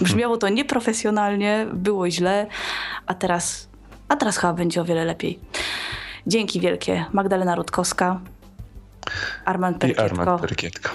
Brzmiało 0.00 0.36
to 0.36 0.48
nieprofesjonalnie, 0.48 1.66
było 1.72 2.10
źle, 2.10 2.46
a 3.06 3.14
teraz, 3.14 3.68
a 4.08 4.16
teraz 4.16 4.36
chyba 4.36 4.52
będzie 4.52 4.80
o 4.80 4.84
wiele 4.84 5.04
lepiej. 5.04 5.38
Dzięki 6.26 6.60
wielkie. 6.60 7.04
Magdalena 7.12 7.54
Rutkowska, 7.54 8.20
Armand 9.44 9.76
I 9.76 9.80
Perkietko 9.80 10.02
Armand 10.02 10.40
Perkietko. 10.40 10.90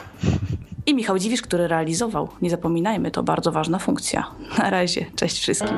I 0.85 0.93
Michał 0.93 1.19
Dziwisz, 1.19 1.41
który 1.41 1.67
realizował. 1.67 2.29
Nie 2.41 2.49
zapominajmy, 2.49 3.11
to 3.11 3.23
bardzo 3.23 3.51
ważna 3.51 3.79
funkcja. 3.79 4.31
Na 4.57 4.69
razie. 4.69 5.05
Cześć 5.15 5.39
wszystkim. 5.39 5.77